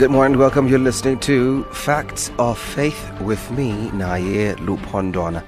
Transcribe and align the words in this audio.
Good 0.00 0.10
morning, 0.10 0.38
welcome. 0.38 0.66
You're 0.66 0.78
listening 0.78 1.18
to 1.20 1.62
Facts 1.64 2.30
of 2.38 2.58
Faith 2.58 3.20
with 3.20 3.50
me, 3.50 3.90
Naye 3.90 4.56
Lupondona. 4.56 5.44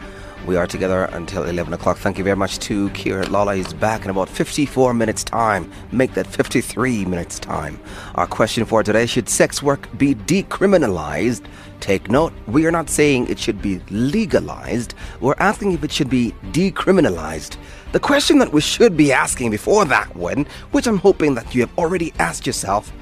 We 0.46 0.56
are 0.56 0.66
together 0.66 1.04
until 1.04 1.44
11 1.44 1.72
o'clock. 1.72 1.96
Thank 1.96 2.18
you 2.18 2.24
very 2.24 2.36
much 2.36 2.58
to 2.58 2.90
Kira. 2.90 3.30
Lala 3.30 3.54
is 3.54 3.72
back 3.72 4.04
in 4.04 4.10
about 4.10 4.28
54 4.28 4.92
minutes' 4.92 5.24
time. 5.24 5.72
Make 5.90 6.12
that 6.12 6.26
53 6.26 7.06
minutes' 7.06 7.38
time. 7.38 7.80
Our 8.14 8.26
question 8.26 8.66
for 8.66 8.82
today 8.82 9.06
Should 9.06 9.30
sex 9.30 9.62
work 9.62 9.88
be 9.96 10.14
decriminalized? 10.14 11.46
Take 11.80 12.10
note, 12.10 12.34
we 12.46 12.66
are 12.66 12.70
not 12.70 12.90
saying 12.90 13.28
it 13.28 13.38
should 13.38 13.62
be 13.62 13.80
legalized. 13.88 14.92
We're 15.20 15.34
asking 15.38 15.72
if 15.72 15.82
it 15.82 15.92
should 15.92 16.10
be 16.10 16.34
decriminalized. 16.50 17.56
The 17.92 18.00
question 18.00 18.36
that 18.40 18.52
we 18.52 18.60
should 18.60 18.98
be 18.98 19.14
asking 19.14 19.50
before 19.50 19.86
that 19.86 20.14
one, 20.14 20.44
which 20.72 20.86
I'm 20.86 20.98
hoping 20.98 21.36
that 21.36 21.54
you 21.54 21.62
have 21.62 21.78
already 21.78 22.12
asked 22.18 22.46
yourself, 22.46 22.92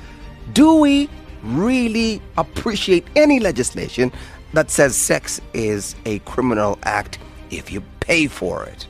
do 0.52 0.74
we 0.76 1.08
really 1.42 2.20
appreciate 2.36 3.06
any 3.16 3.40
legislation 3.40 4.12
that 4.52 4.70
says 4.70 4.96
sex 4.96 5.40
is 5.54 5.94
a 6.04 6.18
criminal 6.20 6.78
act 6.82 7.18
if 7.50 7.70
you 7.72 7.82
pay 8.00 8.26
for 8.26 8.64
it? 8.64 8.86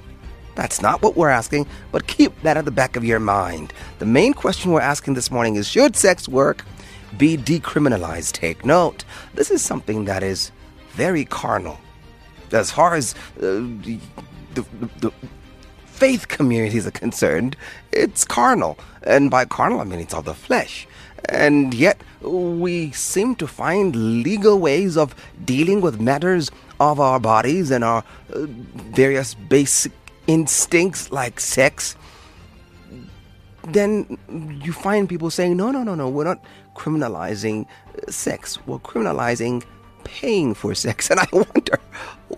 That's 0.55 0.83
not 0.83 1.01
what 1.03 1.17
we're 1.17 1.31
asking, 1.31 1.67
but 1.93 2.07
keep 2.07 2.39
that 2.43 2.57
at 2.57 2.65
the 2.65 2.71
back 2.71 2.97
of 2.97 3.05
your 3.05 3.21
mind. 3.21 3.73
The 3.99 4.07
main 4.07 4.35
question 4.35 4.73
we're 4.73 4.81
asking 4.81 5.15
this 5.15 5.31
morning 5.31 5.57
is 5.57 5.69
Should 5.69 5.97
sex 5.97 6.29
work 6.29 6.65
be 7.17 7.37
decriminalized? 7.37 8.33
Take 8.33 8.65
note, 8.65 9.05
this 9.35 9.51
is 9.51 9.63
something 9.63 10.05
that 10.05 10.23
is 10.23 10.53
very 10.91 11.25
carnal. 11.25 11.79
As 12.53 12.71
far 12.71 12.95
as 12.95 13.15
uh, 13.39 13.41
the, 13.43 13.99
the, 14.55 14.65
the 14.99 15.13
faith 15.87 16.29
communities 16.29 16.87
are 16.87 16.91
concerned, 16.91 17.57
it's 17.93 18.25
carnal. 18.25 18.79
And 19.03 19.31
by 19.31 19.45
carnal, 19.45 19.81
I 19.81 19.85
mean 19.85 20.01
it's 20.01 20.13
all 20.13 20.23
the 20.23 20.35
flesh. 20.35 20.87
And 21.29 21.75
yet, 21.75 22.01
we 22.23 22.91
seem 22.93 23.35
to 23.37 23.47
find 23.47 24.23
legal 24.23 24.59
ways 24.59 24.97
of 24.97 25.15
dealing 25.45 25.81
with 25.81 26.01
matters 26.01 26.51
of 26.79 26.99
our 27.01 27.21
bodies 27.21 27.71
and 27.71 27.85
our 27.85 28.05
uh, 28.33 28.47
various 28.93 29.35
basic 29.35 29.93
instincts 30.27 31.13
like 31.13 31.41
sex. 31.41 31.97
Then 33.69 34.19
you 34.63 34.73
find 34.73 35.09
people 35.09 35.31
saying, 35.31 35.57
no, 35.57 35.71
no, 35.71 35.83
no, 35.83 35.95
no, 35.95 36.09
we're 36.09 36.25
not 36.25 36.43
criminalizing 36.75 37.67
uh, 37.67 38.11
sex, 38.11 38.59
we're 38.67 38.79
criminalizing 38.79 39.63
paying 40.05 40.55
for 40.55 40.75
sex. 40.75 41.11
And 41.11 41.21
I 41.21 41.27
wonder, 41.33 41.79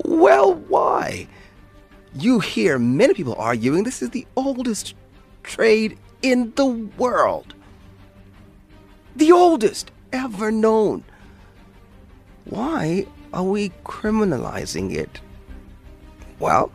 well, 0.04 0.54
why? 0.54 1.28
You 2.14 2.40
hear 2.40 2.78
many 2.78 3.14
people 3.14 3.34
arguing 3.36 3.84
this 3.84 4.02
is 4.02 4.10
the 4.10 4.26
oldest 4.36 4.94
trade 5.42 5.98
in 6.22 6.52
the 6.56 6.66
world 6.66 7.54
the 9.16 9.32
oldest 9.32 9.90
ever 10.12 10.50
known. 10.50 11.04
Why 12.44 13.06
are 13.32 13.44
we 13.44 13.70
criminalizing 13.84 14.94
it? 14.94 15.20
Well, 16.38 16.72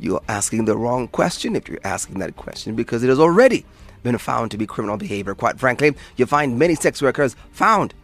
you're 0.00 0.22
asking 0.28 0.64
the 0.64 0.76
wrong 0.76 1.08
question 1.08 1.56
if 1.56 1.68
you're 1.68 1.78
asking 1.84 2.18
that 2.20 2.36
question 2.36 2.74
because 2.74 3.02
it 3.02 3.08
has 3.08 3.18
already 3.18 3.64
been 4.02 4.18
found 4.18 4.50
to 4.50 4.58
be 4.58 4.66
criminal 4.66 4.96
behavior. 4.96 5.34
Quite 5.34 5.58
frankly, 5.58 5.94
you 6.16 6.26
find 6.26 6.58
many 6.58 6.74
sex 6.74 7.02
workers 7.02 7.36
found 7.50 7.94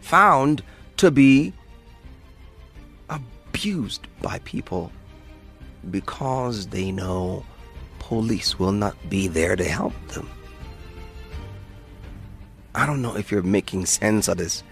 found 0.00 0.62
to 0.96 1.10
be 1.10 1.52
abused 3.08 4.06
by 4.22 4.38
people 4.40 4.90
because 5.90 6.66
they 6.68 6.90
know 6.90 7.44
police 7.98 8.58
will 8.58 8.72
not 8.72 8.96
be 9.08 9.28
there 9.28 9.56
to 9.56 9.64
help 9.64 9.94
them. 10.08 10.28
I 12.74 12.86
don't 12.86 13.02
know 13.02 13.16
if 13.16 13.30
you're 13.30 13.42
making 13.42 13.86
sense 13.86 14.28
of 14.28 14.38
this. 14.38 14.62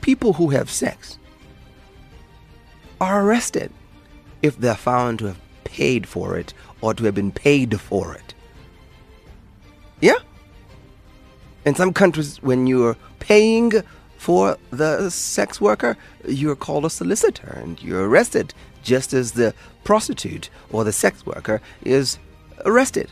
People 0.00 0.34
who 0.34 0.50
have 0.50 0.70
sex 0.70 1.18
are 3.00 3.24
arrested 3.24 3.72
if 4.42 4.58
they're 4.58 4.74
found 4.74 5.18
to 5.18 5.26
have 5.26 5.40
paid 5.64 6.06
for 6.06 6.36
it 6.38 6.54
or 6.80 6.94
to 6.94 7.04
have 7.04 7.14
been 7.14 7.32
paid 7.32 7.80
for 7.80 8.14
it. 8.14 8.34
Yeah? 10.00 10.18
In 11.64 11.74
some 11.74 11.92
countries, 11.92 12.40
when 12.42 12.66
you're 12.66 12.96
paying 13.18 13.72
for 14.18 14.56
the 14.70 15.10
sex 15.10 15.60
worker, 15.60 15.96
you're 16.26 16.56
called 16.56 16.84
a 16.84 16.90
solicitor 16.90 17.58
and 17.60 17.82
you're 17.82 18.08
arrested 18.08 18.54
just 18.82 19.12
as 19.12 19.32
the 19.32 19.52
prostitute 19.84 20.48
or 20.70 20.84
the 20.84 20.92
sex 20.92 21.26
worker 21.26 21.60
is 21.82 22.18
arrested. 22.64 23.10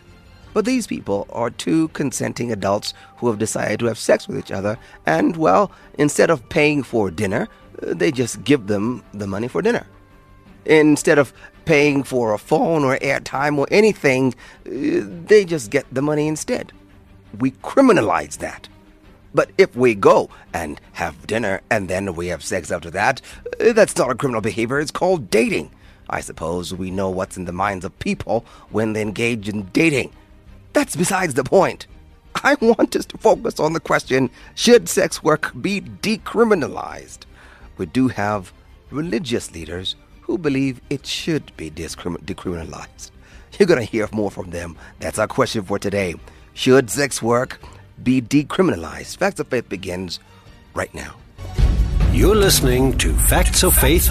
But 0.54 0.64
these 0.64 0.86
people 0.86 1.26
are 1.30 1.50
two 1.50 1.88
consenting 1.88 2.50
adults 2.50 2.94
who 3.18 3.26
have 3.28 3.38
decided 3.38 3.80
to 3.80 3.86
have 3.86 3.98
sex 3.98 4.26
with 4.26 4.38
each 4.38 4.52
other, 4.52 4.78
and 5.04 5.36
well, 5.36 5.70
instead 5.98 6.30
of 6.30 6.48
paying 6.48 6.82
for 6.82 7.10
dinner, 7.10 7.48
uh, 7.82 7.92
they 7.92 8.10
just 8.10 8.44
give 8.44 8.68
them 8.68 9.02
the 9.12 9.26
money 9.26 9.48
for 9.48 9.60
dinner. 9.60 9.86
Instead 10.64 11.18
of 11.18 11.34
paying 11.64 12.02
for 12.04 12.32
a 12.32 12.38
phone 12.38 12.84
or 12.84 12.96
airtime 12.98 13.58
or 13.58 13.66
anything, 13.70 14.34
uh, 14.66 14.70
they 15.26 15.44
just 15.44 15.70
get 15.70 15.86
the 15.92 16.00
money 16.00 16.28
instead. 16.28 16.72
We 17.38 17.50
criminalize 17.50 18.38
that. 18.38 18.68
But 19.34 19.50
if 19.58 19.74
we 19.74 19.96
go 19.96 20.30
and 20.52 20.80
have 20.92 21.26
dinner 21.26 21.60
and 21.68 21.88
then 21.88 22.14
we 22.14 22.28
have 22.28 22.44
sex 22.44 22.70
after 22.70 22.90
that, 22.90 23.20
uh, 23.60 23.72
that's 23.72 23.96
not 23.96 24.10
a 24.10 24.14
criminal 24.14 24.40
behavior. 24.40 24.78
It's 24.78 24.92
called 24.92 25.30
dating. 25.30 25.72
I 26.08 26.20
suppose 26.20 26.72
we 26.72 26.92
know 26.92 27.10
what's 27.10 27.36
in 27.36 27.46
the 27.46 27.52
minds 27.52 27.84
of 27.84 27.98
people 27.98 28.44
when 28.70 28.92
they 28.92 29.02
engage 29.02 29.48
in 29.48 29.64
dating. 29.72 30.12
That's 30.74 30.96
besides 30.96 31.34
the 31.34 31.44
point. 31.44 31.86
I 32.34 32.56
want 32.60 32.94
us 32.96 33.06
to 33.06 33.18
focus 33.18 33.60
on 33.60 33.72
the 33.72 33.80
question 33.80 34.28
should 34.54 34.88
sex 34.88 35.22
work 35.22 35.52
be 35.60 35.80
decriminalized? 35.80 37.20
We 37.78 37.86
do 37.86 38.08
have 38.08 38.52
religious 38.90 39.52
leaders 39.52 39.96
who 40.22 40.36
believe 40.36 40.80
it 40.90 41.06
should 41.06 41.56
be 41.56 41.70
decriminalized. 41.70 43.10
You're 43.58 43.68
going 43.68 43.80
to 43.80 43.90
hear 43.90 44.08
more 44.12 44.30
from 44.30 44.50
them. 44.50 44.76
That's 44.98 45.18
our 45.18 45.28
question 45.28 45.62
for 45.62 45.78
today. 45.78 46.16
Should 46.54 46.90
sex 46.90 47.22
work 47.22 47.60
be 48.02 48.20
decriminalized? 48.20 49.16
Facts 49.16 49.38
of 49.38 49.48
Faith 49.48 49.68
begins 49.68 50.18
right 50.74 50.92
now. 50.92 51.14
You're 52.12 52.36
listening 52.36 52.98
to 52.98 53.12
Facts 53.12 53.62
of 53.62 53.74
Faith 53.74 54.10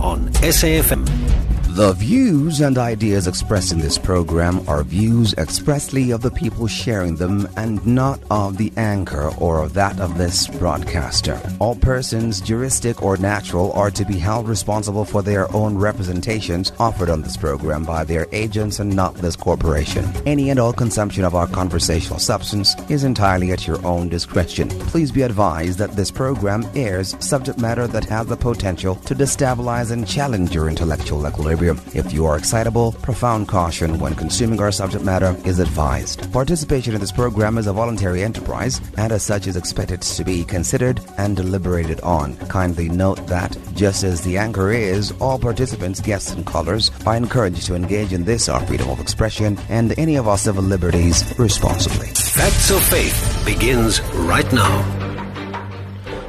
on 0.00 0.28
SAFM. 0.34 1.43
The 1.74 1.92
views 1.94 2.60
and 2.60 2.78
ideas 2.78 3.26
expressed 3.26 3.72
in 3.72 3.80
this 3.80 3.98
program 3.98 4.62
are 4.68 4.84
views 4.84 5.34
expressly 5.34 6.12
of 6.12 6.22
the 6.22 6.30
people 6.30 6.68
sharing 6.68 7.16
them 7.16 7.48
and 7.56 7.84
not 7.84 8.20
of 8.30 8.58
the 8.58 8.72
anchor 8.76 9.32
or 9.40 9.60
of 9.60 9.74
that 9.74 9.98
of 9.98 10.16
this 10.16 10.46
broadcaster. 10.46 11.36
All 11.58 11.74
persons, 11.74 12.40
juristic 12.40 13.02
or 13.02 13.16
natural, 13.16 13.72
are 13.72 13.90
to 13.90 14.04
be 14.04 14.18
held 14.20 14.46
responsible 14.46 15.04
for 15.04 15.20
their 15.20 15.52
own 15.52 15.76
representations 15.76 16.70
offered 16.78 17.10
on 17.10 17.22
this 17.22 17.36
program 17.36 17.82
by 17.82 18.04
their 18.04 18.28
agents 18.30 18.78
and 18.78 18.94
not 18.94 19.16
this 19.16 19.34
corporation. 19.34 20.04
Any 20.26 20.50
and 20.50 20.60
all 20.60 20.72
consumption 20.72 21.24
of 21.24 21.34
our 21.34 21.48
conversational 21.48 22.20
substance 22.20 22.76
is 22.88 23.02
entirely 23.02 23.50
at 23.50 23.66
your 23.66 23.84
own 23.84 24.08
discretion. 24.08 24.68
Please 24.68 25.10
be 25.10 25.22
advised 25.22 25.80
that 25.80 25.96
this 25.96 26.12
program 26.12 26.64
airs 26.76 27.16
subject 27.18 27.58
matter 27.58 27.88
that 27.88 28.04
has 28.04 28.28
the 28.28 28.36
potential 28.36 28.94
to 28.94 29.14
destabilize 29.16 29.90
and 29.90 30.06
challenge 30.06 30.54
your 30.54 30.68
intellectual 30.68 31.26
equilibrium 31.26 31.63
if 31.68 32.12
you 32.12 32.26
are 32.26 32.36
excitable, 32.36 32.92
profound 32.92 33.48
caution 33.48 33.98
when 33.98 34.14
consuming 34.14 34.60
our 34.60 34.72
subject 34.72 35.04
matter 35.04 35.36
is 35.44 35.58
advised. 35.58 36.32
Participation 36.32 36.94
in 36.94 37.00
this 37.00 37.12
program 37.12 37.58
is 37.58 37.66
a 37.66 37.72
voluntary 37.72 38.22
enterprise 38.22 38.80
and 38.96 39.12
as 39.12 39.22
such 39.22 39.46
is 39.46 39.56
expected 39.56 40.02
to 40.02 40.24
be 40.24 40.44
considered 40.44 41.00
and 41.18 41.36
deliberated 41.36 42.00
on. 42.00 42.36
Kindly 42.48 42.88
note 42.88 43.26
that, 43.26 43.56
just 43.74 44.04
as 44.04 44.22
the 44.22 44.38
anchor 44.38 44.70
is, 44.70 45.12
all 45.20 45.38
participants, 45.38 46.00
guests, 46.00 46.32
and 46.32 46.46
callers 46.46 46.90
are 47.06 47.16
encouraged 47.16 47.66
to 47.66 47.74
engage 47.74 48.12
in 48.12 48.24
this 48.24 48.48
our 48.48 48.64
freedom 48.66 48.90
of 48.90 49.00
expression 49.00 49.58
and 49.68 49.98
any 49.98 50.16
of 50.16 50.28
our 50.28 50.38
civil 50.38 50.62
liberties 50.62 51.38
responsibly. 51.38 52.08
Facts 52.08 52.70
of 52.70 52.82
Faith 52.84 53.42
begins 53.44 54.00
right 54.14 54.50
now. 54.52 55.04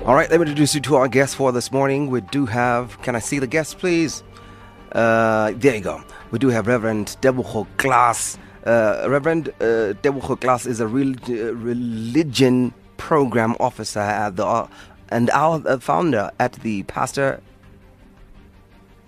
All 0.05 0.13
right, 0.13 0.29
let 0.29 0.39
me 0.39 0.43
introduce 0.43 0.75
you 0.75 0.81
to 0.81 0.97
our 0.97 1.07
guest 1.07 1.35
for 1.35 1.51
this 1.51 1.71
morning. 1.71 2.11
We 2.11 2.21
do 2.21 2.45
have, 2.45 3.01
can 3.01 3.15
I 3.15 3.19
see 3.19 3.39
the 3.39 3.47
guest, 3.47 3.79
please? 3.79 4.23
Uh, 4.95 5.51
there 5.57 5.75
you 5.75 5.81
go. 5.81 6.01
We 6.31 6.39
do 6.39 6.47
have 6.49 6.67
Reverend 6.67 7.17
Debucho 7.21 7.67
Glass. 7.75 8.37
Uh, 8.65 9.05
Reverend 9.09 9.49
uh, 9.59 9.93
Debucho 10.01 10.39
Glass 10.39 10.65
is 10.65 10.79
a 10.79 10.87
real, 10.87 11.13
uh, 11.29 11.53
religion 11.53 12.73
program 12.95 13.57
officer 13.59 13.99
at 13.99 14.37
the, 14.37 14.45
uh, 14.45 14.67
and 15.09 15.29
our 15.31 15.61
uh, 15.67 15.77
founder 15.79 16.31
at 16.39 16.53
the 16.53 16.83
pastor 16.83 17.41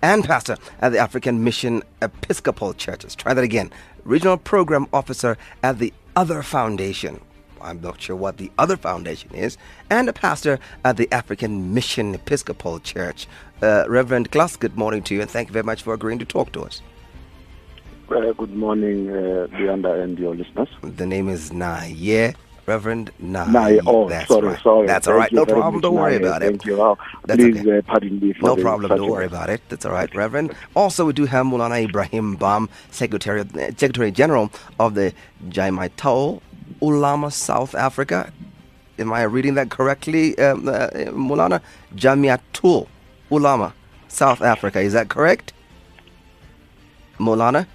and 0.02 0.24
pastor 0.24 0.58
at 0.80 0.92
the 0.92 0.98
African 0.98 1.42
Mission 1.42 1.82
Episcopal 2.02 2.74
Churches. 2.74 3.14
Try 3.16 3.32
that 3.32 3.42
again. 3.42 3.72
Regional 4.04 4.36
program 4.36 4.86
officer 4.92 5.38
at 5.62 5.78
the 5.78 5.92
Other 6.14 6.42
Foundation. 6.42 7.20
I'm 7.62 7.80
not 7.80 8.00
sure 8.00 8.16
what 8.16 8.36
the 8.36 8.50
other 8.58 8.76
foundation 8.76 9.34
is, 9.34 9.56
and 9.90 10.08
a 10.08 10.12
pastor 10.12 10.58
at 10.84 10.96
the 10.96 11.08
African 11.12 11.74
Mission 11.74 12.14
Episcopal 12.14 12.80
Church. 12.80 13.26
Uh, 13.62 13.84
Reverend 13.88 14.30
Glass, 14.30 14.56
good 14.56 14.76
morning 14.76 15.02
to 15.04 15.14
you, 15.14 15.20
and 15.20 15.30
thank 15.30 15.48
you 15.48 15.52
very 15.52 15.64
much 15.64 15.82
for 15.82 15.94
agreeing 15.94 16.18
to 16.18 16.24
talk 16.24 16.52
to 16.52 16.62
us. 16.62 16.82
Uh, 18.10 18.32
good 18.32 18.54
morning, 18.54 19.10
uh, 19.10 19.46
Leander 19.58 20.02
and 20.02 20.18
your 20.18 20.34
listeners. 20.34 20.68
The 20.82 21.06
name 21.06 21.28
is 21.28 21.50
Naye 21.50 22.34
Reverend 22.68 23.10
Nai. 23.18 23.46
Nai. 23.50 23.78
Oh, 23.86 24.08
That's 24.08 24.28
sorry, 24.28 24.48
right. 24.48 24.62
sorry. 24.62 24.86
That's 24.86 25.08
all 25.08 25.14
right. 25.14 25.32
No 25.32 25.46
problem. 25.46 25.80
Don't 25.80 25.94
worry 25.94 26.18
Nai. 26.18 26.26
about 26.28 26.42
it. 26.42 26.50
Thank 26.50 26.66
you. 26.66 26.80
Oh, 26.80 26.98
That's 27.24 27.40
please 27.42 27.60
okay. 27.60 27.78
uh, 27.78 27.82
pardon 27.82 28.20
me 28.20 28.34
for 28.34 28.46
No 28.46 28.56
problem. 28.56 28.90
Don't 28.96 29.10
worry 29.10 29.24
about 29.24 29.48
it. 29.48 29.62
That's 29.70 29.86
all 29.86 29.92
right, 29.92 30.14
Reverend. 30.14 30.54
Also, 30.76 31.06
we 31.06 31.14
do 31.14 31.24
have 31.24 31.46
Mulana 31.46 31.88
Ebrahim 31.88 32.36
Bham, 32.36 32.68
Secretary, 32.90 33.42
Secretary 33.76 34.10
General 34.10 34.52
of 34.78 34.94
the 34.94 35.14
Jamiatul 35.48 36.42
Ulama 36.80 37.30
South 37.30 37.74
Africa. 37.74 38.32
Am 38.98 39.12
I 39.12 39.22
reading 39.22 39.54
that 39.54 39.70
correctly, 39.70 40.36
um, 40.38 40.68
uh, 40.68 40.88
Mulana? 41.12 41.60
Jamiatul 41.94 42.88
Ulama 43.30 43.72
South 44.08 44.42
Africa. 44.42 44.80
Is 44.80 44.92
that 44.92 45.08
correct? 45.08 45.52
Mulana? 47.18 47.66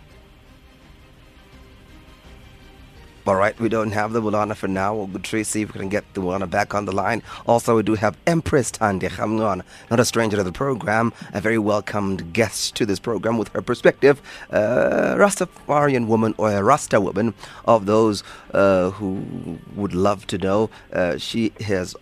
All 3.26 3.36
right, 3.36 3.58
we 3.58 3.70
don't 3.70 3.92
have 3.92 4.12
the 4.12 4.22
Mulana 4.22 4.54
for 4.54 4.68
now. 4.68 4.94
We'll 4.94 5.22
try 5.22 5.44
see 5.44 5.62
if 5.62 5.74
we 5.74 5.80
can 5.80 5.88
get 5.88 6.04
the 6.14 6.20
Mulana 6.20 6.50
back 6.50 6.76
on 6.76 6.84
the 6.84 6.92
line. 6.92 7.24
Also, 7.48 7.78
we 7.78 7.82
do 7.82 7.96
have 7.96 8.18
Empress 8.28 8.70
Thandi 8.72 9.08
Ramncwana, 9.08 9.62
not 9.90 10.02
a 10.02 10.04
stranger 10.04 10.36
to 10.36 10.44
the 10.44 10.52
program, 10.52 11.14
a 11.34 11.40
very 11.40 11.58
welcomed 11.58 12.34
guest 12.34 12.76
to 12.76 12.86
this 12.86 13.00
program 13.00 13.38
with 13.38 13.48
her 13.54 13.62
perspective, 13.62 14.22
uh, 14.52 15.16
Rastafarian 15.16 16.08
woman 16.08 16.36
or 16.38 16.52
a 16.52 16.62
Rasta 16.62 17.00
woman 17.00 17.34
of 17.64 17.86
those 17.86 18.26
uh, 18.54 18.90
who 18.90 19.58
would 19.74 19.94
love 19.94 20.28
to 20.28 20.38
know. 20.38 20.70
Uh, 20.92 21.18
she 21.18 21.54
has 21.62 21.96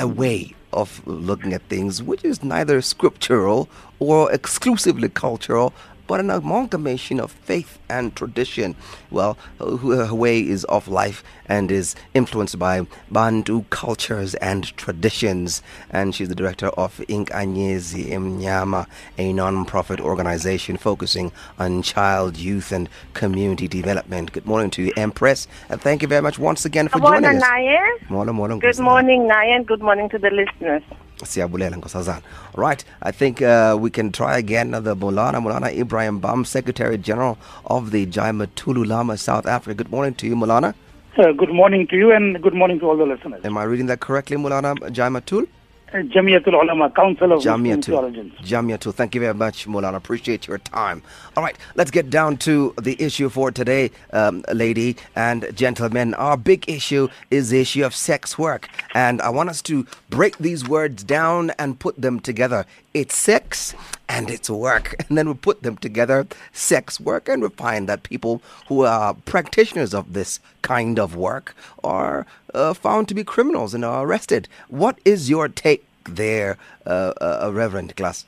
a 0.00 0.08
way 0.08 0.52
of 0.72 1.00
looking 1.06 1.52
at 1.52 1.62
things 1.68 2.02
which 2.02 2.24
is 2.24 2.42
neither 2.42 2.82
scriptural 2.82 3.68
or 4.00 4.32
exclusively 4.32 5.08
cultural, 5.08 5.72
but 6.06 6.20
an 6.20 6.30
amalgamation 6.30 7.20
of 7.20 7.32
faith 7.32 7.78
and 7.88 8.14
tradition. 8.14 8.74
Well, 9.10 9.36
her 9.58 10.14
way 10.14 10.40
is 10.40 10.64
of 10.64 10.88
life 10.88 11.22
and 11.46 11.70
is 11.70 11.94
influenced 12.14 12.58
by 12.58 12.86
Bantu 13.10 13.64
cultures 13.70 14.34
and 14.36 14.76
traditions. 14.76 15.62
And 15.90 16.14
she's 16.14 16.28
the 16.28 16.34
director 16.34 16.68
of 16.68 16.98
Inkanyezi 17.08 18.10
Emnyama, 18.10 18.86
a 19.18 19.32
non-profit 19.32 20.00
organization 20.00 20.76
focusing 20.76 21.32
on 21.58 21.82
child, 21.82 22.36
youth, 22.36 22.72
and 22.72 22.88
community 23.14 23.68
development. 23.68 24.32
Good 24.32 24.46
morning 24.46 24.70
to 24.70 24.82
you, 24.82 24.92
Empress, 24.96 25.48
and 25.68 25.80
thank 25.80 26.02
you 26.02 26.08
very 26.08 26.22
much 26.22 26.38
once 26.38 26.64
again 26.64 26.88
for 26.88 26.98
Good 26.98 27.02
morning, 27.02 27.22
joining 27.22 27.42
us. 27.42 27.48
Nayan. 27.48 28.10
Morning, 28.10 28.34
morning, 28.34 28.58
Good 28.58 28.78
morning, 28.78 29.22
Nayan. 29.28 29.66
Good 29.66 29.82
morning 29.82 30.08
to 30.10 30.18
the 30.18 30.30
listeners. 30.30 30.82
Siyabulela 31.24 31.76
Nkosazana. 31.76 32.22
Right, 32.54 32.84
I 33.02 33.12
think 33.12 33.42
uh, 33.42 33.76
we 33.78 33.90
can 33.90 34.12
try 34.12 34.38
again. 34.38 34.70
The 34.70 34.94
Molana 34.96 35.36
Molana 35.42 35.74
Ebrahim 35.76 36.20
Bham, 36.20 36.46
Secretary 36.46 36.98
General 36.98 37.38
of 37.66 37.90
the 37.90 38.06
Jamiatul 38.06 38.84
Ulama, 38.84 39.16
South 39.16 39.46
Africa. 39.46 39.74
Good 39.76 39.90
morning 39.90 40.14
to 40.14 40.26
you, 40.26 40.36
Molana. 40.36 40.74
Uh, 41.18 41.32
good 41.32 41.50
morning 41.50 41.86
to 41.86 41.96
you 41.96 42.12
and 42.12 42.42
good 42.42 42.52
morning 42.52 42.78
to 42.78 42.86
all 42.86 42.96
the 42.96 43.06
listeners. 43.06 43.42
Am 43.44 43.56
I 43.56 43.62
reading 43.64 43.86
that 43.86 44.00
correctly, 44.00 44.36
Molana 44.36 44.74
Jamiatul? 44.90 45.44
Uh, 45.44 45.46
Jamiatul 45.92 46.60
Ulama, 46.60 46.90
Council 46.90 47.32
of 47.32 47.42
Jamiatul. 47.42 48.32
Jamiatul. 48.42 48.92
Thank 48.92 49.14
you 49.14 49.20
very 49.20 49.34
much, 49.34 49.66
Molana. 49.66 49.94
Appreciate 49.96 50.46
your 50.46 50.58
time. 50.58 51.02
All 51.36 51.44
right, 51.44 51.56
let's 51.76 51.90
get 51.90 52.10
down 52.10 52.36
to 52.38 52.74
the 52.82 53.00
issue 53.00 53.28
for 53.28 53.50
today, 53.50 53.90
um, 54.12 54.44
lady 54.52 54.96
and 55.14 55.46
gentlemen. 55.54 56.14
Our 56.14 56.36
big 56.36 56.68
issue 56.68 57.08
is 57.30 57.50
the 57.50 57.60
issue 57.60 57.84
of 57.84 57.94
sex 57.94 58.36
work. 58.36 58.68
And 58.94 59.22
I 59.22 59.28
want 59.28 59.48
us 59.48 59.62
to 59.62 59.86
break 60.10 60.38
these 60.38 60.68
words 60.68 61.04
down 61.04 61.50
and 61.58 61.78
put 61.78 62.00
them 62.00 62.18
together. 62.20 62.66
It's 62.96 63.14
sex 63.14 63.74
and 64.08 64.30
it's 64.30 64.48
work. 64.48 64.94
And 65.06 65.18
then 65.18 65.28
we 65.28 65.34
put 65.34 65.62
them 65.62 65.76
together, 65.76 66.26
sex 66.52 66.98
work, 66.98 67.28
and 67.28 67.42
we 67.42 67.50
find 67.50 67.86
that 67.90 68.02
people 68.04 68.40
who 68.68 68.86
are 68.86 69.12
practitioners 69.12 69.92
of 69.92 70.14
this 70.14 70.40
kind 70.62 70.98
of 70.98 71.14
work 71.14 71.54
are 71.84 72.26
uh, 72.54 72.72
found 72.72 73.08
to 73.08 73.14
be 73.14 73.22
criminals 73.22 73.74
and 73.74 73.84
are 73.84 74.06
arrested. 74.06 74.48
What 74.68 74.98
is 75.04 75.28
your 75.28 75.46
take 75.50 75.84
there, 76.04 76.56
uh, 76.86 77.12
uh, 77.20 77.50
Reverend 77.52 77.94
Glass? 77.96 78.24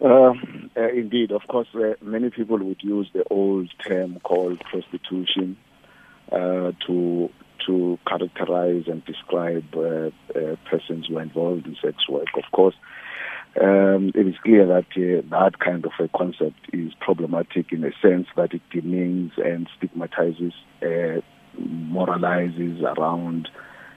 Uh, 0.00 0.34
uh, 0.76 0.88
indeed, 0.94 1.32
of 1.32 1.42
course, 1.48 1.66
uh, 1.74 1.94
many 2.00 2.30
people 2.30 2.58
would 2.58 2.84
use 2.84 3.10
the 3.12 3.24
old 3.30 3.68
term 3.84 4.20
called 4.20 4.60
prostitution 4.60 5.56
uh, 6.30 6.70
to 6.86 7.30
to 7.66 7.98
characterize 8.06 8.84
and 8.86 9.04
describe 9.04 9.64
uh, 9.76 10.10
uh, 10.38 10.56
persons 10.70 11.06
who 11.08 11.18
are 11.18 11.22
involved 11.22 11.66
in 11.66 11.76
sex 11.82 12.08
work. 12.08 12.28
Of 12.36 12.50
course, 12.52 12.74
um, 13.60 14.12
it 14.14 14.26
is 14.26 14.34
clear 14.44 14.66
that 14.66 14.86
uh, 14.96 15.22
that 15.30 15.58
kind 15.60 15.84
of 15.84 15.92
a 15.98 16.08
concept 16.16 16.60
is 16.72 16.92
problematic 17.00 17.72
in 17.72 17.84
a 17.84 17.90
sense 18.02 18.26
that 18.36 18.52
it 18.52 18.62
demeans 18.70 19.32
and 19.38 19.68
stigmatizes, 19.78 20.52
uh, 20.82 21.20
moralizes 21.58 22.82
around 22.82 23.48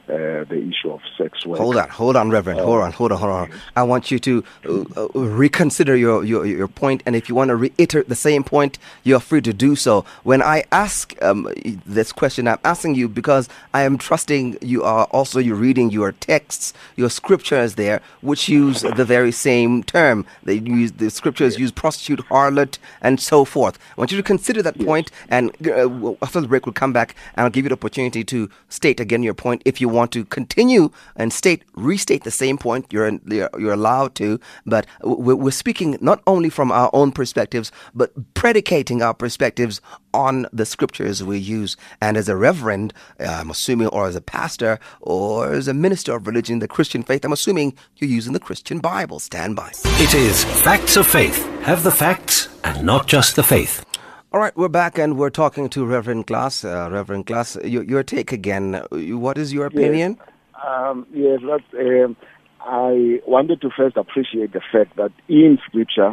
uh, 0.10 0.44
the 0.46 0.70
issue 0.70 0.92
of 0.92 1.02
sex 1.18 1.46
work. 1.46 1.60
Hold 1.60 1.78
on, 1.78 1.90
hold 1.90 2.16
on, 2.16 2.30
Reverend. 2.30 2.60
Hold 2.60 2.82
on, 2.82 2.92
hold 2.92 3.12
on, 3.12 3.18
hold 3.20 3.32
on. 3.32 3.52
I 3.76 3.84
want 3.84 4.12
you 4.12 4.20
to 4.20 4.44
uh, 4.66 4.84
uh, 4.98 5.08
reconsider 5.14 5.96
your, 5.96 6.24
your 6.24 6.46
your 6.46 6.68
point, 6.68 7.04
and 7.06 7.16
if 7.16 7.30
you 7.30 7.36
want 7.36 7.50
to 7.50 7.56
reiterate 7.56 8.10
the 8.10 8.16
same 8.16 8.44
point, 8.44 8.80
you're 9.04 9.20
free 9.20 9.42
to 9.42 9.54
do 9.54 9.76
so. 9.76 10.06
When 10.24 10.42
I 10.42 10.64
ask 10.72 11.16
um, 11.22 11.48
this 11.86 12.12
question, 12.12 12.48
I'm 12.48 12.60
asking 12.64 12.96
you 12.96 13.08
because 13.08 13.50
I 13.74 13.84
am 13.84 13.98
trusting 13.98 14.58
you 14.62 14.84
are 14.84 15.06
also 15.12 15.40
you 15.40 15.56
reading 15.56 15.90
your 15.92 16.12
texts, 16.12 16.74
your 16.96 17.10
scriptures 17.10 17.76
there, 17.76 18.02
which 18.22 18.50
use 18.50 18.82
the 18.82 19.06
very 19.06 19.32
same 19.32 19.84
term. 19.84 20.26
They 20.44 20.56
use 20.56 20.94
the 20.94 21.10
scriptures 21.10 21.60
use 21.60 21.72
prostitute, 21.72 22.26
harlot, 22.30 22.78
and 23.02 23.20
so 23.20 23.46
forth. 23.46 23.78
I 23.98 24.02
want 24.02 24.12
you 24.12 24.18
to 24.18 24.24
consider 24.24 24.62
that 24.64 24.80
point, 24.80 25.12
and 25.30 25.52
uh, 25.68 26.16
after 26.22 26.42
the 26.42 26.48
break, 26.48 26.66
we'll 26.66 26.74
come 26.74 26.94
back 26.94 27.16
and 27.36 27.44
I'll 27.44 27.50
give 27.50 27.66
you 27.66 27.70
the 27.70 27.76
opportunity 27.76 28.24
to 28.24 28.50
state 28.70 29.00
again 29.00 29.24
your 29.24 29.34
point 29.34 29.62
if 29.66 29.80
you 29.82 29.90
want 29.90 29.99
to 30.07 30.25
continue 30.25 30.92
and 31.16 31.31
state 31.34 31.63
restate 31.75 32.24
the 32.24 32.31
same 32.31 32.57
point 32.57 32.86
you're 32.92 33.12
you're, 33.25 33.50
you're 33.57 33.74
allowed 33.74 34.16
to 34.16 34.40
but 34.66 34.86
we're, 35.01 35.36
we're 35.36 35.51
speaking 35.51 35.98
not 36.01 36.22
only 36.28 36.50
from 36.50 36.72
our 36.72 36.90
own 36.94 37.12
perspectives 37.12 37.72
but 37.94 38.12
predicating 38.34 39.01
our 39.01 39.13
perspectives 39.13 39.81
on 40.13 40.48
the 40.51 40.66
scriptures 40.66 41.24
we 41.24 41.38
use 41.38 41.78
and 42.01 42.18
as 42.18 42.30
a 42.30 42.36
reverend 42.36 42.94
uh, 43.19 43.25
i'm 43.25 43.50
assuming 43.50 43.88
or 43.88 44.07
as 44.07 44.16
a 44.16 44.22
pastor 44.22 44.80
or 45.01 45.51
as 45.54 45.68
a 45.68 45.74
minister 45.74 46.16
of 46.16 46.28
religion 46.28 46.60
the 46.60 46.68
christian 46.68 47.04
faith 47.04 47.24
i'm 47.24 47.34
assuming 47.34 47.75
you're 47.98 48.10
using 48.10 48.34
the 48.34 48.40
christian 48.40 48.80
bible 48.80 49.19
stand 49.19 49.56
by 49.56 49.72
It 50.00 50.13
is 50.13 50.44
Facts 50.63 50.98
of 50.98 51.07
Faith. 51.07 51.45
Have 51.62 51.84
the 51.84 51.92
facts 51.92 52.48
and 52.63 52.86
not 52.86 53.07
just 53.07 53.36
the 53.36 53.44
faith. 53.44 53.89
All 54.31 54.40
right, 54.40 54.56
we're 54.56 54.68
back 54.68 55.00
and 55.00 55.18
we're 55.18 55.31
talking 55.31 55.69
to 55.69 55.83
Reverend 55.83 56.28
Glass. 56.28 56.64
Uh, 56.64 56.88
Reverend 56.92 57.26
Glass, 57.26 57.57
your, 57.64 57.83
your 57.83 58.04
take 58.04 58.31
again. 58.31 58.80
What 58.92 59.40
is 59.40 59.52
your 59.52 59.66
opinion? 59.66 60.19
Um, 60.68 61.07
yes, 61.12 61.40
that's, 61.48 61.64
um, 61.74 62.16
I 62.62 63.21
wanted 63.26 63.59
to 63.62 63.71
first 63.76 63.98
appreciate 63.98 64.54
the 64.54 64.62
fact 64.71 64.98
that 64.98 65.12
in 65.28 65.57
Scripture, 65.66 66.09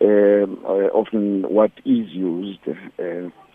um, 0.00 0.58
uh, 0.64 0.88
often 0.94 1.42
what 1.48 1.72
is 1.78 2.08
used, 2.10 2.60
uh, 2.68 3.02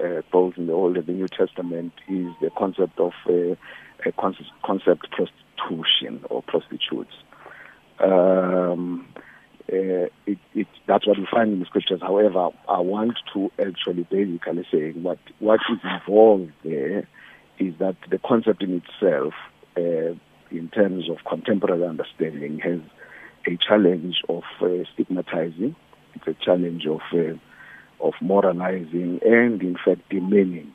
uh, 0.04 0.22
both 0.34 0.58
in 0.58 0.68
the 0.68 0.74
Old 0.74 0.98
and 0.98 1.06
the 1.06 1.14
New 1.14 1.30
Testament, 1.30 1.94
is 2.10 2.28
the 2.42 2.50
concept 2.58 3.00
of 3.00 3.14
uh, 3.30 3.56
a 4.06 4.12
concept, 4.20 4.50
concept 4.66 5.08
prostitution 5.12 6.26
or 6.30 6.44
prostitutes. 6.44 7.14
Um, 8.00 9.08
uh, 9.72 10.10
it, 10.26 10.38
it, 10.54 10.68
that's 10.88 11.08
what 11.08 11.18
we 11.18 11.28
find 11.32 11.54
in 11.54 11.60
the 11.60 11.66
scriptures. 11.66 12.02
However, 12.02 12.50
I 12.68 12.80
want 12.80 13.18
to 13.34 13.52
actually 13.60 14.04
basically 14.04 14.68
say 14.72 14.92
what 14.92 15.20
what 15.40 15.60
is 15.72 15.80
involved 15.84 16.52
there 16.64 17.08
is 17.60 17.74
that 17.80 17.96
the 18.10 18.20
concept 18.20 18.62
in 18.62 18.82
itself, 18.84 19.34
uh, 19.78 20.16
in 20.52 20.70
terms 20.74 21.10
of 21.10 21.18
contemporary 21.26 21.86
understanding, 21.86 22.60
has 22.60 22.80
a 23.48 23.58
challenge 23.58 24.22
of 24.28 24.44
uh, 24.62 24.84
stigmatizing. 24.94 25.76
It's 26.16 26.28
a 26.28 26.34
challenge 26.34 26.86
of 26.86 27.02
uh, 27.14 27.38
of 28.06 28.14
moralizing 28.22 29.20
and, 29.24 29.62
in 29.62 29.78
fact, 29.84 30.10
demeaning 30.10 30.74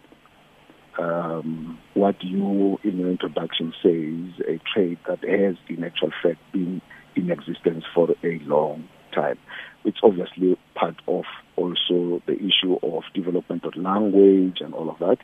um, 0.98 1.78
what 1.94 2.22
you, 2.24 2.78
in 2.82 2.98
your 2.98 3.10
introduction, 3.10 3.72
say 3.82 3.90
is 3.90 4.40
a 4.48 4.60
trait 4.72 4.98
that 5.06 5.22
has, 5.28 5.56
in 5.68 5.84
actual 5.84 6.10
fact, 6.22 6.40
been 6.52 6.80
in 7.18 7.30
existence 7.30 7.84
for 7.94 8.08
a 8.22 8.38
long 8.40 8.88
time. 9.12 9.38
It's 9.84 9.98
obviously 10.02 10.58
part 10.74 10.96
of 11.06 11.24
also 11.56 12.22
the 12.26 12.36
issue 12.36 12.78
of 12.82 13.02
development 13.14 13.64
of 13.64 13.76
language 13.76 14.58
and 14.60 14.74
all 14.74 14.90
of 14.90 14.98
that, 14.98 15.18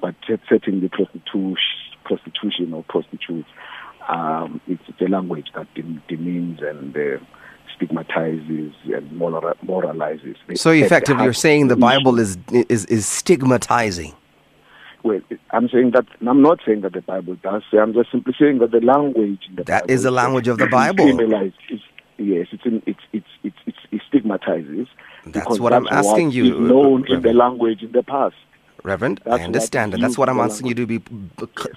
but 0.00 0.14
certainly 0.48 0.88
prostitution, 0.88 1.56
prostitution 2.04 2.72
or 2.72 2.84
prostitutes, 2.84 3.48
um, 4.08 4.60
it's, 4.66 4.82
a 5.00 5.08
language 5.08 5.48
that 5.54 5.66
demeans 6.08 6.60
and 6.60 6.96
uh, 6.96 7.18
stigmatizes 7.76 8.72
and 8.84 9.10
moralizes. 9.12 10.36
So 10.56 10.70
effectively, 10.70 11.24
you're 11.24 11.32
saying 11.32 11.68
the. 11.68 11.76
Bible 11.76 12.18
is 12.18 12.36
is 12.50 12.84
is 12.86 13.06
stigmatizing. 13.06 14.14
Well, 15.02 15.20
I'm 15.50 15.68
saying 15.68 15.92
that 15.92 16.06
I'm 16.26 16.42
not 16.42 16.60
saying 16.66 16.82
that 16.82 16.92
the 16.92 17.00
Bible 17.00 17.36
does. 17.36 17.62
I'm 17.72 17.94
just 17.94 18.10
simply 18.10 18.34
saying 18.38 18.58
that 18.58 18.70
the 18.70 18.80
language 18.80 19.40
in 19.48 19.56
the 19.56 19.64
That 19.64 19.82
Bible 19.82 19.92
is 19.92 20.02
the 20.02 20.10
language 20.10 20.48
of 20.48 20.58
the 20.58 20.66
Bible. 20.66 21.18
It's, 21.68 21.82
yes, 22.18 22.48
it's, 22.52 22.66
in, 22.66 22.82
it's, 22.86 23.00
it's, 23.12 23.26
it's, 23.42 23.78
it 23.90 24.02
stigmatizes. 24.08 24.88
That's 25.26 25.58
what 25.58 25.72
I'm 25.72 25.88
asking 25.88 26.26
what 26.26 26.34
you, 26.34 26.60
known 26.60 27.06
in 27.08 27.22
the 27.22 27.32
language 27.32 27.82
in 27.82 27.92
the 27.92 28.02
past. 28.02 28.36
Reverend, 28.82 29.20
I 29.26 29.40
understand, 29.40 29.94
and 29.94 30.02
that's 30.02 30.16
what 30.16 30.28
I'm 30.28 30.40
asking 30.40 30.68
you 30.68 30.74
to 30.74 30.86
be 30.86 31.00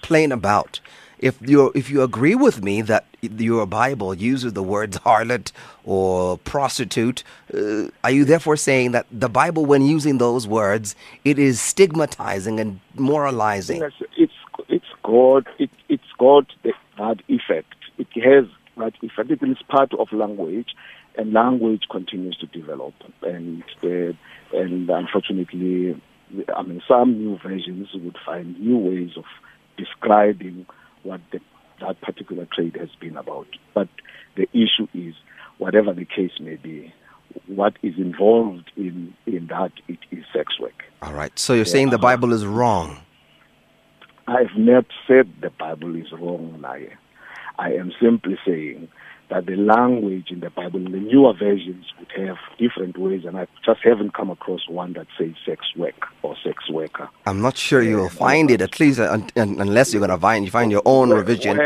plain 0.02 0.32
about. 0.32 0.80
If 1.24 1.40
you 1.42 1.72
if 1.74 1.90
you 1.90 2.02
agree 2.04 2.36
with 2.36 2.62
me 2.62 2.82
that 2.82 3.06
your 3.22 3.66
Bible 3.66 4.14
uses 4.14 4.52
the 4.52 4.62
words 4.62 4.98
harlot 5.00 5.54
or 5.86 6.38
prostitute, 6.40 7.24
uh, 7.54 7.88
are 8.04 8.12
you 8.12 8.26
therefore 8.26 8.58
saying 8.58 8.92
that 8.92 9.06
the 9.10 9.30
Bible, 9.30 9.66
when 9.66 9.84
using 9.84 10.18
those 10.18 10.46
words, 10.46 10.98
it 11.24 11.40
is 11.40 11.62
stigmatizing 11.62 12.60
and 12.60 12.82
moralizing? 12.96 13.80
Yes, 13.80 13.94
it's 14.18 14.34
it's 14.68 14.92
God. 15.04 15.48
It, 15.60 15.70
it's 15.88 16.12
got 16.20 16.46
that 16.98 17.22
effect. 17.30 17.76
It 17.98 18.08
has 18.22 18.46
that 18.76 18.94
effect. 19.02 19.32
It 19.32 19.42
is 19.44 19.62
part 19.70 19.94
of 19.94 20.12
language, 20.12 20.76
and 21.18 21.32
language 21.32 21.84
continues 21.90 22.36
to 22.38 22.48
develop. 22.48 22.96
And 23.22 23.64
uh, 23.82 24.12
and 24.52 24.90
unfortunately, 24.90 25.96
I 26.54 26.62
mean, 26.64 26.82
some 26.86 27.18
new 27.18 27.38
versions 27.38 27.88
would 27.94 28.18
find 28.26 28.60
new 28.60 28.78
ways 28.78 29.12
of 29.16 29.24
describing 29.78 30.66
what 31.04 31.22
the, 31.32 31.40
that 31.80 32.00
particular 32.02 32.48
trade 32.54 32.78
has 32.80 32.90
been 33.00 33.18
about. 33.18 33.48
But 33.74 33.90
the 34.36 34.48
issue 34.54 34.88
is, 34.94 35.14
whatever 35.58 35.94
the 35.94 36.06
case 36.06 36.32
may 36.40 36.56
be, 36.56 36.94
what 37.48 37.74
is 37.82 37.96
involved 37.98 38.72
in, 38.76 39.14
in 39.26 39.48
that, 39.48 39.72
it 39.88 40.00
is 40.12 40.24
sex 40.34 40.60
work. 40.60 40.84
All 41.02 41.14
right. 41.14 41.38
So 41.38 41.54
you're 41.54 41.66
saying 41.66 41.90
the 41.90 41.98
Bible 41.98 42.34
is 42.34 42.46
wrong? 42.46 43.00
I've 44.28 44.56
not 44.56 44.86
said 45.08 45.32
the 45.42 45.50
Bible 45.50 45.96
is 45.96 46.12
wrong, 46.12 46.58
Naye. 46.62 46.94
I 47.60 47.74
am 47.74 47.92
simply 48.02 48.38
saying 48.46 48.88
that 49.34 49.48
the 49.48 49.56
language 49.56 50.30
in 50.30 50.42
the 50.42 50.52
Bible, 50.52 50.80
in 50.86 50.92
the 50.92 51.00
newer 51.00 51.34
versions, 51.34 51.86
would 51.98 52.12
have 52.28 52.38
different 52.60 52.98
ways, 52.98 53.26
and 53.26 53.36
I 53.36 53.48
just 53.66 53.82
haven't 53.84 54.14
come 54.14 54.30
across 54.30 54.70
one 54.70 54.94
that 54.94 55.08
says 55.18 55.32
sex 55.44 55.66
work 55.76 56.08
or 56.22 56.36
sex 56.44 56.70
worker. 56.70 57.10
I'm 57.26 57.42
not 57.42 57.58
sure 57.58 57.82
you'll 57.82 58.10
find 58.10 58.52
it, 58.52 58.62
at 58.62 58.80
least 58.80 59.00
uh, 59.00 59.18
unless 59.36 59.92
you're 59.92 60.02
going 60.06 60.12
to 60.12 60.20
find 60.20 60.46
you 60.46 60.52
find 60.52 60.72
your 60.72 60.84
own 60.86 61.10
revision. 61.10 61.58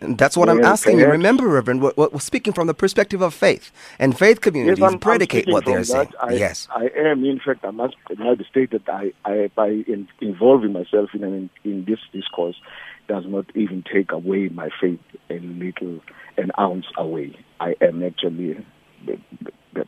that's 0.00 0.36
what 0.36 0.48
I'm 0.48 0.64
asking 0.64 0.98
you. 0.98 1.06
Remember, 1.06 1.46
Reverend, 1.46 1.82
we're, 1.82 1.92
we're, 1.96 2.18
speaking 2.18 2.52
from 2.52 2.66
the 2.66 2.74
perspective 2.74 3.22
of 3.22 3.32
faith, 3.32 3.70
and 4.00 4.18
faith 4.18 4.40
communities 4.40 4.80
yes, 4.80 4.92
I'm, 4.92 4.98
predicate 4.98 5.46
I'm 5.46 5.52
what 5.52 5.64
they're 5.64 5.84
saying. 5.84 6.12
I, 6.20 6.32
yes, 6.32 6.66
I 6.74 6.90
am. 6.96 7.24
In 7.24 7.38
fact, 7.38 7.64
I 7.64 7.70
must 7.70 7.94
now 8.18 8.34
state 8.50 8.72
that 8.72 8.88
I, 8.88 9.12
I 9.24 9.50
by 9.54 9.68
in, 9.68 10.08
involving 10.20 10.72
myself 10.72 11.10
in, 11.14 11.22
in 11.22 11.50
in 11.62 11.84
this 11.84 12.00
discourse, 12.12 12.56
does 13.08 13.24
not 13.26 13.46
even 13.54 13.84
take 13.92 14.12
away 14.12 14.48
my 14.48 14.70
faith 14.80 15.00
a 15.30 15.38
little 15.38 16.00
an 16.36 16.50
ounce 16.58 16.86
away. 16.96 17.36
I 17.60 17.74
am 17.80 18.02
actually 18.02 18.64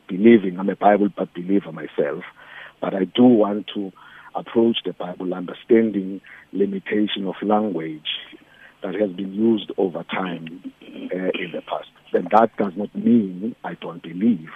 believing. 0.07 0.59
I'm 0.59 0.69
a 0.69 0.75
Bible 0.75 1.09
but 1.15 1.33
believer 1.33 1.71
myself, 1.71 2.23
but 2.81 2.93
I 2.93 3.05
do 3.05 3.23
want 3.23 3.67
to 3.73 3.91
approach 4.35 4.77
the 4.85 4.93
Bible 4.93 5.33
understanding 5.33 6.21
limitation 6.51 7.25
of 7.25 7.35
language 7.41 8.07
that 8.83 8.95
has 8.95 9.11
been 9.11 9.33
used 9.33 9.71
over 9.77 10.03
time 10.03 10.61
uh, 10.83 11.17
in 11.17 11.51
the 11.53 11.61
past. 11.61 11.89
And 12.13 12.27
that 12.31 12.55
does 12.57 12.73
not 12.75 12.93
mean 12.95 13.55
I 13.63 13.73
don't 13.75 14.03
believe 14.03 14.49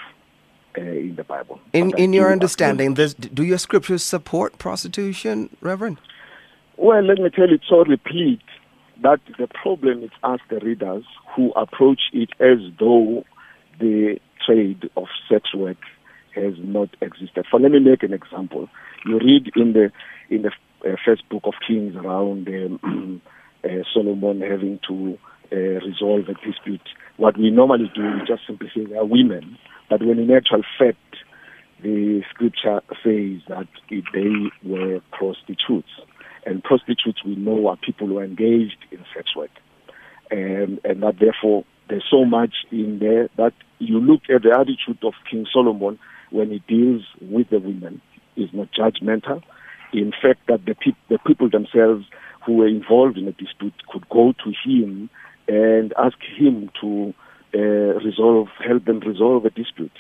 uh, 0.77 0.81
in 0.81 1.15
the 1.15 1.23
Bible. 1.23 1.59
In 1.73 1.93
in 1.97 2.13
your 2.13 2.31
understanding, 2.31 2.93
do 2.93 3.43
your 3.43 3.57
scriptures 3.57 4.03
support 4.03 4.57
prostitution, 4.57 5.49
Reverend? 5.61 5.97
Well, 6.81 7.03
let 7.03 7.17
me 7.17 7.29
tell 7.29 7.49
you, 7.49 7.59
so 7.69 7.83
replete 7.83 8.39
that 9.03 9.19
the 9.37 9.47
problem 9.47 10.01
is 10.01 10.11
us, 10.23 10.39
the 10.49 10.61
readers, 10.61 11.03
who 11.35 11.51
approach 11.51 11.99
it 12.13 12.29
as 12.39 12.59
though 12.79 13.25
the 13.81 14.17
trade 14.45 14.89
of 14.95 15.07
sex 15.29 15.53
work 15.53 15.75
has 16.35 16.53
not 16.59 16.87
existed. 17.01 17.45
For 17.51 17.59
let 17.59 17.71
me 17.71 17.79
make 17.79 18.01
an 18.03 18.13
example. 18.13 18.69
You 19.05 19.19
read 19.19 19.51
in 19.57 19.73
the 19.73 19.91
in 20.33 20.43
the 20.43 20.51
uh, 20.89 20.95
first 21.05 21.27
book 21.27 21.41
of 21.43 21.55
Kings 21.67 21.97
around 21.97 22.47
um, 22.47 23.21
uh, 23.65 23.83
Solomon 23.93 24.39
having 24.39 24.79
to 24.87 25.17
uh, 25.51 25.85
resolve 25.85 26.29
a 26.29 26.47
dispute. 26.47 26.87
What 27.17 27.37
we 27.37 27.51
normally 27.51 27.91
do 27.93 28.07
is 28.07 28.25
just 28.25 28.43
simply 28.47 28.71
say 28.73 28.85
they 28.85 28.95
are 28.95 29.05
women, 29.05 29.57
but 29.89 30.01
when 30.01 30.17
in 30.17 30.31
actual 30.31 30.63
fact 30.79 30.97
the 31.83 32.21
scripture 32.29 32.81
says 33.03 33.41
that 33.49 33.67
they 33.89 34.49
were 34.63 35.01
prostitutes. 35.11 35.89
And 36.49 36.63
prostitutes 36.63 37.23
we 37.23 37.35
know 37.35 37.67
are 37.67 37.77
people 37.77 38.07
who 38.07 38.17
are 38.17 38.23
engaged 38.23 38.83
in 38.89 39.05
sex 39.15 39.35
work. 39.35 39.51
And, 40.31 40.79
and 40.83 41.03
that 41.03 41.19
therefore 41.19 41.63
there's 41.89 42.05
so 42.09 42.25
much 42.25 42.55
in 42.71 42.97
there 42.97 43.29
that 43.37 43.53
you 43.77 43.99
look 43.99 44.21
at 44.33 44.41
the 44.41 44.51
attitude 44.51 45.03
of 45.03 45.13
King 45.29 45.45
Solomon 45.53 45.99
when 46.31 46.49
he 46.49 46.63
deals 46.67 47.03
with 47.21 47.51
the 47.51 47.59
women 47.59 48.01
is 48.35 48.49
not 48.51 48.69
judgmental. 48.73 49.43
In 49.93 50.11
fact, 50.11 50.41
that 50.47 50.65
the, 50.65 50.73
pe- 50.73 50.97
the 51.07 51.19
people 51.19 51.51
themselves 51.51 52.05
who 52.43 52.53
were 52.55 52.67
involved 52.67 53.17
in 53.19 53.27
a 53.27 53.31
dispute 53.31 53.73
could 53.91 54.09
go 54.09 54.33
to 54.43 54.53
him 54.65 55.09
and 55.47 55.93
ask 55.99 56.17
him 56.35 56.71
to 56.81 57.13
uh, 57.53 57.59
resolve, 58.03 58.47
help 58.67 58.85
them 58.85 59.01
resolve 59.01 59.45
a 59.45 59.51
dispute. 59.51 59.97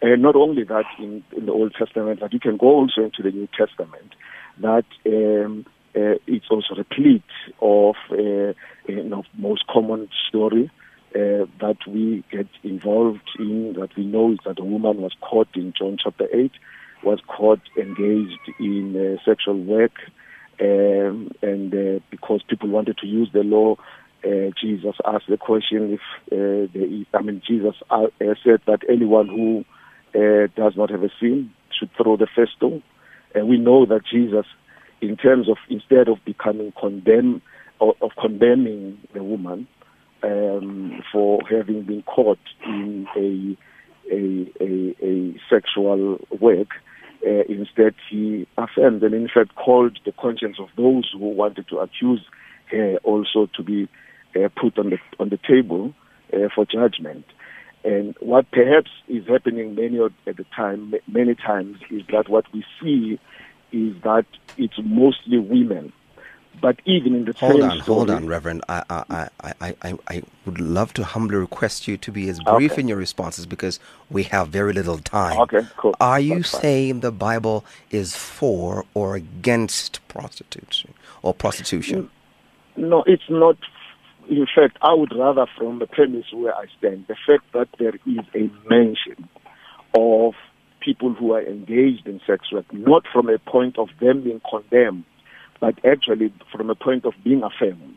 And 0.00 0.22
not 0.22 0.36
only 0.36 0.62
that 0.62 0.84
in, 1.00 1.24
in 1.36 1.46
the 1.46 1.52
Old 1.52 1.74
Testament, 1.76 2.20
but 2.20 2.32
you 2.32 2.38
can 2.38 2.56
go 2.56 2.68
also 2.68 3.02
into 3.02 3.22
the 3.22 3.32
New 3.32 3.48
Testament, 3.56 4.14
that 4.60 4.84
um, 5.06 5.66
it's 5.94 6.46
also 6.50 6.74
replete 6.76 7.22
of 7.60 7.96
you 8.10 8.54
know, 9.04 9.24
most 9.36 9.66
common 9.66 10.08
story 10.28 10.70
that 11.12 11.78
we 11.86 12.24
get 12.30 12.46
involved 12.62 13.28
in, 13.38 13.74
that 13.74 13.96
we 13.96 14.04
know 14.04 14.32
is 14.32 14.38
that 14.44 14.60
a 14.60 14.64
woman 14.64 15.00
was 15.00 15.12
caught 15.20 15.48
in 15.54 15.72
John 15.76 15.96
chapter 16.02 16.28
8, 16.32 16.52
was 17.02 17.20
caught 17.26 17.60
engaged 17.76 18.38
in 18.60 19.18
sexual 19.24 19.58
work, 19.58 19.92
um, 20.60 21.30
and 21.42 22.02
because 22.10 22.42
people 22.48 22.68
wanted 22.68 22.98
to 22.98 23.06
use 23.06 23.30
the 23.32 23.42
law, 23.42 23.76
uh, 24.24 24.50
Jesus 24.60 24.96
asked 25.04 25.28
the 25.28 25.36
question 25.36 25.92
if 25.92 26.00
uh, 26.32 26.68
there 26.72 26.84
is, 26.84 27.06
I 27.14 27.22
mean, 27.22 27.40
Jesus 27.46 27.76
uh, 27.90 28.06
said 28.20 28.60
that 28.66 28.80
anyone 28.88 29.28
who 29.28 29.64
does 30.56 30.72
not 30.76 30.90
have 30.90 31.04
a 31.04 31.10
sin 31.20 31.52
should 31.78 31.90
throw 31.96 32.16
the 32.16 32.26
first 32.34 32.52
stone. 32.56 32.82
And 33.34 33.48
we 33.48 33.58
know 33.58 33.86
that 33.86 34.00
Jesus 34.10 34.46
in 35.00 35.16
terms 35.16 35.48
of 35.48 35.56
instead 35.68 36.08
of 36.08 36.18
becoming 36.24 36.72
condemned 36.78 37.42
or 37.80 37.94
of 38.00 38.10
condemning 38.20 38.98
the 39.14 39.22
woman 39.22 39.66
um, 40.22 41.02
for 41.12 41.40
having 41.48 41.82
been 41.82 42.02
caught 42.02 42.38
in 42.64 43.06
a 43.16 43.56
a, 44.10 44.50
a, 44.64 44.96
a 45.04 45.40
sexual 45.50 46.18
work, 46.40 46.68
uh, 47.26 47.42
instead 47.48 47.94
he 48.10 48.46
affirmed 48.56 49.02
and 49.02 49.14
in 49.14 49.28
fact 49.32 49.54
called 49.54 49.98
the 50.04 50.12
conscience 50.12 50.56
of 50.58 50.68
those 50.76 51.10
who 51.12 51.28
wanted 51.28 51.68
to 51.68 51.78
accuse 51.78 52.24
her 52.70 52.96
also 53.04 53.48
to 53.54 53.62
be 53.62 53.88
uh, 54.36 54.48
put 54.60 54.78
on 54.78 54.90
the 54.90 54.98
on 55.18 55.28
the 55.28 55.38
table 55.48 55.94
uh, 56.32 56.48
for 56.54 56.64
judgment. 56.64 57.24
And 57.84 58.16
what 58.20 58.50
perhaps 58.50 58.90
is 59.06 59.26
happening 59.28 59.74
many 59.74 60.00
at 60.00 60.36
the 60.36 60.44
time, 60.54 60.94
many 61.06 61.34
times, 61.34 61.78
is 61.90 62.02
that 62.12 62.28
what 62.28 62.44
we 62.52 62.64
see 62.82 63.20
is 63.72 63.94
that 64.02 64.26
it's 64.56 64.78
mostly 64.82 65.38
women. 65.38 65.92
But 66.60 66.80
even 66.86 67.14
in 67.14 67.24
the 67.24 67.34
hold 67.34 67.60
on, 67.60 67.70
story, 67.70 67.80
hold 67.80 68.10
on, 68.10 68.26
Reverend. 68.26 68.64
I, 68.68 68.82
I, 68.90 69.28
I, 69.40 69.74
I, 69.82 69.94
I 70.08 70.22
would 70.44 70.60
love 70.60 70.92
to 70.94 71.04
humbly 71.04 71.36
request 71.36 71.86
you 71.86 71.96
to 71.98 72.10
be 72.10 72.28
as 72.28 72.40
brief 72.40 72.72
okay. 72.72 72.80
in 72.80 72.88
your 72.88 72.96
responses 72.96 73.46
because 73.46 73.78
we 74.10 74.24
have 74.24 74.48
very 74.48 74.72
little 74.72 74.98
time. 74.98 75.38
Okay, 75.42 75.60
cool. 75.76 75.94
Are 76.00 76.18
you 76.18 76.36
That's 76.36 76.50
saying 76.50 76.94
fine. 76.94 77.00
the 77.00 77.12
Bible 77.12 77.64
is 77.92 78.16
for 78.16 78.84
or 78.94 79.14
against 79.14 80.00
prostitution 80.08 80.94
or 81.22 81.32
prostitution? 81.32 82.10
No, 82.76 83.04
it's 83.06 83.28
not. 83.28 83.56
In 84.28 84.46
fact, 84.52 84.78
I 84.82 84.94
would 84.94 85.14
rather, 85.16 85.46
from 85.56 85.78
the 85.78 85.86
premise 85.86 86.26
where 86.32 86.54
I 86.54 86.66
stand, 86.78 87.06
the 87.06 87.16
fact 87.26 87.44
that 87.52 87.68
there 87.78 87.94
is 87.94 88.24
a 88.34 88.50
mention 88.68 89.28
of 89.94 90.34
people 90.80 91.14
who 91.14 91.32
are 91.32 91.42
engaged 91.42 92.06
in 92.06 92.20
sex 92.26 92.52
work, 92.52 92.66
not 92.72 93.04
from 93.12 93.28
a 93.28 93.38
point 93.38 93.78
of 93.78 93.88
them 94.00 94.22
being 94.22 94.40
condemned, 94.48 95.04
but 95.60 95.74
actually 95.84 96.32
from 96.52 96.70
a 96.70 96.74
point 96.74 97.04
of 97.04 97.14
being 97.24 97.42
affirmed. 97.42 97.96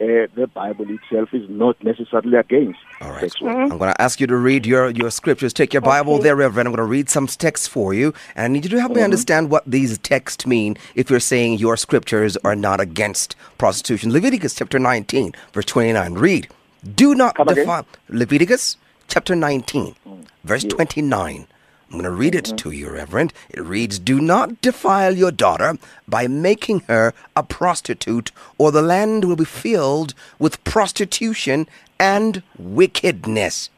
Uh, 0.00 0.30
the 0.36 0.48
Bible 0.54 0.86
itself 0.88 1.30
is 1.32 1.42
not 1.48 1.82
necessarily 1.82 2.36
against 2.36 2.78
All 3.00 3.10
right. 3.10 3.22
sex 3.22 3.40
work. 3.40 3.56
Mm-hmm. 3.56 3.72
I'm 3.72 3.78
going 3.78 3.92
to 3.92 4.00
ask 4.00 4.20
you 4.20 4.28
to 4.28 4.36
read 4.36 4.64
your, 4.64 4.90
your 4.90 5.10
scriptures. 5.10 5.52
Take 5.52 5.72
your 5.72 5.82
Bible 5.82 6.14
okay. 6.14 6.22
there, 6.22 6.36
Reverend. 6.36 6.68
I'm 6.68 6.72
going 6.72 6.86
to 6.86 6.88
read 6.88 7.10
some 7.10 7.26
texts 7.26 7.66
for 7.66 7.92
you. 7.92 8.14
And 8.36 8.44
I 8.44 8.48
need 8.48 8.62
you 8.62 8.70
to 8.70 8.78
help 8.78 8.92
mm-hmm. 8.92 8.98
me 8.98 9.04
understand 9.04 9.50
what 9.50 9.64
these 9.66 9.98
texts 9.98 10.46
mean 10.46 10.76
if 10.94 11.10
you're 11.10 11.18
saying 11.18 11.58
your 11.58 11.76
scriptures 11.76 12.36
are 12.44 12.54
not 12.54 12.78
against 12.78 13.34
prostitution. 13.58 14.12
Leviticus 14.12 14.54
chapter 14.54 14.78
19, 14.78 15.34
verse 15.52 15.64
29. 15.64 16.14
Read. 16.14 16.48
Do 16.94 17.16
not 17.16 17.36
defile. 17.48 17.84
Leviticus 18.08 18.76
chapter 19.08 19.34
19, 19.34 19.96
mm. 20.06 20.26
verse 20.44 20.62
29. 20.62 21.48
I'm 21.90 21.98
going 21.98 22.04
to 22.04 22.10
read 22.10 22.34
it 22.34 22.52
to 22.58 22.70
you, 22.70 22.90
Reverend. 22.90 23.32
It 23.48 23.62
reads 23.62 23.98
Do 23.98 24.20
not 24.20 24.60
defile 24.60 25.16
your 25.16 25.30
daughter 25.30 25.78
by 26.06 26.28
making 26.28 26.80
her 26.80 27.14
a 27.34 27.42
prostitute, 27.42 28.30
or 28.58 28.70
the 28.70 28.82
land 28.82 29.24
will 29.24 29.36
be 29.36 29.46
filled 29.46 30.12
with 30.38 30.62
prostitution 30.64 31.66
and 31.98 32.42
wickedness. 32.58 33.70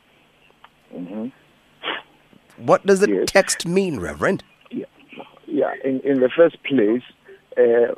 Mm-hmm. 0.93 1.29
What 2.67 2.85
does 2.85 3.01
the 3.01 3.11
yes. 3.11 3.29
text 3.31 3.67
mean, 3.67 4.01
Reverend? 4.01 4.43
Yeah. 4.71 4.87
Yeah, 5.47 5.73
in, 5.85 6.01
in 6.01 6.21
the 6.21 6.29
first 6.29 6.63
place, 6.65 7.03
uh, 7.57 7.95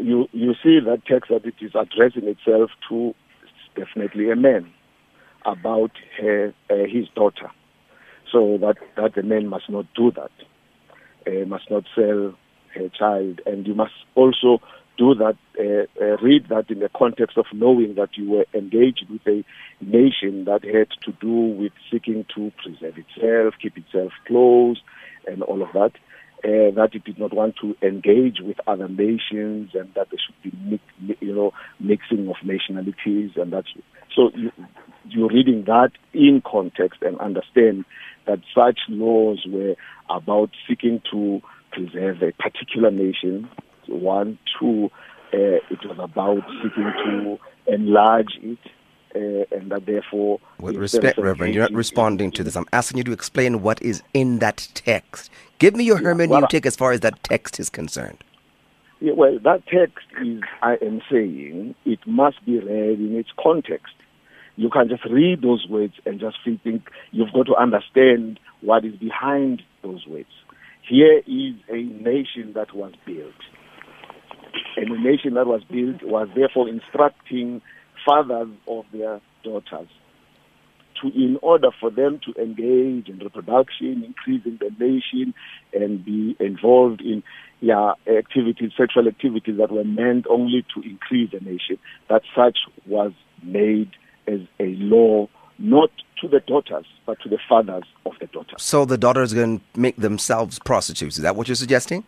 you 0.00 0.28
you 0.32 0.54
see 0.62 0.78
that 0.80 1.02
text 1.06 1.30
that 1.30 1.44
it 1.44 1.54
is 1.60 1.72
addressing 1.74 2.24
itself 2.24 2.70
to 2.88 3.14
definitely 3.76 4.30
a 4.30 4.36
man 4.36 4.72
about 5.44 5.92
her, 6.20 6.52
uh, 6.70 6.74
his 6.88 7.08
daughter. 7.14 7.50
So 8.32 8.58
that, 8.58 8.76
that 8.96 9.14
the 9.14 9.22
man 9.22 9.46
must 9.48 9.70
not 9.70 9.86
do 9.94 10.10
that, 10.12 10.30
uh, 11.26 11.46
must 11.46 11.70
not 11.70 11.84
sell 11.94 12.34
a 12.76 12.88
child. 12.90 13.40
And 13.46 13.66
you 13.66 13.74
must 13.74 13.94
also 14.14 14.60
do 14.98 15.14
that, 15.14 15.36
uh, 15.58 16.02
uh, 16.02 16.16
read 16.18 16.48
that 16.48 16.70
in 16.70 16.80
the 16.80 16.90
context 16.94 17.38
of 17.38 17.46
knowing 17.52 17.94
that 17.94 18.10
you 18.16 18.30
were 18.30 18.46
engaged 18.52 19.06
with 19.08 19.26
a 19.26 19.44
nation 19.80 20.44
that 20.44 20.64
had 20.64 20.88
to 21.04 21.12
do 21.20 21.32
with 21.32 21.72
seeking 21.90 22.26
to 22.34 22.52
preserve 22.62 22.98
itself, 22.98 23.54
keep 23.62 23.78
itself 23.78 24.12
close, 24.26 24.80
and 25.26 25.42
all 25.42 25.62
of 25.62 25.68
that. 25.72 25.92
Uh, 26.44 26.70
that 26.70 26.90
it 26.92 27.02
did 27.02 27.18
not 27.18 27.34
want 27.34 27.56
to 27.60 27.74
engage 27.82 28.38
with 28.40 28.56
other 28.68 28.86
nations, 28.86 29.70
and 29.74 29.92
that 29.94 30.06
there 30.10 30.20
should 30.24 30.40
be, 30.40 30.56
mix, 30.70 30.82
you 31.20 31.34
know, 31.34 31.52
mixing 31.80 32.28
of 32.28 32.36
nationalities, 32.44 33.32
and 33.34 33.52
that's 33.52 33.66
so 34.14 34.30
you, 34.34 34.52
you're 35.08 35.28
reading 35.28 35.64
that 35.66 35.90
in 36.12 36.40
context 36.44 37.02
and 37.02 37.18
understand 37.18 37.84
that 38.28 38.40
such 38.54 38.78
laws 38.88 39.44
were 39.48 39.74
about 40.08 40.50
seeking 40.68 41.02
to 41.10 41.42
preserve 41.72 42.22
a 42.22 42.32
particular 42.32 42.90
nation. 42.90 43.48
One, 43.88 44.38
two, 44.58 44.90
uh, 45.32 45.58
it 45.70 45.84
was 45.84 45.98
about 45.98 46.44
seeking 46.62 46.92
to 47.04 47.38
enlarge 47.66 48.38
it. 48.40 48.58
Uh, 49.14 49.56
and 49.56 49.72
that 49.72 49.86
therefore, 49.86 50.38
with 50.60 50.76
respect, 50.76 51.16
Reverend, 51.16 51.54
you're 51.54 51.64
not 51.64 51.72
responding 51.72 52.30
to 52.32 52.44
this. 52.44 52.54
I'm 52.54 52.66
asking 52.74 52.98
you 52.98 53.04
to 53.04 53.12
explain 53.12 53.62
what 53.62 53.80
is 53.80 54.02
in 54.12 54.38
that 54.40 54.68
text. 54.74 55.30
Give 55.58 55.74
me 55.74 55.84
your 55.84 55.98
hermeneutic 55.98 56.66
as 56.66 56.76
far 56.76 56.92
as 56.92 57.00
that 57.00 57.24
text 57.24 57.58
is 57.58 57.70
concerned. 57.70 58.22
Yeah, 59.00 59.14
well, 59.14 59.38
that 59.44 59.66
text 59.66 60.04
is, 60.20 60.42
I 60.60 60.74
am 60.82 61.00
saying, 61.10 61.74
it 61.86 62.00
must 62.06 62.44
be 62.44 62.58
read 62.58 63.00
in 63.00 63.16
its 63.16 63.30
context. 63.42 63.94
You 64.58 64.70
can 64.70 64.88
just 64.88 65.04
read 65.04 65.40
those 65.40 65.68
words 65.70 65.94
and 66.04 66.18
just 66.18 66.36
think 66.42 66.90
you've 67.12 67.32
got 67.32 67.46
to 67.46 67.54
understand 67.54 68.40
what 68.60 68.84
is 68.84 68.96
behind 68.96 69.62
those 69.84 70.04
words. 70.04 70.26
Here 70.82 71.18
is 71.18 71.54
a 71.68 71.82
nation 71.82 72.54
that 72.54 72.74
was 72.74 72.92
built. 73.06 73.38
And 74.76 74.90
the 74.92 74.98
nation 74.98 75.34
that 75.34 75.46
was 75.46 75.62
built 75.62 76.02
was 76.02 76.28
therefore 76.34 76.68
instructing 76.68 77.62
fathers 78.04 78.48
of 78.66 78.84
their 78.92 79.20
daughters 79.44 79.86
to, 81.02 81.08
in 81.14 81.38
order 81.40 81.68
for 81.78 81.92
them 81.92 82.18
to 82.26 82.42
engage 82.42 83.08
in 83.08 83.20
reproduction, 83.20 84.02
increasing 84.02 84.58
the 84.58 84.70
nation, 84.84 85.34
and 85.72 86.04
be 86.04 86.36
involved 86.40 87.00
in 87.00 87.22
yeah, 87.60 87.92
activities, 88.08 88.72
sexual 88.76 89.06
activities 89.06 89.56
that 89.58 89.70
were 89.70 89.84
meant 89.84 90.26
only 90.28 90.64
to 90.74 90.82
increase 90.82 91.30
the 91.30 91.38
nation, 91.38 91.78
that 92.08 92.22
such 92.34 92.58
was 92.86 93.12
made 93.40 93.92
as 94.28 94.40
a 94.60 94.74
law 94.76 95.28
not 95.58 95.90
to 96.20 96.28
the 96.28 96.40
daughters, 96.40 96.86
but 97.06 97.20
to 97.22 97.28
the 97.28 97.38
fathers 97.48 97.84
of 98.06 98.12
the 98.20 98.26
daughters. 98.26 98.62
So 98.62 98.84
the 98.84 98.98
daughters 98.98 99.32
can 99.32 99.60
make 99.74 99.96
themselves 99.96 100.58
prostitutes. 100.58 101.16
Is 101.16 101.22
that 101.22 101.36
what 101.36 101.48
you're 101.48 101.54
suggesting? 101.56 102.04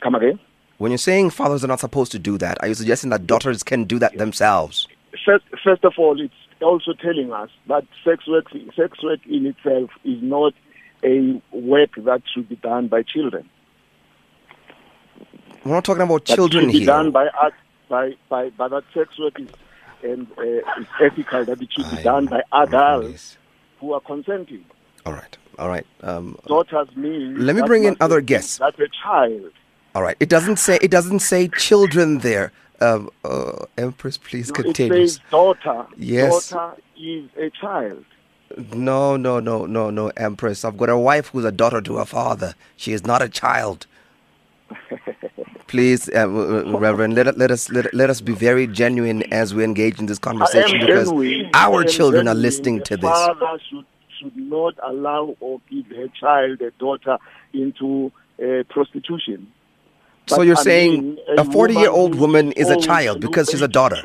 Come 0.00 0.14
again? 0.14 0.38
When 0.78 0.90
you're 0.90 0.98
saying 0.98 1.30
fathers 1.30 1.64
are 1.64 1.68
not 1.68 1.80
supposed 1.80 2.12
to 2.12 2.18
do 2.18 2.38
that, 2.38 2.60
are 2.60 2.68
you 2.68 2.74
suggesting 2.74 3.10
that 3.10 3.26
daughters 3.26 3.62
can 3.62 3.84
do 3.84 3.98
that 3.98 4.16
themselves? 4.18 4.88
First, 5.24 5.44
first 5.62 5.84
of 5.84 5.92
all, 5.96 6.20
it's 6.20 6.34
also 6.60 6.92
telling 6.94 7.32
us 7.32 7.50
that 7.68 7.84
sex 8.04 8.26
work, 8.26 8.46
sex 8.74 9.02
work 9.02 9.20
in 9.26 9.46
itself 9.46 9.90
is 10.04 10.22
not 10.22 10.54
a 11.04 11.40
work 11.52 11.90
that 11.96 12.22
should 12.32 12.48
be 12.48 12.56
done 12.56 12.88
by 12.88 13.02
children. 13.02 13.48
We're 15.64 15.74
not 15.74 15.84
talking 15.84 16.02
about 16.02 16.24
children 16.24 16.66
that 16.66 16.72
should 16.72 16.80
be 16.80 16.86
done 16.86 17.12
by, 17.12 17.28
by, 17.88 18.14
by, 18.28 18.50
by 18.50 18.68
that 18.68 18.84
sex 18.92 19.16
work 19.18 19.38
is 19.38 19.48
and 20.02 20.26
uh, 20.38 20.42
it's 20.42 20.90
ethical 21.00 21.44
that 21.44 21.60
it 21.60 21.68
should 21.72 21.90
be 21.90 21.98
I 21.98 22.02
done 22.02 22.26
by 22.26 22.42
adults 22.52 23.36
who 23.80 23.92
are 23.92 24.00
consenting. 24.00 24.64
All 25.04 25.12
right, 25.12 25.36
all 25.58 25.68
right. 25.68 25.86
Um, 26.02 26.38
Daughters 26.46 26.94
mean. 26.96 27.44
Let 27.44 27.56
me 27.56 27.62
bring 27.62 27.84
in 27.84 27.96
other 28.00 28.20
guests. 28.20 28.58
That's 28.58 28.78
a 28.78 28.88
child. 29.02 29.52
All 29.94 30.02
right. 30.02 30.16
It 30.20 30.28
doesn't 30.28 30.58
say 30.58 30.78
it 30.80 30.90
doesn't 30.90 31.20
say 31.20 31.48
children 31.48 32.18
there. 32.18 32.52
Um, 32.80 33.10
uh, 33.24 33.66
Empress, 33.78 34.16
please 34.16 34.48
no, 34.48 34.54
continue. 34.54 35.02
It 35.02 35.08
says 35.08 35.20
daughter. 35.30 35.86
Yes. 35.96 36.50
Daughter 36.50 36.80
is 36.98 37.28
a 37.36 37.50
child. 37.50 38.04
No, 38.74 39.16
no, 39.16 39.40
no, 39.40 39.66
no, 39.66 39.90
no, 39.90 40.08
Empress. 40.16 40.64
I've 40.64 40.76
got 40.76 40.88
a 40.90 40.98
wife 40.98 41.28
who's 41.28 41.44
a 41.44 41.52
daughter 41.52 41.80
to 41.80 41.98
a 41.98 42.04
father. 42.04 42.54
She 42.76 42.92
is 42.92 43.06
not 43.06 43.22
a 43.22 43.28
child. 43.28 43.86
Please, 45.72 46.06
uh, 46.10 46.28
Reverend, 46.28 47.14
let, 47.14 47.38
let 47.38 47.50
us 47.50 47.70
let, 47.70 47.94
let 47.94 48.10
us 48.10 48.20
be 48.20 48.34
very 48.34 48.66
genuine 48.66 49.22
as 49.32 49.54
we 49.54 49.64
engage 49.64 49.98
in 49.98 50.04
this 50.04 50.18
conversation 50.18 50.80
because 50.80 51.08
genuine. 51.08 51.50
our 51.54 51.82
children 51.82 52.28
are 52.28 52.34
listening 52.34 52.82
to 52.82 52.94
this. 52.98 53.08
Father 53.08 53.58
should 53.70 53.86
should 54.20 54.36
not 54.36 54.74
allow 54.82 55.34
or 55.40 55.62
give 55.70 55.86
her 55.96 56.08
child, 56.08 56.60
a 56.60 56.72
daughter, 56.72 57.16
into 57.54 58.12
uh, 58.38 58.64
prostitution. 58.68 59.50
But 60.28 60.34
so 60.34 60.42
you're 60.42 60.58
I 60.58 60.62
saying 60.62 61.14
mean, 61.14 61.18
a 61.38 61.44
40 61.50 61.72
year 61.72 61.90
old 61.90 62.16
woman 62.16 62.52
is 62.52 62.68
a 62.68 62.76
child 62.76 63.22
because 63.22 63.48
she's 63.48 63.62
a 63.62 63.66
daughter? 63.66 63.96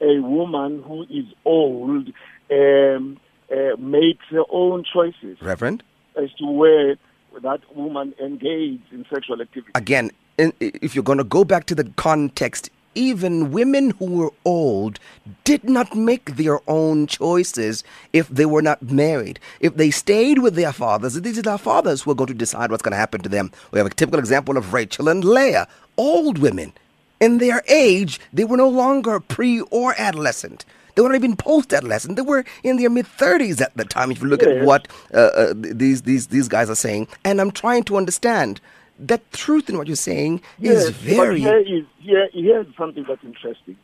A 0.00 0.20
woman 0.20 0.84
who 0.86 1.02
is 1.10 1.24
old 1.44 2.06
um, 2.52 3.18
uh, 3.50 3.56
makes 3.80 4.24
her 4.30 4.44
own 4.48 4.84
choices. 4.84 5.42
Reverend? 5.42 5.82
As 6.16 6.32
to 6.38 6.46
where 6.46 6.94
that 7.42 7.62
woman 7.74 8.14
engaged 8.22 8.92
in 8.92 9.04
sexual 9.12 9.42
activity. 9.42 9.72
Again, 9.74 10.12
if 10.38 10.94
you're 10.94 11.04
going 11.04 11.18
to 11.18 11.24
go 11.24 11.44
back 11.44 11.66
to 11.66 11.74
the 11.74 11.84
context, 11.96 12.70
even 12.94 13.52
women 13.52 13.90
who 13.98 14.06
were 14.06 14.32
old 14.44 14.98
did 15.44 15.68
not 15.68 15.94
make 15.94 16.36
their 16.36 16.58
own 16.68 17.06
choices 17.06 17.84
if 18.12 18.28
they 18.28 18.46
were 18.46 18.62
not 18.62 18.82
married. 18.82 19.38
If 19.60 19.76
they 19.76 19.90
stayed 19.90 20.38
with 20.38 20.54
their 20.54 20.72
fathers, 20.72 21.14
these 21.20 21.38
are 21.38 21.42
their 21.42 21.58
fathers 21.58 22.02
who 22.02 22.10
are 22.10 22.16
going 22.16 22.28
to 22.28 22.34
decide 22.34 22.70
what's 22.70 22.82
going 22.82 22.92
to 22.92 22.98
happen 22.98 23.20
to 23.22 23.28
them. 23.28 23.52
We 23.70 23.78
have 23.78 23.86
a 23.86 23.90
typical 23.90 24.18
example 24.18 24.56
of 24.56 24.72
Rachel 24.72 25.08
and 25.08 25.24
Leah, 25.24 25.68
old 25.96 26.38
women. 26.38 26.72
In 27.20 27.38
their 27.38 27.62
age, 27.68 28.20
they 28.32 28.44
were 28.44 28.56
no 28.56 28.68
longer 28.68 29.20
pre 29.20 29.60
or 29.60 29.94
adolescent. 29.98 30.64
They 30.94 31.02
weren't 31.02 31.14
even 31.14 31.36
post-adolescent. 31.36 32.16
They 32.16 32.22
were 32.22 32.44
in 32.64 32.76
their 32.76 32.90
mid-30s 32.90 33.60
at 33.60 33.76
the 33.76 33.84
time. 33.84 34.10
If 34.10 34.20
you 34.20 34.26
look 34.26 34.42
at 34.42 34.64
what 34.64 34.88
uh, 35.14 35.18
uh, 35.18 35.54
these 35.56 36.02
these 36.02 36.26
these 36.26 36.48
guys 36.48 36.68
are 36.68 36.74
saying, 36.74 37.06
and 37.24 37.40
I'm 37.40 37.52
trying 37.52 37.84
to 37.84 37.96
understand 37.96 38.60
that 38.98 39.30
truth 39.32 39.68
in 39.68 39.78
what 39.78 39.86
you're 39.86 39.96
saying 39.96 40.42
yes, 40.58 40.84
is 40.84 40.90
very. 40.90 41.42
But 41.42 41.50
here 41.50 41.58
is 41.58 41.84
here 41.98 42.28
here's 42.32 42.66
something 42.76 43.04
that's 43.08 43.22
interesting. 43.24 43.76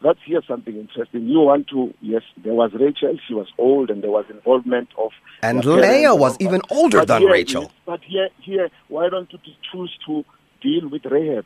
Let's 0.00 0.20
hear 0.24 0.40
something 0.46 0.76
interesting. 0.76 1.26
You 1.26 1.40
want 1.40 1.68
to 1.68 1.92
yes, 2.00 2.22
there 2.42 2.54
was 2.54 2.72
Rachel. 2.72 3.18
She 3.26 3.34
was 3.34 3.48
old, 3.58 3.90
and 3.90 4.02
there 4.02 4.10
was 4.10 4.24
involvement 4.30 4.88
of. 4.96 5.10
And 5.42 5.64
Leah 5.64 6.14
was 6.14 6.36
even 6.40 6.62
older 6.70 6.98
but 6.98 7.08
than 7.08 7.24
Rachel. 7.24 7.64
Is, 7.64 7.68
but 7.84 8.00
here, 8.04 8.28
here, 8.40 8.68
why 8.88 9.08
don't 9.08 9.30
you 9.32 9.38
choose 9.72 9.96
to 10.06 10.24
deal 10.62 10.88
with 10.88 11.04
Rahab? 11.04 11.44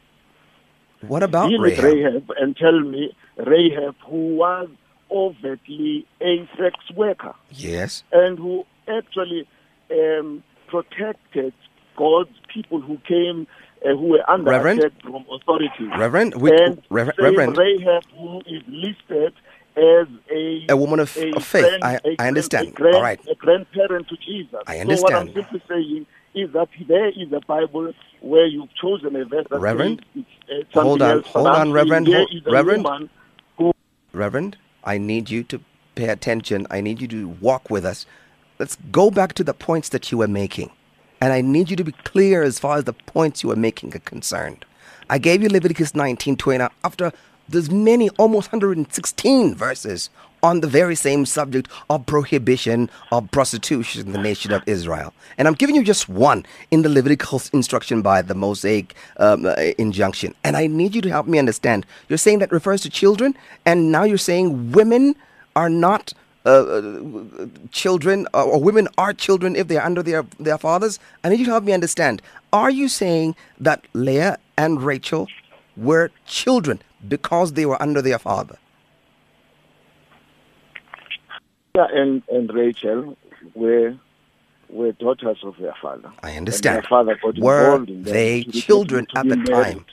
What 1.00 1.22
about 1.22 1.48
deal 1.48 1.60
Rahab? 1.60 1.84
with 1.84 1.94
Rahab 1.94 2.30
and 2.38 2.56
tell 2.56 2.78
me 2.78 3.16
Rahab, 3.36 3.96
who 4.06 4.36
was 4.36 4.68
overtly 5.10 6.06
a 6.20 6.48
sex 6.58 6.76
worker. 6.94 7.34
Yes. 7.50 8.04
And 8.12 8.38
who 8.38 8.64
actually 8.88 9.48
um, 9.90 10.42
protected 10.68 11.54
God's 11.96 12.30
people 12.52 12.80
who 12.80 12.98
came, 13.06 13.46
uh, 13.84 13.90
who 13.96 14.08
were 14.08 14.30
under 14.30 14.50
Reverend? 14.50 14.80
attack 14.80 14.92
from 15.02 15.24
authority. 15.30 15.86
Reverend, 15.96 16.34
we, 16.34 16.50
and 16.50 16.82
Reverend, 16.90 17.18
Reverend. 17.18 17.58
Rahab, 17.58 18.02
who 18.16 18.40
is 18.40 18.62
listed 18.68 19.34
as 19.76 20.06
a 20.30 20.66
a 20.68 20.76
woman 20.76 21.00
of, 21.00 21.16
a 21.16 21.32
of 21.36 21.44
faith. 21.44 21.66
Grand, 21.66 21.84
I, 21.84 22.00
I 22.18 22.28
understand. 22.28 22.74
Grand, 22.74 22.96
All 22.96 23.02
right. 23.02 23.20
A 23.30 23.34
grandparent 23.34 24.08
to 24.08 24.16
Jesus. 24.16 24.60
I 24.66 24.78
understand. 24.80 24.98
So 24.98 25.02
what 25.02 25.14
I'm 25.14 25.34
simply 25.34 25.62
saying 25.68 26.06
is 26.34 26.52
that 26.52 26.68
there 26.88 27.08
is 27.08 27.32
a 27.32 27.40
Bible 27.46 27.92
where 28.20 28.46
you've 28.46 28.74
chosen 28.74 29.16
a 29.16 29.24
verse 29.24 29.46
that 29.50 29.60
Reverend, 29.60 30.04
says 30.14 30.24
uh, 30.74 30.80
hold 30.80 31.02
on, 31.02 31.18
else, 31.18 31.26
hold 31.26 31.48
on, 31.48 31.72
Reverend, 31.72 32.08
hold, 32.08 32.30
Reverend, 32.46 33.10
who, 33.58 33.72
Reverend. 34.12 34.56
I 34.84 34.98
need 34.98 35.30
you 35.30 35.42
to 35.44 35.60
pay 35.94 36.08
attention. 36.08 36.66
I 36.70 36.80
need 36.80 37.00
you 37.00 37.08
to 37.08 37.28
walk 37.28 37.70
with 37.70 37.84
us. 37.84 38.06
Let's 38.58 38.76
go 38.90 39.10
back 39.10 39.32
to 39.34 39.44
the 39.44 39.54
points 39.54 39.88
that 39.90 40.10
you 40.10 40.18
were 40.18 40.28
making. 40.28 40.70
And 41.22 41.32
I 41.32 41.40
need 41.40 41.70
you 41.70 41.76
to 41.76 41.84
be 41.84 41.92
clear 41.92 42.42
as 42.42 42.58
far 42.58 42.78
as 42.78 42.84
the 42.84 42.94
points 42.94 43.44
you 43.44 43.52
are 43.52 43.56
making 43.56 43.94
are 43.94 44.00
concerned. 44.00 44.64
I 45.08 45.18
gave 45.18 45.40
you 45.40 45.48
Leviticus 45.48 45.94
19 45.94 46.36
20 46.36 46.66
after 46.82 47.12
there's 47.48 47.70
many, 47.70 48.10
almost 48.18 48.50
116 48.50 49.54
verses 49.54 50.10
on 50.42 50.62
the 50.62 50.66
very 50.66 50.96
same 50.96 51.24
subject 51.24 51.68
of 51.88 52.06
prohibition 52.06 52.90
of 53.12 53.30
prostitution 53.30 54.04
in 54.08 54.12
the 54.12 54.18
nation 54.18 54.50
of 54.50 54.64
Israel. 54.66 55.14
And 55.38 55.46
I'm 55.46 55.54
giving 55.54 55.76
you 55.76 55.84
just 55.84 56.08
one 56.08 56.44
in 56.72 56.82
the 56.82 56.88
Levitical 56.88 57.40
instruction 57.52 58.02
by 58.02 58.22
the 58.22 58.34
Mosaic 58.34 58.96
um, 59.18 59.46
uh, 59.46 59.54
injunction. 59.78 60.34
And 60.42 60.56
I 60.56 60.66
need 60.66 60.92
you 60.92 61.02
to 61.02 61.08
help 61.08 61.28
me 61.28 61.38
understand. 61.38 61.86
You're 62.08 62.18
saying 62.18 62.40
that 62.40 62.50
refers 62.50 62.80
to 62.80 62.90
children, 62.90 63.36
and 63.64 63.92
now 63.92 64.02
you're 64.02 64.18
saying 64.18 64.72
women 64.72 65.14
are 65.54 65.70
not 65.70 66.14
uh, 66.44 66.48
uh 66.48 67.46
children 67.70 68.26
or 68.34 68.60
women 68.60 68.88
are 68.98 69.12
children 69.12 69.56
if 69.56 69.68
they're 69.68 69.84
under 69.84 70.02
their, 70.02 70.24
their 70.38 70.58
fathers? 70.58 70.98
I 71.24 71.28
need 71.28 71.38
you 71.38 71.46
to 71.46 71.52
help 71.52 71.64
me 71.64 71.72
understand. 71.72 72.22
Are 72.52 72.70
you 72.70 72.88
saying 72.88 73.36
that 73.60 73.86
Leah 73.92 74.38
and 74.56 74.82
Rachel 74.82 75.28
were 75.76 76.10
children 76.26 76.80
because 77.06 77.52
they 77.54 77.66
were 77.66 77.80
under 77.80 78.02
their 78.02 78.18
father? 78.18 78.58
Leah 81.74 81.88
and, 81.92 82.22
and 82.28 82.52
Rachel 82.52 83.16
were 83.54 83.96
were 84.68 84.92
daughters 84.92 85.38
of 85.42 85.54
their 85.58 85.74
father. 85.80 86.10
I 86.22 86.36
understand. 86.36 86.76
And 86.76 86.84
their 86.84 86.88
father 86.88 87.18
got 87.22 87.38
were 87.38 87.84
in 87.84 88.02
they 88.02 88.42
children 88.44 89.06
at 89.14 89.28
the 89.28 89.36
married. 89.36 89.46
time? 89.48 89.84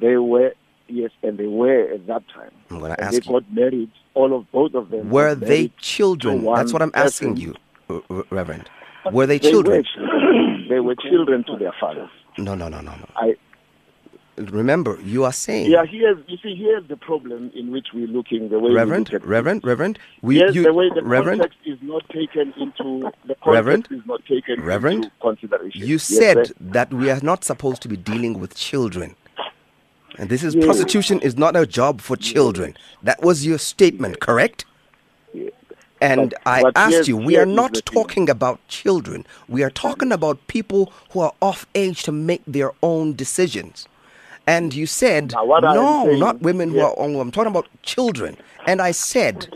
They 0.00 0.16
were 0.16 0.52
yes, 0.88 1.10
and 1.22 1.38
they 1.38 1.46
were 1.46 1.92
at 1.92 2.06
that 2.06 2.22
time. 2.28 2.50
I'm 2.70 2.78
going 2.78 2.94
to 2.94 3.02
ask 3.02 3.12
they 3.12 3.20
got 3.20 3.50
married. 3.52 3.90
All 4.14 4.36
of 4.36 4.50
both 4.52 4.74
of 4.74 4.90
them 4.90 5.08
were 5.10 5.34
they 5.34 5.68
children? 5.78 6.44
That's 6.44 6.72
what 6.72 6.82
I'm 6.82 6.92
asking 6.94 7.36
person. 7.36 7.54
you, 7.88 8.24
Reverend. 8.30 8.68
Were 9.10 9.26
they, 9.26 9.38
they 9.38 9.50
children? 9.50 9.78
Were 9.78 9.82
children. 9.82 10.66
they 10.68 10.80
were 10.80 10.94
children 10.94 11.44
to 11.44 11.56
their 11.56 11.74
fathers. 11.80 12.10
No, 12.38 12.54
no, 12.54 12.68
no, 12.68 12.80
no, 12.80 12.92
no. 12.94 13.06
I 13.16 13.36
remember 14.38 14.98
you 15.02 15.24
are 15.24 15.32
saying. 15.32 15.70
Yeah, 15.70 15.84
here's 15.84 16.18
you 16.26 16.36
see 16.42 16.54
here's 16.56 16.86
the 16.88 16.96
problem 16.96 17.50
in 17.54 17.70
which 17.70 17.88
we're 17.94 18.06
looking 18.06 18.48
the 18.48 18.58
way 18.58 18.72
Reverend, 18.72 19.10
we 19.12 19.18
Reverend, 19.18 19.64
Reverend. 19.64 19.98
We, 20.22 20.38
yes, 20.40 20.54
you, 20.54 20.62
the 20.62 20.72
way 20.72 20.88
the 20.94 21.02
Reverend, 21.02 21.42
context 21.42 21.58
is 21.66 21.78
not 21.82 22.08
taken 22.10 22.52
into 22.56 23.10
the 23.26 23.34
context 23.36 23.46
Reverend, 23.46 23.88
is 23.90 24.00
not 24.06 24.24
taken 24.26 24.62
Reverend, 24.62 25.04
into 25.04 25.10
consideration. 25.20 25.80
You 25.86 25.94
Yes, 25.94 26.02
said 26.04 26.46
sir. 26.48 26.54
that 26.60 26.92
we 26.92 27.10
are 27.10 27.20
not 27.22 27.44
supposed 27.44 27.82
to 27.82 27.88
be 27.88 27.96
dealing 27.96 28.38
with 28.40 28.54
children. 28.54 29.16
And 30.18 30.28
this 30.28 30.42
is 30.42 30.54
Yes. 30.54 30.64
prostitution 30.64 31.20
is 31.20 31.36
not 31.36 31.56
a 31.56 31.66
job 31.66 32.00
for 32.00 32.16
children. 32.16 32.76
That 33.02 33.22
was 33.22 33.46
your 33.46 33.58
statement, 33.58 34.20
correct? 34.20 34.64
And 36.00 36.30
But- 36.30 36.40
I 36.46 36.62
but 36.62 36.72
asked 36.76 36.90
here's- 36.92 37.08
you, 37.08 37.16
we 37.16 37.36
are 37.36 37.46
not 37.46 37.80
talking 37.84 38.28
about 38.28 38.58
children. 38.68 39.24
We 39.48 39.62
are 39.62 39.70
talking 39.70 40.10
about 40.12 40.46
people 40.48 40.92
who 41.10 41.20
are 41.20 41.32
off 41.40 41.66
age 41.74 42.02
to 42.04 42.12
make 42.12 42.42
their 42.46 42.72
own 42.82 43.14
decisions. 43.14 43.86
And 44.46 44.74
you 44.74 44.86
said, 44.86 45.32
Now, 45.32 45.44
what 45.44 45.64
I 45.64 45.70
am 45.70 45.76
no, 45.76 46.04
saying- 46.06 46.18
not 46.18 46.40
women 46.40 46.70
who 46.70 46.78
yeah. 46.78 46.84
are, 46.96 47.20
I'm 47.20 47.30
talking 47.30 47.50
about 47.50 47.68
children. 47.82 48.36
And 48.66 48.80
I 48.80 48.92
said, 48.92 49.52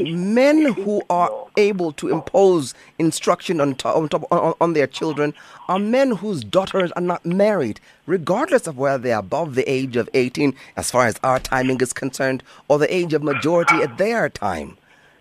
men 0.00 0.72
who 0.74 1.02
are 1.08 1.30
able 1.56 1.92
to 1.92 2.08
impose 2.10 2.74
instruction 2.98 3.58
on, 3.58 3.74
top, 3.74 3.96
on, 3.96 4.08
top, 4.10 4.30
on, 4.30 4.52
on 4.60 4.72
their 4.74 4.86
children 4.86 5.32
are 5.68 5.78
men 5.78 6.10
whose 6.10 6.44
daughters 6.44 6.92
are 6.92 7.00
not 7.00 7.24
married, 7.24 7.80
regardless 8.06 8.66
of 8.66 8.76
whether 8.76 8.98
they 9.02 9.12
are 9.12 9.20
above 9.20 9.54
the 9.54 9.70
age 9.70 9.96
of 9.96 10.10
18, 10.12 10.54
as 10.76 10.90
far 10.90 11.06
as 11.06 11.16
our 11.22 11.38
timing 11.38 11.80
is 11.80 11.94
concerned, 11.94 12.42
or 12.68 12.78
the 12.78 12.94
age 12.94 13.14
of 13.14 13.22
majority 13.22 13.76
at 13.76 13.96
their 13.96 14.28
time. 14.28 14.76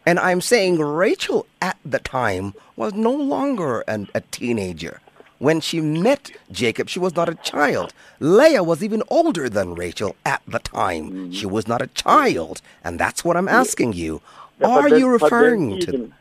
And 0.06 0.20
I'm 0.20 0.42
saying 0.42 0.80
Rachel 0.80 1.46
at 1.62 1.78
the 1.86 2.00
time 2.00 2.54
was 2.76 2.94
no 2.94 3.12
longer 3.12 3.82
an, 3.82 4.10
a 4.14 4.22
teenager. 4.22 5.00
When 5.40 5.62
she 5.62 5.80
met 5.80 6.32
Jacob, 6.52 6.90
she 6.90 7.00
was 7.00 7.16
not 7.16 7.30
a 7.30 7.36
child. 7.36 7.94
Leah 8.20 8.62
was 8.62 8.84
even 8.84 9.02
older 9.10 9.50
than 9.50 9.74
Rachel 9.74 10.16
at 10.26 10.42
the 10.48 10.60
time. 10.60 11.10
Mm-hmm. 11.10 11.32
She 11.32 11.46
was 11.46 11.68
not 11.68 11.82
a 11.82 11.88
child. 11.88 12.62
And 12.84 13.00
that's 13.00 13.24
what 13.24 13.38
I'm 13.38 13.48
asking 13.48 13.94
you. 13.94 14.22
Are 14.62 14.90
you 14.90 15.06
but 15.18 15.24
referring 15.24 15.80
to. 15.82 16.12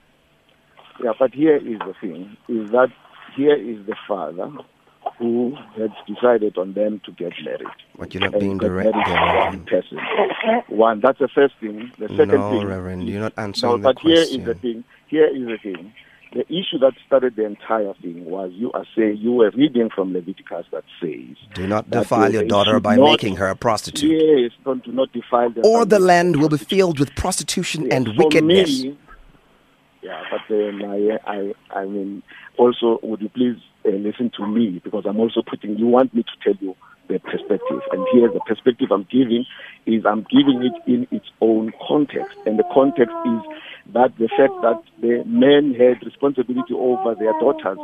Yeah, 1.02 1.12
but 1.18 1.32
here 1.34 1.56
is 1.56 1.78
the 1.80 1.94
thing: 2.00 2.36
is 2.48 2.70
that 2.70 2.88
here 3.36 3.56
is 3.56 3.84
the 3.86 3.96
father 4.06 4.50
who 5.18 5.56
had 5.76 5.92
decided 6.06 6.56
on 6.58 6.74
them 6.74 7.00
to 7.04 7.12
get 7.12 7.32
married. 7.44 7.66
But 7.98 8.14
you're 8.14 8.20
not 8.20 8.34
and 8.34 8.40
being 8.40 8.58
direct 8.58 8.94
married 8.94 9.06
there, 9.06 9.50
to 9.50 9.56
one 9.56 9.64
person. 9.64 9.98
One. 10.68 11.00
That's 11.00 11.18
the 11.18 11.28
first 11.28 11.54
thing. 11.60 11.90
The 11.98 12.08
second 12.08 12.30
No, 12.30 12.50
thing. 12.50 12.66
Reverend, 12.66 13.08
you're 13.08 13.20
not 13.20 13.36
No, 13.36 13.42
answering 13.44 13.80
the 13.82 13.92
but 13.92 13.98
here 14.00 14.22
is 14.22 14.44
the 14.44 14.54
thing. 14.54 14.84
Here 15.08 15.26
is 15.26 15.46
the 15.46 15.58
thing. 15.58 15.92
The 16.32 16.44
issue 16.52 16.78
that 16.80 16.92
started 17.06 17.36
the 17.36 17.46
entire 17.46 17.94
thing 18.02 18.24
was 18.26 18.52
you 18.54 18.70
are 18.72 18.84
saying 18.94 19.16
you 19.18 19.32
were 19.32 19.50
reading 19.50 19.88
from 19.94 20.12
Leviticus 20.12 20.66
that 20.72 20.84
says 21.00 21.36
Do 21.54 21.66
not 21.66 21.88
defile 21.90 22.30
your 22.32 22.44
daughter 22.44 22.80
by 22.80 22.96
not- 22.96 23.12
making 23.12 23.36
her 23.36 23.48
a 23.48 23.56
prostitute. 23.56 24.10
Yes, 24.10 24.50
don't 24.64 24.84
do 24.84 24.92
not 24.92 25.10
defile. 25.12 25.52
Or 25.64 25.86
the 25.86 25.98
land 25.98 26.36
will 26.36 26.50
be 26.50 26.58
filled 26.58 26.98
with 26.98 27.14
prostitution 27.14 27.86
Yeah, 27.86 27.96
and 27.96 28.08
wickedness. 28.18 28.82
Me, 28.82 28.98
yeah, 30.02 30.22
but 30.30 30.40
then 30.48 30.84
I, 30.84 31.18
I, 31.26 31.54
I 31.80 31.84
mean, 31.86 32.22
also, 32.56 33.00
would 33.02 33.20
you 33.22 33.30
please 33.30 33.56
uh, 33.86 33.90
listen 33.90 34.30
to 34.36 34.46
me 34.46 34.80
because 34.84 35.04
I'm 35.06 35.18
also 35.18 35.42
putting. 35.42 35.78
You 35.78 35.86
want 35.86 36.14
me 36.14 36.24
to 36.24 36.30
tell 36.44 36.54
you 36.60 36.76
the 37.08 37.18
perspective, 37.18 37.80
and 37.92 38.06
here 38.12 38.28
the 38.30 38.40
perspective 38.46 38.88
I'm 38.90 39.06
giving 39.10 39.44
is 39.86 40.04
I'm 40.06 40.26
giving 40.30 40.62
it 40.62 40.74
in 40.86 41.06
its 41.10 41.26
own 41.40 41.72
context, 41.86 42.36
and 42.46 42.58
the 42.58 42.64
context 42.72 43.14
is 43.26 43.40
that 43.94 44.12
the 44.18 44.28
fact 44.28 44.52
that 44.62 44.82
the 45.00 45.24
men 45.26 45.74
had 45.74 46.04
responsibility 46.04 46.74
over 46.74 47.14
their 47.14 47.32
daughters. 47.40 47.78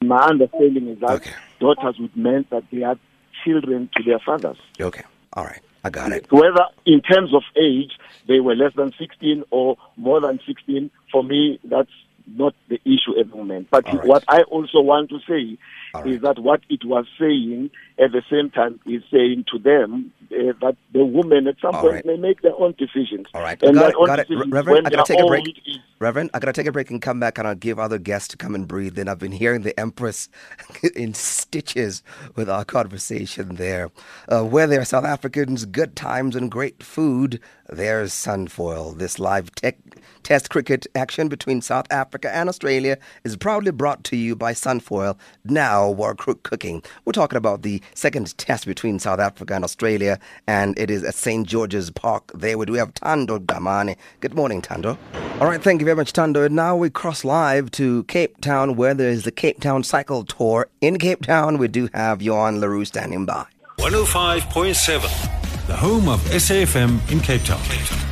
My 0.00 0.20
understanding 0.28 0.88
is 0.88 1.00
that 1.00 1.10
Okay. 1.10 1.32
daughters 1.58 1.98
would 1.98 2.16
meant 2.16 2.50
that 2.50 2.64
they 2.70 2.82
are 2.82 2.96
children 3.44 3.88
to 3.96 4.02
their 4.02 4.18
fathers. 4.18 4.58
Okay. 4.80 5.02
All 5.32 5.44
right. 5.44 5.60
I 5.84 5.90
got 5.90 6.12
it. 6.12 6.30
Whether 6.30 6.66
in 6.86 7.00
terms 7.00 7.32
of 7.34 7.42
age 7.56 7.92
they 8.26 8.40
were 8.40 8.54
less 8.54 8.74
than 8.74 8.92
16 8.98 9.44
or 9.50 9.76
more 9.96 10.20
than 10.20 10.38
16, 10.46 10.90
for 11.10 11.22
me, 11.24 11.58
that's 11.64 11.90
not 12.26 12.54
the 12.68 12.78
issue 12.84 13.18
at 13.18 13.30
the 13.30 13.36
moment. 13.36 13.68
But 13.70 13.86
right. 13.86 14.04
what 14.04 14.24
I 14.28 14.42
also 14.42 14.80
want 14.80 15.08
to 15.10 15.18
say 15.26 15.56
All 15.94 16.06
is 16.08 16.20
that 16.22 16.38
what 16.38 16.60
it 16.68 16.84
was 16.84 17.06
saying 17.18 17.70
at 17.98 18.12
the 18.12 18.22
same 18.30 18.50
time 18.50 18.78
is 18.86 19.02
saying 19.10 19.44
to 19.52 19.58
them 19.58 20.12
uh, 20.30 20.52
that 20.60 20.76
the 20.92 21.04
women 21.04 21.46
at 21.46 21.56
some 21.60 21.74
All 21.74 21.82
point 21.82 21.94
right. 21.94 22.06
may 22.06 22.16
make 22.16 22.42
their 22.42 22.54
own 22.58 22.74
decisions. 22.78 23.26
All 23.34 23.42
right. 23.42 23.60
And 23.62 23.74
got 23.74 23.90
it. 23.90 23.96
Got 24.06 24.18
it. 24.20 24.28
Reverend, 24.48 24.86
I 24.86 24.90
got 24.90 25.06
to 25.06 25.12
take 25.12 25.22
a 25.22 25.26
break. 25.26 25.48
is- 25.66 25.78
Reverend, 26.00 26.30
I 26.32 26.38
got 26.38 26.46
to 26.46 26.52
take 26.52 26.68
a 26.68 26.72
break 26.72 26.90
and 26.90 27.02
come 27.02 27.18
back 27.18 27.38
and 27.38 27.48
I'll 27.48 27.56
give 27.56 27.78
other 27.80 27.98
guests 27.98 28.28
to 28.28 28.36
come 28.36 28.54
and 28.54 28.68
breathe. 28.68 28.94
Then 28.94 29.08
I've 29.08 29.18
been 29.18 29.32
hearing 29.32 29.62
the 29.62 29.78
Empress 29.80 30.28
in 30.94 31.12
stitches 31.14 32.04
with 32.36 32.48
our 32.48 32.64
conversation 32.64 33.56
there. 33.56 33.90
Uh, 34.28 34.44
where 34.44 34.68
there 34.68 34.80
are 34.80 34.84
South 34.84 35.04
Africans, 35.04 35.64
good 35.64 35.96
times, 35.96 36.36
and 36.36 36.52
great 36.52 36.84
food, 36.84 37.40
there's 37.68 38.12
Sunfoil. 38.12 38.96
This 38.96 39.18
live 39.18 39.52
tech, 39.56 39.76
test 40.22 40.50
cricket 40.50 40.86
action 40.94 41.28
between 41.28 41.60
South 41.62 41.86
Africa 41.90 42.32
and 42.34 42.48
Australia 42.48 42.96
is 43.24 43.36
proudly 43.36 43.72
brought 43.72 44.04
to 44.04 44.16
you 44.16 44.36
by 44.36 44.52
Sunfoil, 44.52 45.18
now 45.44 45.77
War 45.86 46.14
Crook 46.14 46.42
Cooking. 46.42 46.82
We're 47.04 47.12
talking 47.12 47.36
about 47.36 47.62
the 47.62 47.80
second 47.94 48.36
test 48.38 48.66
between 48.66 48.98
South 48.98 49.20
Africa 49.20 49.54
and 49.54 49.64
Australia, 49.64 50.18
and 50.46 50.78
it 50.78 50.90
is 50.90 51.04
at 51.04 51.14
St. 51.14 51.46
George's 51.46 51.90
Park. 51.90 52.32
There 52.34 52.58
we 52.58 52.66
do 52.66 52.74
have 52.74 52.94
Tando 52.94 53.38
Damani. 53.38 53.96
Good 54.20 54.34
morning, 54.34 54.60
Tando. 54.62 54.98
All 55.40 55.46
right, 55.46 55.62
thank 55.62 55.80
you 55.80 55.84
very 55.84 55.96
much, 55.96 56.12
Tando. 56.12 56.42
And 56.44 56.56
now 56.56 56.74
we 56.74 56.90
cross 56.90 57.24
live 57.24 57.70
to 57.72 58.02
Cape 58.04 58.40
Town, 58.40 58.74
where 58.76 58.94
there 58.94 59.10
is 59.10 59.24
the 59.24 59.30
Cape 59.30 59.60
Town 59.60 59.84
Cycle 59.84 60.24
Tour. 60.24 60.68
In 60.80 60.98
Cape 60.98 61.22
Town, 61.22 61.58
we 61.58 61.68
do 61.68 61.88
have 61.94 62.20
Johan 62.20 62.60
LaRue 62.60 62.84
standing 62.84 63.24
by. 63.26 63.46
105.7, 63.78 65.66
the 65.66 65.76
home 65.76 66.08
of 66.08 66.20
SAFM 66.30 66.98
in 67.12 67.20
Cape 67.20 67.44
Town. 67.44 67.60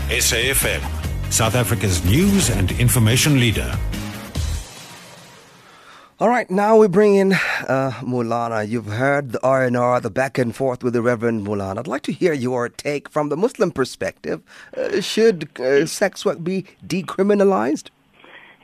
SAFM, 0.08 1.32
South 1.32 1.56
Africa's 1.56 2.04
news 2.04 2.50
and 2.50 2.70
information 2.72 3.40
leader. 3.40 3.76
All 6.18 6.30
right, 6.30 6.50
now 6.50 6.78
we 6.78 6.88
bring 6.88 7.14
in 7.14 7.34
uh, 7.34 7.92
Mulana. 8.00 8.66
You've 8.66 8.86
heard 8.86 9.32
the 9.32 9.46
R&R, 9.46 10.00
the 10.00 10.08
back 10.08 10.38
and 10.38 10.56
forth 10.56 10.82
with 10.82 10.94
the 10.94 11.02
Reverend 11.02 11.46
Mulana. 11.46 11.80
I'd 11.80 11.86
like 11.86 12.00
to 12.04 12.12
hear 12.12 12.32
your 12.32 12.70
take 12.70 13.10
from 13.10 13.28
the 13.28 13.36
Muslim 13.36 13.70
perspective. 13.70 14.40
Uh, 14.74 15.02
should 15.02 15.50
uh, 15.60 15.84
sex 15.84 16.24
work 16.24 16.42
be 16.42 16.64
decriminalized? 16.86 17.90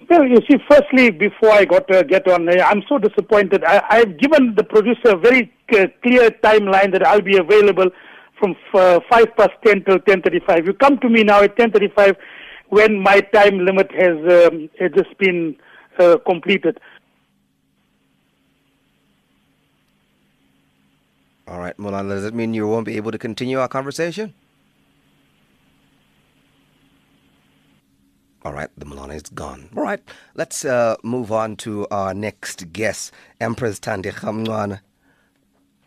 Well, 0.08 0.24
you 0.26 0.38
see, 0.50 0.56
firstly, 0.66 1.10
before 1.10 1.50
I 1.50 1.66
got 1.66 1.94
uh, 1.94 2.04
get 2.04 2.26
on, 2.26 2.48
uh, 2.48 2.52
I'm 2.64 2.82
so 2.88 2.96
disappointed. 2.96 3.64
I, 3.64 3.84
I've 3.90 4.16
given 4.16 4.54
the 4.54 4.64
producer 4.64 5.10
a 5.10 5.16
very 5.18 5.52
uh, 5.74 5.88
clear 6.02 6.30
timeline 6.30 6.90
that 6.92 7.06
I'll 7.06 7.20
be 7.20 7.36
available 7.36 7.90
from 8.38 8.56
f- 8.72 8.80
uh, 8.80 9.00
5 9.10 9.36
past 9.36 9.50
10 9.66 9.84
till 9.84 9.98
10.35. 9.98 10.68
You 10.68 10.72
come 10.72 10.96
to 11.00 11.10
me 11.10 11.22
now 11.22 11.42
at 11.42 11.54
10.35 11.58 12.16
when 12.70 12.98
my 12.98 13.20
time 13.20 13.58
limit 13.66 13.90
has, 13.92 14.16
um, 14.46 14.70
has 14.80 14.90
just 14.96 15.18
been 15.18 15.54
completed. 16.26 16.80
All 21.48 21.59
right, 21.59 21.76
Mulana, 21.76 22.11
does 22.11 22.24
it 22.24 22.35
mean 22.35 22.55
you 22.55 22.68
won't 22.68 22.87
be 22.87 22.96
able 22.96 23.11
to 23.11 23.18
continue 23.18 23.59
our 23.59 23.68
conversation? 23.68 24.33
All 28.44 28.52
right, 28.52 28.68
the 28.76 28.85
Mulana 28.85 29.14
is 29.14 29.22
gone. 29.22 29.68
All 29.76 29.83
right, 29.83 30.00
let's 30.35 30.64
uh, 30.64 30.96
move 31.02 31.31
on 31.31 31.57
to 31.57 31.87
our 31.90 32.12
next 32.14 32.72
guest, 32.72 33.12
Empress 33.40 33.78
Thandi 33.78 34.12
Ramncwana. 34.12 34.81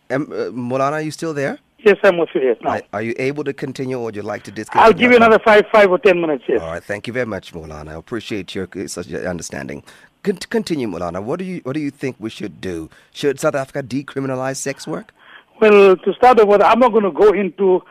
Em- 0.09 0.31
uh, 0.31 0.51
Mulana, 0.51 0.93
are 0.93 1.01
you 1.01 1.11
still 1.11 1.33
there? 1.33 1.59
Yes, 1.79 1.97
I'm 2.03 2.17
with 2.17 2.29
you 2.33 2.41
yes, 2.41 2.57
now. 2.61 2.71
Are, 2.71 2.81
are 2.93 3.01
you 3.01 3.13
able 3.17 3.43
to 3.43 3.53
continue 3.53 3.97
or 3.97 4.05
would 4.05 4.15
you 4.15 4.23
like 4.23 4.43
to 4.43 4.51
discontinue? 4.51 4.85
I'll 4.85 4.93
give 4.93 5.11
you 5.11 5.17
another 5.17 5.39
five, 5.39 5.65
five 5.71 5.91
or 5.91 5.99
ten 5.99 6.19
minutes, 6.19 6.43
yes. 6.47 6.61
All 6.61 6.71
right, 6.71 6.83
thank 6.83 7.07
you 7.07 7.13
very 7.13 7.25
much, 7.25 7.53
Mulana. 7.53 7.89
I 7.89 7.93
appreciate 7.93 8.55
your 8.55 8.67
such 8.87 9.13
understanding. 9.13 9.83
Con- 10.23 10.37
continue, 10.37 10.87
Mulana. 10.87 11.21
What 11.21 11.39
do 11.39 11.45
you 11.45 11.59
what 11.63 11.73
do 11.73 11.79
you 11.79 11.91
think 11.91 12.15
we 12.19 12.29
should 12.29 12.59
do? 12.59 12.89
Should 13.11 13.39
South 13.39 13.55
Africa 13.55 13.83
decriminalize 13.83 14.57
sex 14.57 14.87
work? 14.87 15.13
Well, 15.61 15.95
to 15.95 16.13
start 16.13 16.39
off 16.39 16.47
with, 16.47 16.61
I'm 16.61 16.79
not 16.79 16.91
going 16.91 17.03
to 17.03 17.11
go 17.11 17.29
into 17.31 17.81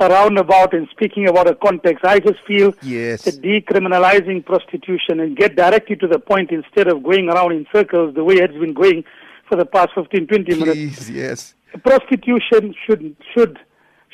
a 0.00 0.08
roundabout 0.08 0.74
and 0.74 0.88
speaking 0.90 1.28
about 1.28 1.48
a 1.48 1.54
context. 1.54 2.04
I 2.04 2.18
just 2.18 2.40
feel 2.46 2.74
Yes. 2.82 3.22
that 3.24 3.40
decriminalizing 3.40 4.44
prostitution 4.44 5.20
and 5.20 5.36
get 5.36 5.56
directly 5.56 5.96
to 5.96 6.06
the 6.08 6.18
point 6.18 6.50
instead 6.50 6.88
of 6.88 7.02
going 7.02 7.28
around 7.28 7.52
in 7.52 7.66
circles 7.72 8.14
the 8.14 8.24
way 8.24 8.34
it's 8.36 8.52
been 8.54 8.74
going 8.74 9.04
for 9.48 9.56
the 9.56 9.64
past 9.64 9.90
15, 9.94 10.26
20 10.26 10.50
minutes. 10.56 10.74
Please, 10.74 11.10
yes. 11.10 11.54
Prostitution 11.84 12.74
should 12.86 13.16
should 13.34 13.58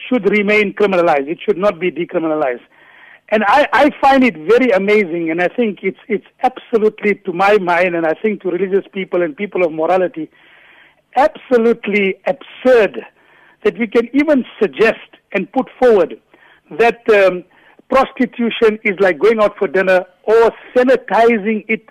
should 0.08 0.28
remain 0.30 0.72
criminalized. 0.72 1.28
It 1.28 1.38
should 1.44 1.58
not 1.58 1.78
be 1.78 1.90
decriminalized. 1.90 2.62
And 3.28 3.44
I, 3.46 3.68
I 3.72 3.90
find 4.00 4.24
it 4.24 4.34
very 4.34 4.70
amazing, 4.70 5.30
and 5.30 5.40
I 5.42 5.48
think 5.48 5.80
it's 5.82 5.98
it's 6.08 6.26
absolutely, 6.42 7.16
to 7.26 7.32
my 7.32 7.58
mind, 7.58 7.94
and 7.94 8.06
I 8.06 8.14
think 8.14 8.42
to 8.42 8.50
religious 8.50 8.86
people 8.92 9.22
and 9.22 9.36
people 9.36 9.64
of 9.64 9.72
morality, 9.72 10.30
absolutely 11.16 12.16
absurd 12.26 13.04
that 13.64 13.78
we 13.78 13.86
can 13.86 14.08
even 14.14 14.44
suggest 14.60 14.98
and 15.32 15.50
put 15.52 15.68
forward 15.78 16.20
that 16.78 17.08
um, 17.10 17.44
prostitution 17.88 18.78
is 18.84 18.98
like 19.00 19.18
going 19.18 19.40
out 19.40 19.56
for 19.58 19.68
dinner 19.68 20.04
or 20.22 20.50
sanitizing 20.74 21.64
it 21.68 21.84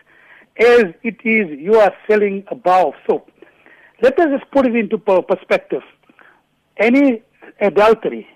as 0.59 0.85
it 1.03 1.17
is 1.23 1.59
you 1.59 1.75
are 1.75 1.93
selling 2.09 2.43
a 2.49 2.55
bar 2.55 2.87
of 2.87 2.93
soap. 3.07 3.29
Let 4.01 4.17
us 4.19 4.27
just 4.39 4.51
put 4.51 4.65
it 4.65 4.75
into 4.75 4.97
perspective. 4.97 5.81
Any 6.77 7.21
adultery, 7.59 8.27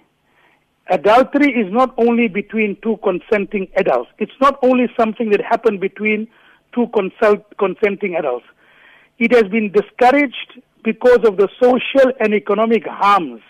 adultery 0.89 1.53
is 1.53 1.71
not 1.71 1.93
only 1.97 2.27
between 2.27 2.77
two 2.83 2.97
consenting 3.03 3.69
adults. 3.77 4.09
It's 4.19 4.33
not 4.41 4.59
only 4.61 4.87
something 4.99 5.29
that 5.31 5.41
happened 5.41 5.79
between 5.79 6.27
two 6.73 6.87
consult, 6.87 7.45
consenting 7.57 8.15
adults. 8.15 8.45
It 9.19 9.31
has 9.31 9.43
been 9.43 9.71
discouraged 9.71 10.61
because 10.83 11.19
of 11.25 11.37
the 11.37 11.47
social 11.61 12.11
and 12.19 12.33
economic 12.33 12.83
harms. 12.85 13.41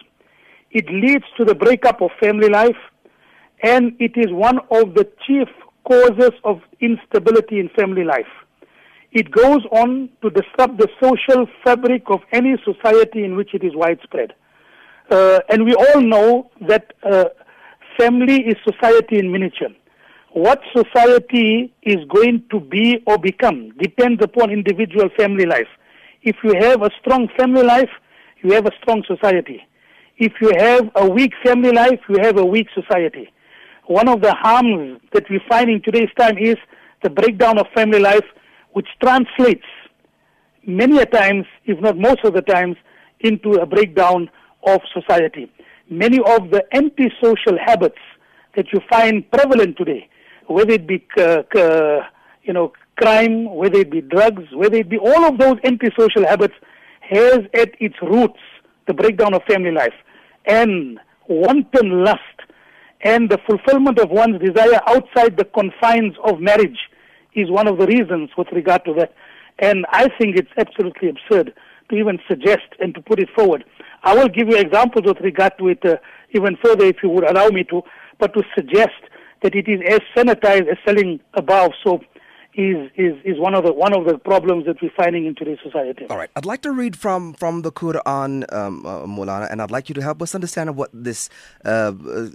It 0.71 0.89
leads 0.89 1.25
to 1.37 1.45
the 1.45 1.55
breakup 1.55 2.01
of 2.01 2.11
family 2.19 2.49
life, 2.49 2.77
and 3.61 3.95
it 3.99 4.13
is 4.15 4.27
one 4.31 4.59
of 4.71 4.93
the 4.95 5.07
chief 5.25 5.47
causes 5.87 6.31
of 6.43 6.61
instability 6.79 7.59
in 7.59 7.69
family 7.69 8.03
life. 8.03 8.31
It 9.11 9.29
goes 9.29 9.61
on 9.71 10.09
to 10.23 10.29
disrupt 10.31 10.79
the 10.79 10.87
social 11.01 11.45
fabric 11.63 12.03
of 12.07 12.21
any 12.31 12.55
society 12.65 13.23
in 13.23 13.35
which 13.35 13.53
it 13.53 13.63
is 13.63 13.73
widespread. 13.75 14.33
Uh, 15.11 15.39
and 15.49 15.65
we 15.65 15.75
all 15.75 16.01
know 16.01 16.49
that 16.67 16.93
uh, 17.03 17.25
family 17.99 18.41
is 18.41 18.55
society 18.67 19.19
in 19.19 19.31
miniature. 19.31 19.69
What 20.31 20.61
society 20.75 21.71
is 21.83 21.97
going 22.09 22.43
to 22.49 22.59
be 22.59 23.03
or 23.05 23.19
become 23.19 23.71
depends 23.77 24.23
upon 24.23 24.49
individual 24.49 25.09
family 25.15 25.45
life. 25.45 25.67
If 26.23 26.37
you 26.41 26.53
have 26.59 26.81
a 26.81 26.89
strong 27.01 27.27
family 27.37 27.63
life, 27.63 27.89
you 28.41 28.53
have 28.53 28.65
a 28.65 28.71
strong 28.81 29.03
society. 29.05 29.61
If 30.17 30.33
you 30.41 30.53
have 30.57 30.89
a 30.95 31.09
weak 31.09 31.33
family 31.43 31.73
life, 31.73 31.99
you 32.07 32.17
have 32.21 32.37
a 32.37 32.45
weak 32.45 32.67
society. 32.73 33.31
One 33.87 34.07
of 34.07 34.21
the 34.21 34.33
harms 34.33 35.01
that 35.11 35.29
we 35.29 35.41
find 35.49 35.69
in 35.69 35.81
today's 35.81 36.09
time 36.17 36.37
is 36.37 36.55
the 37.03 37.09
breakdown 37.09 37.59
of 37.59 37.67
family 37.75 37.99
life, 37.99 38.23
which 38.71 38.87
translates 39.03 39.65
many 40.65 40.97
a 40.99 41.05
times, 41.05 41.45
if 41.65 41.77
not 41.81 41.97
most 41.97 42.23
of 42.23 42.33
the 42.33 42.41
times, 42.41 42.77
into 43.19 43.55
a 43.55 43.65
breakdown 43.65 44.29
of 44.65 44.79
society. 44.93 45.51
Many 45.89 46.19
of 46.19 46.51
the 46.51 46.63
antisocial 46.73 47.57
habits 47.65 47.99
that 48.55 48.67
you 48.71 48.79
find 48.89 49.29
prevalent 49.29 49.75
today, 49.75 50.07
whether 50.47 50.71
it 50.71 50.87
be 50.87 51.05
uh, 51.17 51.43
uh, 51.57 52.07
you 52.43 52.53
know 52.53 52.71
crime, 52.95 53.53
whether 53.53 53.79
it 53.79 53.91
be 53.91 54.01
drugs, 54.01 54.43
whether 54.53 54.77
it 54.77 54.89
be 54.89 54.97
all 54.97 55.25
of 55.25 55.37
those 55.37 55.57
antisocial 55.63 56.27
habits, 56.27 56.53
has 57.01 57.39
at 57.53 57.71
its 57.79 57.95
roots 58.01 58.39
the 58.87 58.93
breakdown 58.93 59.33
of 59.33 59.41
family 59.43 59.71
life 59.71 59.93
and 60.45 60.99
wanton 61.27 62.03
lust 62.03 62.19
and 63.01 63.29
the 63.29 63.37
fulfillment 63.47 63.99
of 63.99 64.09
one's 64.09 64.41
desire 64.41 64.79
outside 64.87 65.37
the 65.37 65.45
confines 65.45 66.15
of 66.23 66.39
marriage 66.39 66.77
is 67.35 67.49
one 67.49 67.67
of 67.67 67.77
the 67.77 67.87
reasons 67.87 68.29
with 68.37 68.47
regard 68.51 68.83
to 68.85 68.93
that. 68.93 69.13
And 69.59 69.85
I 69.89 70.09
think 70.17 70.37
it's 70.37 70.51
absolutely 70.57 71.09
absurd 71.09 71.53
to 71.89 71.95
even 71.95 72.19
suggest 72.27 72.67
and 72.79 72.93
to 72.95 73.01
put 73.01 73.19
it 73.19 73.29
forward. 73.35 73.65
I 74.03 74.15
will 74.15 74.29
give 74.29 74.47
you 74.47 74.57
examples 74.57 75.05
with 75.05 75.19
regard 75.19 75.53
to 75.59 75.69
it 75.69 75.85
uh, 75.85 75.97
even 76.31 76.57
further 76.63 76.85
if 76.85 76.97
you 77.03 77.09
would 77.09 77.29
allow 77.29 77.49
me 77.49 77.63
to, 77.65 77.83
but 78.19 78.33
to 78.33 78.43
suggest 78.55 78.91
that 79.41 79.55
it 79.55 79.67
is 79.67 79.81
as 79.87 79.99
sanitized 80.15 80.71
as 80.71 80.77
selling 80.85 81.19
a 81.33 81.41
bar 81.41 81.65
of 81.65 81.73
soap 81.83 82.03
is, 82.55 82.91
is, 82.95 83.13
is 83.23 83.39
one 83.39 83.55
of 83.55 83.63
the 83.63 83.73
one 83.73 83.93
of 83.93 84.05
the 84.05 84.17
problems 84.17 84.65
that 84.65 84.81
we're 84.81 84.91
finding 84.95 85.25
in 85.25 85.35
today's 85.35 85.57
society. 85.63 86.05
All 86.09 86.17
right. 86.17 86.29
I'd 86.35 86.45
like 86.45 86.61
to 86.61 86.71
read 86.71 86.95
from, 86.95 87.33
from 87.33 87.61
the 87.63 87.71
Quran, 87.71 88.51
um, 88.53 88.85
uh, 88.85 89.01
Mulana, 89.01 89.51
and 89.51 89.61
I'd 89.61 89.71
like 89.71 89.89
you 89.89 89.95
to 89.95 90.01
help 90.01 90.21
us 90.21 90.35
understand 90.35 90.75
what 90.75 90.89
this 90.93 91.29
uh, 91.65 91.93
uh, 92.07 92.27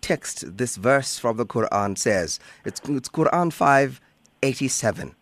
text, 0.00 0.56
this 0.56 0.76
verse 0.76 1.18
from 1.18 1.36
the 1.36 1.46
Quran 1.46 1.98
says. 1.98 2.38
It's, 2.64 2.80
it's 2.88 3.08
Quran 3.08 3.52
5, 3.52 4.00
87. 4.42 5.14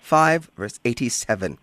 5, 0.00 0.50
verse 0.56 0.80
87. 0.84 1.58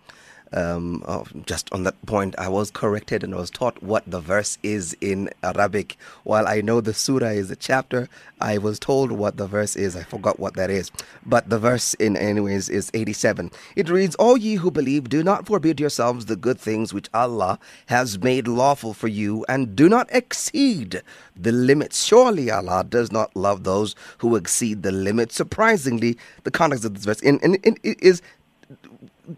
Um, 0.53 1.03
oh, 1.07 1.25
just 1.45 1.71
on 1.73 1.83
that 1.83 1.99
point, 2.05 2.35
I 2.37 2.47
was 2.47 2.69
corrected 2.69 3.23
and 3.23 3.33
I 3.33 3.37
was 3.37 3.49
taught 3.49 3.81
what 3.81 4.03
the 4.05 4.19
verse 4.19 4.57
is 4.61 4.95
in 5.01 5.29
Arabic. 5.41 5.97
While 6.23 6.47
I 6.47 6.61
know 6.61 6.79
the 6.79 6.93
surah 6.93 7.27
is 7.27 7.49
a 7.49 7.55
chapter, 7.55 8.07
I 8.39 8.57
was 8.59 8.77
told 8.77 9.11
what 9.11 9.37
the 9.37 9.47
verse 9.47 9.75
is. 9.75 9.95
I 9.95 10.03
forgot 10.03 10.39
what 10.39 10.55
that 10.55 10.69
is. 10.69 10.91
But 11.25 11.49
the 11.49 11.57
verse, 11.57 11.93
in 11.95 12.15
anyways, 12.15 12.69
is 12.69 12.91
87. 12.93 13.51
It 13.75 13.89
reads, 13.89 14.15
All 14.15 14.37
ye 14.37 14.55
who 14.55 14.69
believe, 14.69 15.09
do 15.09 15.23
not 15.23 15.47
forbid 15.47 15.79
yourselves 15.79 16.25
the 16.25 16.35
good 16.35 16.59
things 16.59 16.93
which 16.93 17.09
Allah 17.13 17.57
has 17.87 18.19
made 18.19 18.47
lawful 18.47 18.93
for 18.93 19.07
you, 19.07 19.45
and 19.49 19.75
do 19.75 19.89
not 19.89 20.07
exceed 20.11 21.01
the 21.35 21.51
limits. 21.51 22.03
Surely 22.03 22.51
Allah 22.51 22.83
does 22.87 23.11
not 23.11 23.35
love 23.35 23.63
those 23.63 23.95
who 24.19 24.35
exceed 24.35 24.83
the 24.83 24.91
limits. 24.91 25.35
Surprisingly, 25.35 26.17
the 26.43 26.51
context 26.51 26.85
of 26.85 26.93
this 26.93 27.05
verse 27.05 27.21
in, 27.21 27.39
in, 27.39 27.55
in, 27.55 27.77
is 27.83 28.21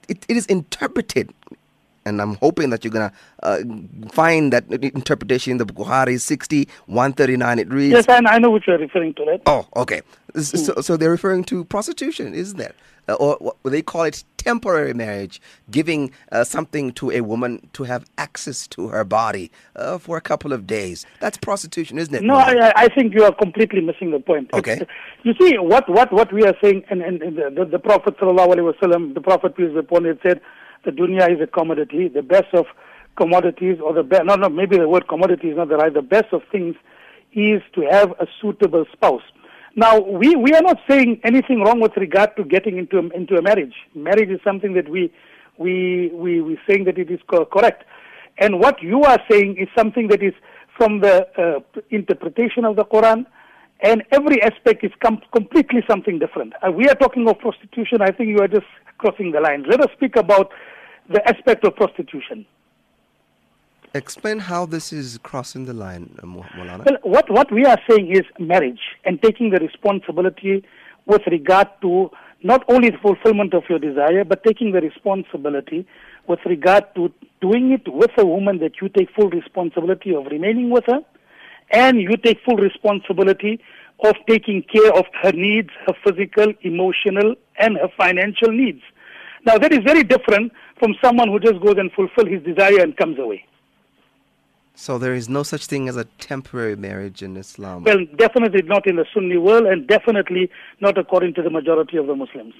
it, 0.07 0.25
it 0.27 0.37
is 0.37 0.45
interpreted 0.47 1.33
and 2.05 2.21
I'm 2.21 2.35
hoping 2.35 2.69
that 2.69 2.83
you're 2.83 2.91
gonna 2.91 3.11
uh, 3.43 3.59
find 4.11 4.53
that 4.53 4.71
interpretation 4.71 5.51
in 5.51 5.57
the 5.57 5.65
Bukhari 5.65 6.19
60 6.19 6.69
139. 6.85 7.59
It 7.59 7.69
reads. 7.69 7.93
Yes, 7.93 8.09
I, 8.09 8.21
I 8.25 8.39
know 8.39 8.51
what 8.51 8.65
you're 8.67 8.77
referring 8.77 9.13
to. 9.15 9.25
That. 9.25 9.41
Oh, 9.45 9.67
okay. 9.75 10.01
So, 10.35 10.81
so 10.81 10.97
they're 10.97 11.09
referring 11.09 11.43
to 11.45 11.65
prostitution, 11.65 12.33
isn't 12.33 12.59
it? 12.59 12.75
Uh, 13.07 13.13
or 13.13 13.37
what 13.39 13.55
they 13.63 13.81
call 13.81 14.03
it 14.03 14.23
temporary 14.37 14.93
marriage, 14.93 15.39
giving 15.69 16.11
uh, 16.31 16.43
something 16.43 16.91
to 16.91 17.11
a 17.11 17.21
woman 17.21 17.69
to 17.73 17.83
have 17.83 18.05
access 18.17 18.67
to 18.67 18.87
her 18.87 19.03
body 19.03 19.51
uh, 19.75 19.97
for 19.97 20.17
a 20.17 20.21
couple 20.21 20.51
of 20.53 20.65
days. 20.65 21.05
That's 21.19 21.37
prostitution, 21.37 21.97
isn't 21.99 22.15
it? 22.15 22.23
No, 22.23 22.35
I, 22.35 22.71
I 22.75 22.87
think 22.89 23.13
you 23.13 23.23
are 23.23 23.33
completely 23.33 23.81
missing 23.81 24.09
the 24.11 24.19
point. 24.19 24.49
Okay. 24.53 24.73
It's- 24.73 24.87
you 25.23 25.33
see, 25.39 25.57
what, 25.57 25.87
what, 25.89 26.11
what 26.11 26.31
we 26.33 26.43
are 26.45 26.55
saying, 26.63 26.83
and, 26.89 27.01
and, 27.01 27.21
and 27.21 27.37
the, 27.37 27.49
the, 27.55 27.65
the 27.65 27.79
Prophet 27.79 28.17
sallallahu 28.17 28.55
alaihi 28.55 28.73
wasallam, 28.73 29.13
the 29.13 29.21
Prophet 29.21 29.55
peace 29.55 29.71
be 29.71 29.79
upon 29.79 30.05
him, 30.05 30.19
said, 30.23 30.41
the 30.83 30.91
dunya 30.91 31.31
is 31.33 31.41
a 31.41 31.47
commodity. 31.47 32.07
The 32.07 32.21
best 32.21 32.53
of 32.53 32.65
commodities, 33.17 33.79
or 33.83 33.93
the 33.93 34.03
best, 34.03 34.25
no, 34.25 34.35
no, 34.35 34.49
maybe 34.49 34.77
the 34.77 34.87
word 34.89 35.07
commodity 35.07 35.49
is 35.49 35.57
not 35.57 35.69
the 35.69 35.77
right. 35.77 35.93
The 35.93 36.01
best 36.01 36.31
of 36.31 36.41
things 36.51 36.75
is 37.33 37.61
to 37.73 37.81
have 37.89 38.11
a 38.19 38.27
suitable 38.41 38.85
spouse. 38.91 39.23
Now, 39.75 39.99
we, 39.99 40.35
we 40.37 40.53
are 40.53 40.61
not 40.61 40.79
saying 40.89 41.19
anything 41.25 41.59
wrong 41.61 41.81
with 41.81 41.97
regard 41.97 42.35
to 42.37 42.45
getting 42.45 42.77
into 42.77 42.97
a, 42.97 43.07
into 43.09 43.35
a 43.35 43.41
marriage. 43.41 43.73
Marriage 43.93 44.29
is 44.29 44.39
something 44.43 44.73
that 44.73 44.89
we 44.89 45.11
we 45.57 46.09
we 46.13 46.41
we 46.41 46.57
saying 46.67 46.85
that 46.85 46.97
it 46.97 47.11
is 47.11 47.19
co- 47.27 47.45
correct, 47.45 47.83
and 48.37 48.59
what 48.59 48.81
you 48.81 49.03
are 49.03 49.19
saying 49.29 49.57
is 49.57 49.67
something 49.77 50.07
that 50.07 50.23
is 50.23 50.33
from 50.77 51.01
the 51.01 51.27
uh, 51.37 51.81
interpretation 51.89 52.63
of 52.63 52.77
the 52.77 52.85
Quran, 52.85 53.25
and 53.81 54.03
every 54.11 54.41
aspect 54.43 54.83
is 54.85 54.91
com- 55.03 55.21
completely 55.33 55.81
something 55.89 56.19
different. 56.19 56.53
Uh, 56.65 56.71
we 56.71 56.87
are 56.87 56.95
talking 56.95 57.27
of 57.27 57.37
prostitution. 57.39 58.01
I 58.01 58.11
think 58.11 58.29
you 58.29 58.39
are 58.39 58.47
just 58.47 58.67
crossing 58.97 59.31
the 59.31 59.41
line. 59.41 59.65
Let 59.69 59.81
us 59.81 59.89
speak 59.97 60.15
about 60.15 60.51
the 61.09 61.21
aspect 61.27 61.65
of 61.65 61.75
prostitution. 61.75 62.45
Explain 63.95 64.39
how 64.39 64.65
this 64.65 64.91
is 64.91 65.17
crossing 65.23 65.63
the 65.63 65.73
line, 65.73 66.13
uh, 66.21 66.25
Molana. 66.25 66.83
Well, 66.83 66.97
what, 67.03 67.29
what 67.31 67.49
we 67.49 67.63
are 67.63 67.79
saying 67.89 68.11
is 68.11 68.23
marriage 68.37 68.81
and 69.05 69.21
taking 69.21 69.51
the 69.51 69.57
responsibility 69.57 70.65
with 71.05 71.21
regard 71.27 71.69
to 71.81 72.11
not 72.43 72.65
only 72.67 72.89
the 72.89 72.97
fulfillment 72.97 73.53
of 73.53 73.63
your 73.69 73.79
desire, 73.79 74.25
but 74.25 74.43
taking 74.43 74.73
the 74.73 74.81
responsibility 74.81 75.87
with 76.27 76.39
regard 76.45 76.83
to 76.95 77.09
doing 77.39 77.71
it 77.71 77.87
with 77.87 78.11
a 78.17 78.25
woman 78.25 78.59
that 78.59 78.81
you 78.81 78.89
take 78.89 79.09
full 79.15 79.29
responsibility 79.29 80.13
of 80.13 80.25
remaining 80.25 80.71
with 80.71 80.83
her, 80.87 80.99
and 81.71 82.01
you 82.01 82.17
take 82.17 82.39
full 82.43 82.57
responsibility 82.57 83.61
of 84.03 84.15
taking 84.27 84.61
care 84.61 84.91
of 84.91 85.05
her 85.21 85.31
needs, 85.31 85.69
her 85.87 85.93
physical, 86.05 86.51
emotional, 86.63 87.35
and 87.59 87.77
her 87.77 87.87
financial 87.97 88.51
needs. 88.51 88.81
Now, 89.45 89.57
that 89.57 89.71
is 89.71 89.79
very 89.85 90.03
different 90.03 90.51
from 90.79 90.95
someone 91.01 91.29
who 91.29 91.39
just 91.39 91.61
goes 91.61 91.75
and 91.77 91.89
fulfills 91.93 92.27
his 92.27 92.43
desire 92.43 92.81
and 92.81 92.97
comes 92.97 93.17
away. 93.19 93.45
So 94.75 94.97
there 94.97 95.13
is 95.13 95.29
no 95.29 95.43
such 95.43 95.65
thing 95.67 95.87
as 95.87 95.95
a 95.95 96.03
temporary 96.19 96.75
marriage 96.75 97.23
in 97.23 97.37
Islam. 97.37 97.83
Well, 97.83 98.05
definitely 98.17 98.61
not 98.63 98.85
in 98.85 98.97
the 98.97 99.05
Sunni 99.13 99.37
world, 99.37 99.65
and 99.65 99.87
definitely 99.87 100.51
not 100.81 100.97
according 100.97 101.33
to 101.35 101.41
the 101.41 101.49
majority 101.49 101.97
of 101.97 102.07
the 102.07 102.15
Muslims. 102.15 102.53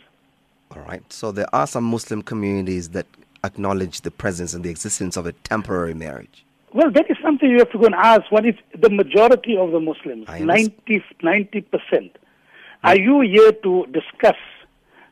All 0.72 0.82
right. 0.82 1.04
So 1.12 1.32
there 1.32 1.54
are 1.54 1.68
some 1.68 1.84
Muslim 1.84 2.22
communities 2.22 2.90
that 2.90 3.06
acknowledge 3.44 4.02
the 4.02 4.12
presence 4.12 4.54
and 4.54 4.64
the 4.64 4.70
existence 4.70 5.18
of 5.18 5.26
a 5.26 5.34
temporary 5.34 5.94
marriage. 5.94 6.46
Well, 6.74 6.92
that 6.92 7.10
is 7.10 7.18
something 7.22 7.50
you 7.50 7.60
have 7.60 7.72
to 7.72 7.78
go 7.78 7.86
and 7.86 7.96
ask. 7.96 8.32
What 8.32 8.46
is 8.46 8.56
the 8.78 8.90
majority 8.90 9.56
of 9.58 9.72
the 9.72 9.80
Muslims? 9.80 10.26
I 10.28 10.42
understand. 10.42 11.04
90 11.22 11.62
percent. 11.62 12.18
Are 12.84 12.98
you 12.98 13.22
here 13.22 13.52
to 13.52 13.86
discuss 13.92 14.36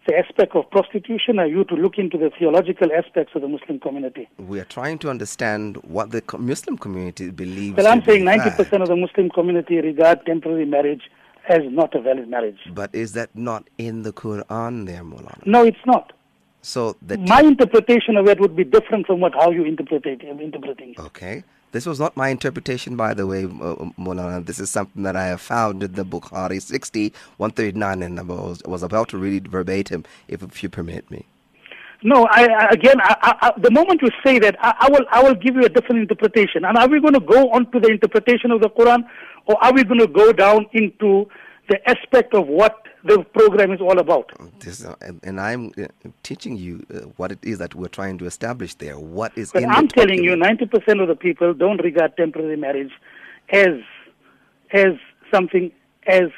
the 0.08 0.18
aspect 0.18 0.56
of 0.56 0.70
prostitution? 0.70 1.40
Are 1.40 1.48
you 1.48 1.64
to 1.66 1.76
look 1.76 1.98
into 1.98 2.18
the 2.18 2.30
theological 2.38 2.90
aspects 2.94 3.34
of 3.36 3.42
the 3.42 3.48
Muslim 3.48 3.80
community? 3.80 4.28
We 4.38 4.60
are 4.60 4.66
trying 4.66 5.00
to 5.00 5.10
understand 5.10 5.78
what 5.84 6.12
the 6.12 6.22
Muslim 6.38 6.78
community 6.78 7.30
believes. 7.32 7.78
Well, 7.78 7.88
I'm 7.88 8.04
saying 8.04 8.24
90 8.26 8.44
fact. 8.44 8.58
percent 8.58 8.84
of 8.84 8.90
the 8.90 8.96
Muslim 8.96 9.30
community 9.30 9.78
regard 9.80 10.26
temporary 10.26 10.66
marriage 10.66 11.02
as 11.50 11.60
not 11.64 11.94
a 11.96 12.02
valid 12.02 12.28
marriage. 12.30 12.60
But 12.74 12.94
is 12.94 13.14
that 13.14 13.30
not 13.36 13.70
in 13.78 14.04
the 14.04 14.14
Quran 14.14 14.86
there, 14.86 15.04
Mulana? 15.04 15.46
No, 15.46 15.64
it's 15.64 15.86
not. 15.86 16.14
So 16.62 16.96
the 17.02 17.18
My 17.18 17.42
interpretation 17.42 18.16
of 18.16 18.28
it 18.28 18.40
would 18.40 18.56
be 18.56 18.64
different 18.64 19.06
from 19.06 19.20
what 19.20 19.34
how 19.34 19.52
you 19.52 19.66
interpret 19.66 20.06
it, 20.06 20.22
interpreting. 20.22 20.92
it. 20.92 21.00
Okay. 21.00 21.44
This 21.74 21.88
was 21.88 22.00
not 22.00 22.16
my 22.16 22.30
interpretation, 22.30 22.96
by 22.96 23.16
the 23.16 23.26
way, 23.26 23.46
uh, 23.46 23.90
Moulana. 23.98 24.42
This 24.46 24.60
is 24.60 24.70
something 24.70 25.02
that 25.02 25.16
I 25.16 25.26
have 25.26 25.42
found 25.42 25.82
in 25.82 25.94
the 25.94 26.06
Bukhari 26.06 26.62
60, 26.62 27.12
139, 27.38 28.04
and 28.04 28.20
I 28.20 28.22
was, 28.22 28.84
about 28.84 29.10
to 29.10 29.18
read 29.18 29.46
it 29.46 29.52
verbatim, 29.52 30.06
if, 30.28 30.44
if 30.44 30.62
you 30.62 30.70
permit 30.70 31.10
me. 31.10 31.26
No, 32.04 32.28
I, 32.30 32.68
again, 32.70 32.98
I, 33.02 33.36
I, 33.42 33.52
the 33.60 33.72
moment 33.72 34.04
you 34.04 34.10
say 34.24 34.38
that, 34.38 34.56
I, 34.60 34.76
I 34.82 34.92
will, 34.92 35.06
I 35.12 35.24
will 35.24 35.34
give 35.34 35.56
you 35.56 35.64
a 35.64 35.70
different 35.70 36.02
interpretation. 36.02 36.64
And 36.64 36.78
are 36.78 36.88
we 36.88 37.02
going 37.02 37.16
to 37.16 37.20
go 37.20 37.50
on 37.50 37.72
to 37.72 37.80
the 37.80 37.88
interpretation 37.88 38.52
of 38.52 38.62
the 38.62 38.70
Quran, 38.70 39.04
or 39.48 39.62
are 39.64 39.74
we 39.74 39.84
going 39.84 40.00
to 40.00 40.08
go 40.08 40.32
down 40.32 40.68
into 40.74 41.28
the 41.70 41.90
aspect 41.90 42.36
of 42.36 42.46
what 42.46 42.84
the 43.04 43.24
program 43.34 43.72
is 43.72 43.82
all 43.82 44.00
about? 44.00 44.32
This, 44.60 44.86
uh, 44.86 44.96
and, 45.24 45.40
I'm 45.40 45.72
uh, 45.78 45.88
teaching 46.24 46.56
you 46.58 46.86
uh, 46.94 47.00
what 47.18 47.32
it 47.32 47.40
is 47.42 47.58
that 47.60 47.76
we're 47.76 47.88
trying 47.88 48.18
to 48.20 48.26
establish 48.26 48.76
there. 48.76 48.98
What 49.00 49.38
is 49.38 49.52
But 49.52 49.66
I'm 49.68 49.88
telling 49.88 50.24
you, 50.24 50.32
90% 50.36 51.02
of 51.02 51.08
the 51.08 51.16
people 51.16 51.54
don't 51.54 51.82
regard 51.84 52.16
temporary 52.18 52.56
marriage 52.58 52.92
as 53.50 53.76
as 54.72 54.94
something 55.32 55.72
as 56.08 56.30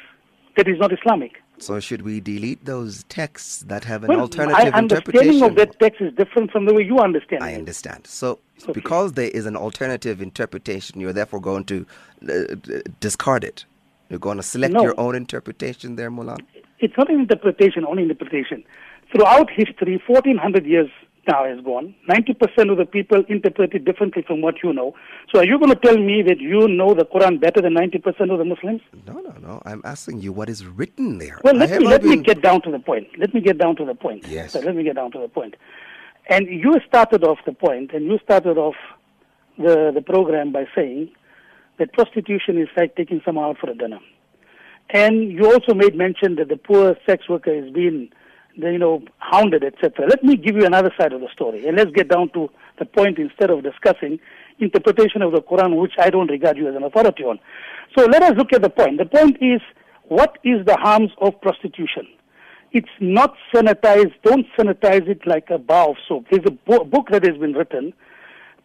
that 0.56 0.68
is 0.68 0.78
not 0.78 0.92
Islamic. 0.92 1.32
So 1.58 1.80
should 1.80 2.02
we 2.02 2.20
delete 2.20 2.64
those 2.66 3.04
texts 3.04 3.60
that 3.68 3.84
have 3.84 4.02
an 4.04 4.10
Well, 4.10 4.20
alternative 4.20 4.72
my 4.72 4.78
understanding 4.78 5.36
interpretation? 5.36 5.42
of 5.42 5.56
that 5.56 5.80
text 5.80 6.00
is 6.02 6.12
different 6.14 6.50
from 6.50 6.66
the 6.66 6.74
way 6.74 6.82
you 6.84 6.98
understand 6.98 7.42
I 7.42 7.50
it. 7.50 7.58
understand. 7.58 8.06
So, 8.06 8.40
Okay. 8.62 8.72
because 8.72 9.12
there 9.12 9.30
is 9.30 9.46
an 9.46 9.56
alternative 9.56 10.20
interpretation, 10.20 11.00
you're 11.00 11.14
therefore 11.14 11.40
going 11.40 11.64
to 11.64 11.86
uh, 12.28 12.56
discard 13.00 13.42
it. 13.44 13.64
You're 14.08 14.18
going 14.18 14.36
to 14.36 14.42
select 14.42 14.74
No. 14.74 14.82
your 14.82 14.98
own 14.98 15.14
interpretation 15.14 15.96
there, 15.96 16.10
Mulan. 16.10 16.38
It's 16.78 16.96
not 16.96 17.10
an 17.10 17.20
interpretation, 17.20 17.84
only 17.84 18.02
interpretation. 18.02 18.62
Throughout 19.12 19.50
history, 19.50 20.00
1400 20.06 20.66
years 20.66 20.90
now 21.26 21.44
has 21.44 21.60
gone. 21.64 21.94
90% 22.08 22.70
of 22.70 22.76
the 22.78 22.84
people 22.86 23.24
interpret 23.28 23.74
it 23.74 23.84
differently 23.84 24.22
from 24.22 24.42
what 24.42 24.62
you 24.62 24.72
know. 24.72 24.94
So 25.32 25.40
are 25.40 25.44
you 25.44 25.58
going 25.58 25.70
to 25.70 25.76
tell 25.76 25.96
me 25.96 26.22
that 26.22 26.38
you 26.38 26.68
know 26.68 26.94
the 26.94 27.04
Quran 27.04 27.40
better 27.40 27.60
than 27.60 27.74
90% 27.74 28.30
of 28.30 28.38
the 28.38 28.44
Muslims? 28.44 28.80
No, 29.06 29.14
no, 29.14 29.34
no. 29.40 29.60
I'm 29.64 29.80
asking 29.84 30.20
you 30.20 30.32
what 30.32 30.48
is 30.48 30.64
written 30.66 31.18
there. 31.18 31.40
Well, 31.42 31.54
let 31.56 31.70
me, 31.80 31.86
let 31.86 32.04
me 32.04 32.16
get 32.18 32.42
down 32.42 32.62
to 32.62 32.70
the 32.70 32.78
point. 32.78 33.08
Let 33.18 33.34
me 33.34 33.40
get 33.40 33.58
down 33.58 33.74
to 33.76 33.84
the 33.84 33.94
point. 33.94 34.26
Yes. 34.28 34.52
So 34.52 34.60
let 34.60 34.76
me 34.76 34.84
get 34.84 34.94
down 34.94 35.10
to 35.12 35.18
the 35.18 35.28
point. 35.28 35.56
And 36.28 36.46
you 36.48 36.76
started 36.86 37.24
off 37.24 37.38
the 37.46 37.52
point, 37.52 37.92
and 37.92 38.04
you 38.06 38.18
started 38.22 38.56
off 38.58 38.74
the, 39.58 39.90
the 39.94 40.02
program 40.02 40.52
by 40.52 40.66
saying 40.76 41.10
that 41.78 41.92
prostitution 41.92 42.58
is 42.58 42.68
like 42.76 42.96
taking 42.96 43.20
someone 43.24 43.44
out 43.44 43.58
for 43.58 43.70
a 43.70 43.74
dinner. 43.74 43.98
And 44.90 45.32
you 45.32 45.46
also 45.46 45.74
made 45.74 45.96
mention 45.96 46.36
that 46.36 46.48
the 46.48 46.56
poor 46.56 46.96
sex 47.06 47.28
worker 47.28 47.52
is 47.52 47.72
being, 47.72 48.08
you 48.54 48.78
know, 48.78 49.02
hounded, 49.18 49.64
etc. 49.64 50.06
Let 50.08 50.22
me 50.22 50.36
give 50.36 50.56
you 50.56 50.64
another 50.64 50.92
side 50.98 51.12
of 51.12 51.20
the 51.20 51.28
story, 51.32 51.66
and 51.66 51.76
let's 51.76 51.90
get 51.90 52.08
down 52.08 52.30
to 52.34 52.48
the 52.78 52.84
point 52.84 53.18
instead 53.18 53.50
of 53.50 53.64
discussing 53.64 54.18
interpretation 54.58 55.22
of 55.22 55.32
the 55.32 55.42
Quran, 55.42 55.80
which 55.80 55.94
I 55.98 56.10
don't 56.10 56.30
regard 56.30 56.56
you 56.56 56.68
as 56.68 56.76
an 56.76 56.84
authority 56.84 57.24
on. 57.24 57.38
So 57.96 58.06
let 58.06 58.22
us 58.22 58.32
look 58.36 58.52
at 58.52 58.62
the 58.62 58.70
point. 58.70 58.98
The 58.98 59.06
point 59.06 59.38
is, 59.40 59.60
what 60.04 60.38
is 60.44 60.64
the 60.64 60.76
harms 60.76 61.10
of 61.20 61.40
prostitution? 61.40 62.06
It's 62.72 62.88
not 63.00 63.34
sanitized. 63.54 64.12
Don't 64.22 64.46
sanitize 64.58 65.08
it 65.08 65.26
like 65.26 65.50
a 65.50 65.58
bar 65.58 65.90
of 65.90 65.96
soap. 66.06 66.26
There's 66.30 66.44
a 66.46 66.50
bo- 66.50 66.84
book 66.84 67.08
that 67.10 67.24
has 67.24 67.36
been 67.38 67.54
written 67.54 67.92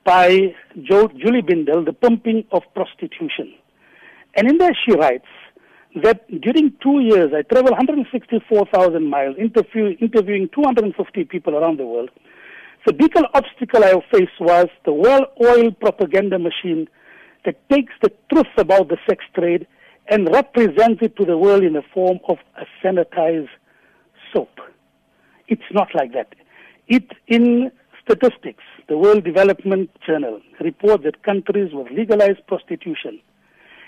by 0.03 0.55
jo- 0.83 1.11
Julie 1.17 1.41
Bindel, 1.41 1.85
The 1.85 1.93
Pimping 1.93 2.45
of 2.51 2.63
Prostitution. 2.73 3.53
And 4.35 4.49
in 4.49 4.57
there 4.57 4.75
she 4.85 4.93
writes 4.95 5.27
that 6.03 6.25
during 6.41 6.73
two 6.81 6.99
years 7.01 7.31
I 7.35 7.41
traveled 7.43 7.71
164,000 7.71 9.09
miles 9.09 9.35
interview, 9.37 9.95
interviewing 9.99 10.49
250 10.53 11.25
people 11.25 11.55
around 11.55 11.79
the 11.79 11.85
world. 11.85 12.09
The 12.85 12.93
biggest 12.93 13.25
obstacle 13.33 13.83
I 13.83 13.93
faced 14.11 14.39
was 14.39 14.67
the 14.85 14.93
well-oiled 14.93 15.79
propaganda 15.79 16.39
machine 16.39 16.87
that 17.45 17.57
takes 17.69 17.93
the 18.01 18.11
truth 18.31 18.47
about 18.57 18.89
the 18.89 18.97
sex 19.07 19.23
trade 19.35 19.67
and 20.07 20.27
represents 20.33 21.01
it 21.01 21.15
to 21.17 21.25
the 21.25 21.37
world 21.37 21.63
in 21.63 21.73
the 21.73 21.83
form 21.93 22.19
of 22.27 22.37
a 22.57 22.65
sanitized 22.83 23.49
soap. 24.33 24.49
It's 25.47 25.61
not 25.71 25.89
like 25.93 26.13
that. 26.13 26.33
It, 26.87 27.11
in 27.27 27.71
statistics, 28.03 28.63
the 28.87 28.97
World 28.97 29.23
Development 29.23 29.89
Journal 30.05 30.41
reports 30.59 31.03
that 31.03 31.23
countries 31.23 31.71
with 31.73 31.91
legalized 31.91 32.45
prostitution 32.47 33.19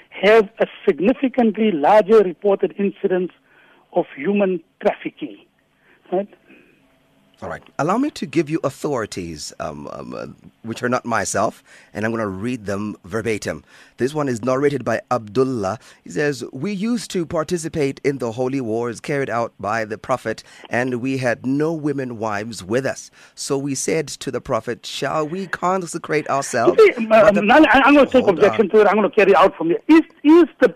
have 0.09 0.49
a 0.59 0.67
significantly 0.87 1.71
larger 1.71 2.19
reported 2.19 2.73
incidence 2.77 3.31
of 3.93 4.05
human 4.15 4.61
trafficking. 4.81 5.37
Right? 6.11 6.29
All 7.43 7.49
right. 7.49 7.61
Allow 7.77 7.97
me 7.97 8.09
to 8.11 8.25
give 8.25 8.49
you 8.49 8.61
authorities, 8.63 9.51
um, 9.59 9.89
um, 9.91 10.13
uh, 10.13 10.27
which 10.61 10.81
are 10.81 10.87
not 10.87 11.03
myself, 11.03 11.61
and 11.93 12.05
I'm 12.05 12.11
going 12.11 12.21
to 12.21 12.27
read 12.27 12.67
them 12.67 12.95
verbatim. 13.03 13.65
This 13.97 14.13
one 14.13 14.29
is 14.29 14.41
narrated 14.41 14.85
by 14.85 15.01
Abdullah. 15.11 15.77
He 16.05 16.09
says, 16.09 16.45
We 16.53 16.71
used 16.71 17.11
to 17.11 17.25
participate 17.25 17.99
in 18.05 18.19
the 18.19 18.31
holy 18.31 18.61
wars 18.61 19.01
carried 19.01 19.29
out 19.29 19.51
by 19.59 19.83
the 19.83 19.97
Prophet, 19.97 20.41
and 20.69 21.01
we 21.01 21.17
had 21.17 21.45
no 21.45 21.73
women 21.73 22.17
wives 22.17 22.63
with 22.63 22.85
us. 22.85 23.11
So 23.35 23.57
we 23.57 23.75
said 23.75 24.07
to 24.07 24.31
the 24.31 24.39
Prophet, 24.39 24.85
Shall 24.85 25.27
we 25.27 25.45
consecrate 25.47 26.29
ourselves? 26.29 26.81
See, 26.81 26.93
um, 27.07 27.35
the- 27.35 27.69
I'm 27.73 27.93
going 27.93 28.05
to 28.05 28.11
take 28.13 28.23
Hold 28.23 28.37
objection 28.39 28.67
on. 28.67 28.69
to 28.69 28.81
it. 28.83 28.87
I'm 28.87 28.95
going 28.95 29.09
to 29.09 29.13
carry 29.13 29.35
out 29.35 29.53
from 29.57 29.67
here. 29.67 29.81
Is, 29.89 30.03
is 30.23 30.45
the, 30.61 30.73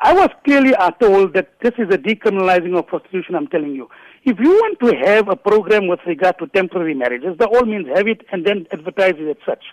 I 0.00 0.12
was 0.12 0.30
clearly 0.44 0.74
uh, 0.74 0.90
told 0.90 1.34
that 1.34 1.52
this 1.62 1.74
is 1.78 1.86
a 1.94 1.98
decriminalizing 1.98 2.76
of 2.76 2.88
prostitution, 2.88 3.36
I'm 3.36 3.46
telling 3.46 3.76
you. 3.76 3.88
If 4.24 4.38
you 4.38 4.50
want 4.50 4.78
to 4.80 4.94
have 5.06 5.28
a 5.28 5.36
program 5.36 5.88
with 5.88 6.00
regard 6.06 6.38
to 6.40 6.46
temporary 6.48 6.94
marriages, 6.94 7.36
by 7.38 7.46
all 7.46 7.64
means 7.64 7.86
have 7.94 8.06
it 8.06 8.20
and 8.32 8.46
then 8.46 8.66
advertise 8.70 9.14
it 9.16 9.28
as 9.30 9.36
such. 9.46 9.64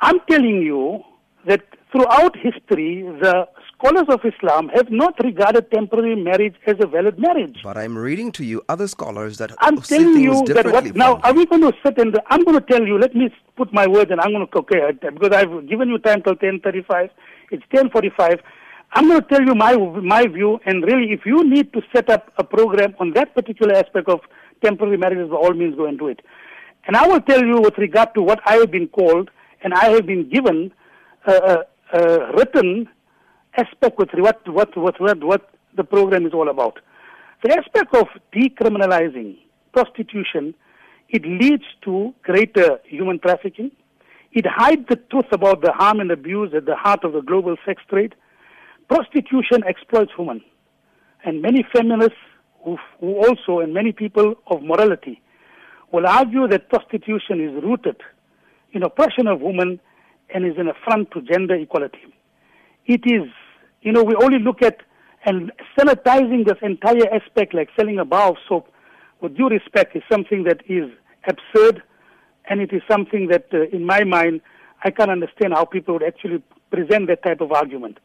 I'm 0.00 0.20
telling 0.28 0.60
you 0.60 1.02
that 1.46 1.62
throughout 1.90 2.36
history, 2.36 3.02
the 3.22 3.48
scholars 3.72 4.06
of 4.08 4.20
Islam 4.24 4.68
have 4.74 4.90
not 4.90 5.14
regarded 5.24 5.70
temporary 5.70 6.16
marriage 6.16 6.54
as 6.66 6.74
a 6.80 6.86
valid 6.86 7.18
marriage. 7.18 7.60
But 7.64 7.78
I'm 7.78 7.96
reading 7.96 8.30
to 8.32 8.44
you 8.44 8.62
other 8.68 8.88
scholars 8.88 9.38
that 9.38 9.52
I'm 9.58 9.80
telling 9.80 10.20
you 10.20 10.44
that 10.48 10.66
what 10.66 10.94
now 10.94 11.16
are 11.22 11.32
we 11.32 11.46
going 11.46 11.62
to 11.62 11.72
sit 11.84 11.98
and 11.98 12.18
I'm 12.28 12.44
going 12.44 12.58
to 12.58 12.66
tell 12.66 12.86
you. 12.86 12.98
Let 12.98 13.14
me 13.14 13.30
put 13.56 13.72
my 13.72 13.86
words 13.86 14.10
and 14.10 14.20
I'm 14.20 14.32
going 14.32 14.46
to 14.46 14.58
okay 14.58 14.92
because 15.00 15.32
I've 15.32 15.66
given 15.68 15.88
you 15.88 15.98
time 15.98 16.22
till 16.22 16.36
10:35. 16.36 17.08
It's 17.50 17.64
10:45. 17.72 18.40
I'm 18.92 19.08
going 19.08 19.20
to 19.20 19.28
tell 19.28 19.42
you 19.42 19.54
my 19.54 19.76
my 19.76 20.26
view 20.26 20.58
and 20.64 20.82
really, 20.84 21.12
if 21.12 21.26
you 21.26 21.48
need 21.48 21.72
to 21.72 21.82
set 21.94 22.08
up 22.08 22.32
a 22.38 22.44
program 22.44 22.94
on 22.98 23.12
that 23.12 23.34
particular 23.34 23.74
aspect 23.74 24.08
of 24.08 24.20
temporary 24.62 24.96
marriages, 24.96 25.28
by 25.30 25.36
all 25.36 25.52
means, 25.52 25.76
go 25.76 25.86
and 25.86 25.98
do 25.98 26.08
it. 26.08 26.20
And 26.86 26.96
I 26.96 27.06
will 27.06 27.20
tell 27.20 27.44
you 27.44 27.60
with 27.60 27.76
regard 27.78 28.14
to 28.14 28.22
what 28.22 28.40
I 28.46 28.54
have 28.56 28.70
been 28.70 28.88
called 28.88 29.30
and 29.62 29.74
I 29.74 29.90
have 29.90 30.06
been 30.06 30.28
given 30.28 30.72
a, 31.26 31.32
a, 31.32 31.98
a 31.98 32.32
written 32.36 32.88
aspect 33.56 33.98
with 33.98 34.10
what, 34.14 34.46
what, 34.48 34.76
what, 34.76 35.00
what, 35.00 35.24
what 35.24 35.50
the 35.76 35.84
program 35.84 36.26
is 36.26 36.32
all 36.32 36.48
about. 36.48 36.78
The 37.42 37.52
aspect 37.52 37.94
of 37.94 38.06
decriminalizing 38.34 39.36
prostitution, 39.72 40.54
it 41.08 41.24
leads 41.24 41.64
to 41.82 42.14
greater 42.22 42.78
human 42.84 43.18
trafficking. 43.18 43.70
It 44.32 44.46
hides 44.46 44.86
the 44.88 44.96
truth 44.96 45.32
about 45.32 45.62
the 45.62 45.72
harm 45.72 46.00
and 46.00 46.10
abuse 46.10 46.52
at 46.54 46.66
the 46.66 46.76
heart 46.76 47.04
of 47.04 47.12
the 47.12 47.20
global 47.20 47.56
sex 47.66 47.82
trade. 47.88 48.14
Prostitution 48.88 49.64
exploits 49.66 50.12
women. 50.18 50.42
And 51.24 51.42
many 51.42 51.64
feminists 51.72 52.18
who, 52.64 52.78
who 53.00 53.16
also, 53.16 53.60
and 53.60 53.74
many 53.74 53.92
people 53.92 54.34
of 54.46 54.62
morality, 54.62 55.20
will 55.92 56.06
argue 56.06 56.46
that 56.48 56.68
prostitution 56.68 57.40
is 57.40 57.62
rooted 57.62 57.96
in 58.72 58.82
oppression 58.82 59.26
of 59.26 59.40
women 59.40 59.80
and 60.34 60.44
is 60.44 60.58
an 60.58 60.68
affront 60.68 61.10
to 61.12 61.22
gender 61.22 61.54
equality. 61.54 62.14
It 62.86 63.02
is, 63.06 63.28
you 63.82 63.92
know, 63.92 64.02
we 64.02 64.14
only 64.16 64.38
look 64.38 64.62
at 64.62 64.78
and 65.24 65.50
sanitizing 65.76 66.46
this 66.46 66.58
entire 66.62 67.12
aspect 67.12 67.52
like 67.52 67.68
selling 67.76 67.98
a 67.98 68.04
bar 68.04 68.30
of 68.30 68.36
soap, 68.48 68.68
with 69.20 69.36
due 69.36 69.48
respect, 69.48 69.96
is 69.96 70.02
something 70.10 70.44
that 70.44 70.60
is 70.68 70.88
absurd 71.26 71.82
and 72.48 72.60
it 72.60 72.72
is 72.72 72.82
something 72.88 73.26
that, 73.28 73.46
uh, 73.52 73.62
in 73.76 73.84
my 73.84 74.04
mind, 74.04 74.40
I 74.84 74.90
can't 74.90 75.10
understand 75.10 75.52
how 75.52 75.64
people 75.64 75.94
would 75.94 76.04
actually 76.04 76.42
present 76.70 77.08
that 77.08 77.24
type 77.24 77.40
of 77.40 77.50
argument. 77.50 77.98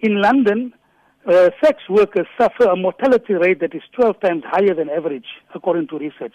In 0.00 0.20
London, 0.20 0.72
uh, 1.26 1.50
sex 1.62 1.80
workers 1.88 2.26
suffer 2.38 2.64
a 2.64 2.76
mortality 2.76 3.34
rate 3.34 3.60
that 3.60 3.74
is 3.74 3.82
12 3.92 4.20
times 4.20 4.42
higher 4.46 4.74
than 4.74 4.90
average, 4.90 5.26
according 5.54 5.88
to 5.88 5.98
research. 5.98 6.34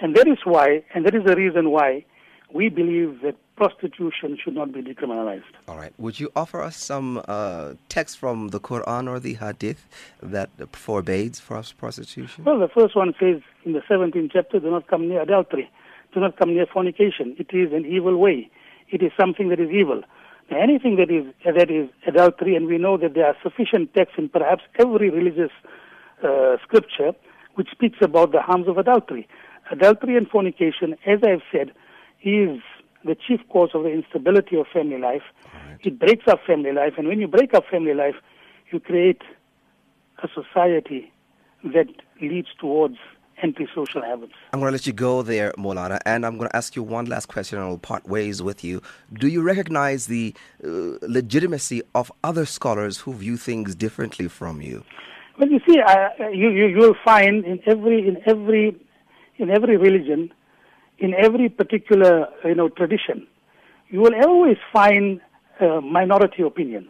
And 0.00 0.16
that 0.16 0.26
is 0.26 0.38
why, 0.44 0.82
and 0.94 1.06
that 1.06 1.14
is 1.14 1.24
the 1.24 1.36
reason 1.36 1.70
why 1.70 2.04
we 2.52 2.68
believe 2.68 3.22
that 3.22 3.36
prostitution 3.56 4.36
should 4.42 4.54
not 4.54 4.72
be 4.72 4.82
decriminalized. 4.82 5.52
All 5.68 5.76
right. 5.76 5.92
Would 5.98 6.18
you 6.18 6.30
offer 6.34 6.60
us 6.60 6.76
some 6.76 7.22
uh, 7.28 7.74
text 7.88 8.18
from 8.18 8.48
the 8.48 8.60
Quran 8.60 9.08
or 9.08 9.20
the 9.20 9.34
Hadith 9.34 9.88
that 10.22 10.50
forbids 10.72 11.40
prostitution? 11.40 12.44
Well, 12.44 12.58
the 12.58 12.68
first 12.68 12.96
one 12.96 13.14
says 13.18 13.40
in 13.64 13.72
the 13.72 13.80
17th 13.80 14.30
chapter, 14.32 14.58
do 14.58 14.70
not 14.70 14.88
come 14.88 15.08
near 15.08 15.22
adultery. 15.22 15.70
Do 16.12 16.20
not 16.20 16.36
come 16.36 16.54
near 16.54 16.66
fornication. 16.66 17.36
It 17.38 17.54
is 17.56 17.72
an 17.72 17.86
evil 17.86 18.16
way. 18.16 18.50
It 18.90 19.02
is 19.02 19.12
something 19.18 19.48
that 19.48 19.60
is 19.60 19.70
evil. 19.70 20.02
Anything 20.52 20.96
that 20.96 21.10
is, 21.10 21.24
that 21.44 21.70
is 21.70 21.88
adultery, 22.06 22.54
and 22.56 22.66
we 22.66 22.78
know 22.78 22.96
that 22.98 23.14
there 23.14 23.26
are 23.26 23.36
sufficient 23.42 23.94
texts 23.94 24.16
in 24.18 24.28
perhaps 24.28 24.62
every 24.78 25.10
religious 25.10 25.50
uh, 26.22 26.56
scripture 26.62 27.12
which 27.54 27.70
speaks 27.70 27.98
about 28.00 28.32
the 28.32 28.40
harms 28.40 28.68
of 28.68 28.78
adultery. 28.78 29.28
Adultery 29.70 30.16
and 30.16 30.28
fornication, 30.28 30.96
as 31.06 31.20
I've 31.22 31.42
said, 31.50 31.72
is 32.22 32.60
the 33.04 33.14
chief 33.14 33.40
cause 33.48 33.70
of 33.74 33.82
the 33.82 33.90
instability 33.90 34.56
of 34.56 34.66
family 34.72 34.98
life. 34.98 35.22
Right. 35.52 35.78
It 35.82 35.98
breaks 35.98 36.26
up 36.28 36.40
family 36.46 36.72
life, 36.72 36.94
and 36.98 37.08
when 37.08 37.20
you 37.20 37.28
break 37.28 37.54
up 37.54 37.64
family 37.70 37.94
life, 37.94 38.16
you 38.70 38.80
create 38.80 39.22
a 40.22 40.28
society 40.28 41.12
that 41.64 41.88
leads 42.20 42.48
towards 42.58 42.96
antisocial 43.42 44.02
habits. 44.02 44.32
I'm 44.52 44.60
going 44.60 44.70
to 44.70 44.72
let 44.72 44.86
you 44.86 44.92
go 44.92 45.22
there, 45.22 45.52
Moulana, 45.58 46.00
and 46.06 46.24
I'm 46.24 46.36
going 46.36 46.48
to 46.48 46.56
ask 46.56 46.76
you 46.76 46.82
one 46.82 47.06
last 47.06 47.26
question 47.26 47.58
and 47.58 47.66
I'll 47.66 47.78
part 47.78 48.06
ways 48.08 48.42
with 48.42 48.62
you. 48.64 48.82
Do 49.12 49.28
you 49.28 49.42
recognize 49.42 50.06
the 50.06 50.34
uh, 50.64 50.98
legitimacy 51.02 51.82
of 51.94 52.12
other 52.22 52.46
scholars 52.46 52.98
who 52.98 53.14
view 53.14 53.36
things 53.36 53.74
differently 53.74 54.28
from 54.28 54.60
you? 54.60 54.84
Well, 55.38 55.48
you 55.48 55.60
see, 55.66 55.80
uh, 55.80 56.08
you, 56.32 56.50
you, 56.50 56.66
you 56.66 56.78
will 56.78 56.96
find 57.04 57.44
in 57.44 57.60
every, 57.66 58.06
in 58.06 58.18
every, 58.26 58.76
in 59.38 59.50
every 59.50 59.76
religion, 59.76 60.32
in 60.98 61.14
every 61.14 61.48
particular 61.48 62.28
you 62.44 62.54
know 62.54 62.68
tradition, 62.68 63.26
you 63.88 64.00
will 64.00 64.14
always 64.14 64.56
find 64.72 65.20
uh, 65.60 65.80
minority 65.80 66.42
opinions. 66.42 66.88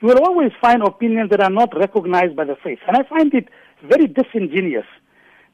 You 0.00 0.08
will 0.08 0.24
always 0.24 0.52
find 0.60 0.82
opinions 0.82 1.30
that 1.30 1.40
are 1.40 1.50
not 1.50 1.76
recognized 1.76 2.36
by 2.36 2.44
the 2.44 2.56
faith, 2.62 2.78
and 2.86 2.96
I 2.96 3.02
find 3.08 3.34
it 3.34 3.48
very 3.82 4.06
disingenuous 4.06 4.86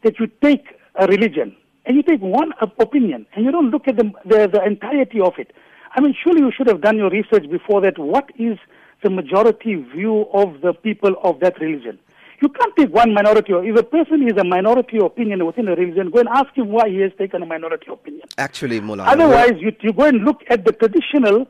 that 0.04 0.20
you 0.20 0.28
take 0.40 0.64
a 0.94 1.06
religion 1.06 1.56
and 1.86 1.96
you 1.96 2.02
take 2.02 2.20
one 2.20 2.52
opinion 2.78 3.26
and 3.34 3.44
you 3.44 3.50
don't 3.50 3.70
look 3.70 3.88
at 3.88 3.96
the, 3.96 4.10
the, 4.24 4.48
the 4.52 4.64
entirety 4.64 5.20
of 5.20 5.34
it. 5.38 5.52
I 5.94 6.00
mean, 6.00 6.14
surely 6.22 6.40
you 6.40 6.52
should 6.56 6.68
have 6.68 6.80
done 6.80 6.96
your 6.96 7.10
research 7.10 7.50
before 7.50 7.80
that. 7.82 7.98
What 7.98 8.30
is 8.38 8.58
the 9.02 9.10
majority 9.10 9.74
view 9.74 10.26
of 10.32 10.60
the 10.60 10.72
people 10.72 11.14
of 11.22 11.40
that 11.40 11.60
religion? 11.60 11.98
You 12.42 12.48
can't 12.48 12.74
take 12.76 12.90
one 12.90 13.14
minority. 13.14 13.52
If 13.52 13.76
a 13.78 13.82
person 13.82 14.26
is 14.26 14.36
a 14.38 14.44
minority 14.44 14.98
opinion 14.98 15.46
within 15.46 15.68
a 15.68 15.74
religion, 15.74 16.10
go 16.10 16.18
and 16.18 16.28
ask 16.28 16.54
him 16.54 16.68
why 16.68 16.88
he 16.88 16.98
has 17.00 17.12
taken 17.16 17.42
a 17.42 17.46
minority 17.46 17.86
opinion. 17.90 18.26
Actually, 18.38 18.80
Mullah. 18.80 19.04
Otherwise, 19.04 19.52
you, 19.58 19.72
you 19.80 19.92
go 19.92 20.04
and 20.04 20.24
look 20.24 20.42
at 20.50 20.64
the 20.64 20.72
traditional 20.72 21.46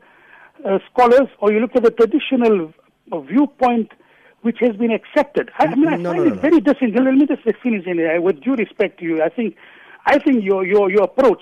uh, 0.63 0.79
scholars 0.91 1.27
or 1.39 1.51
you 1.51 1.59
look 1.59 1.75
at 1.75 1.83
the 1.83 1.91
traditional 1.91 2.73
uh, 3.11 3.19
viewpoint 3.21 3.91
which 4.45 4.59
has 4.59 4.75
been 4.75 4.91
accepted. 4.91 5.49
I, 5.57 5.65
I 5.65 5.75
mean, 5.75 5.87
I 5.87 5.95
no, 5.95 6.11
find 6.11 6.23
no, 6.23 6.29
no, 6.29 6.35
it 6.35 6.39
very 6.39 6.61
disingenuous. 6.61 7.17
Let 7.19 7.29
me 7.29 7.35
just 7.35 7.61
finish 7.63 7.85
in 7.87 7.97
here. 7.97 8.17
Uh, 8.17 8.21
with 8.21 8.41
due 8.41 8.53
respect 8.53 8.99
to 8.99 9.03
you, 9.03 9.23
I 9.23 9.29
think, 9.29 9.55
I 10.05 10.19
think 10.19 10.43
your, 10.43 10.63
your, 10.63 10.91
your 10.91 11.01
approach 11.01 11.41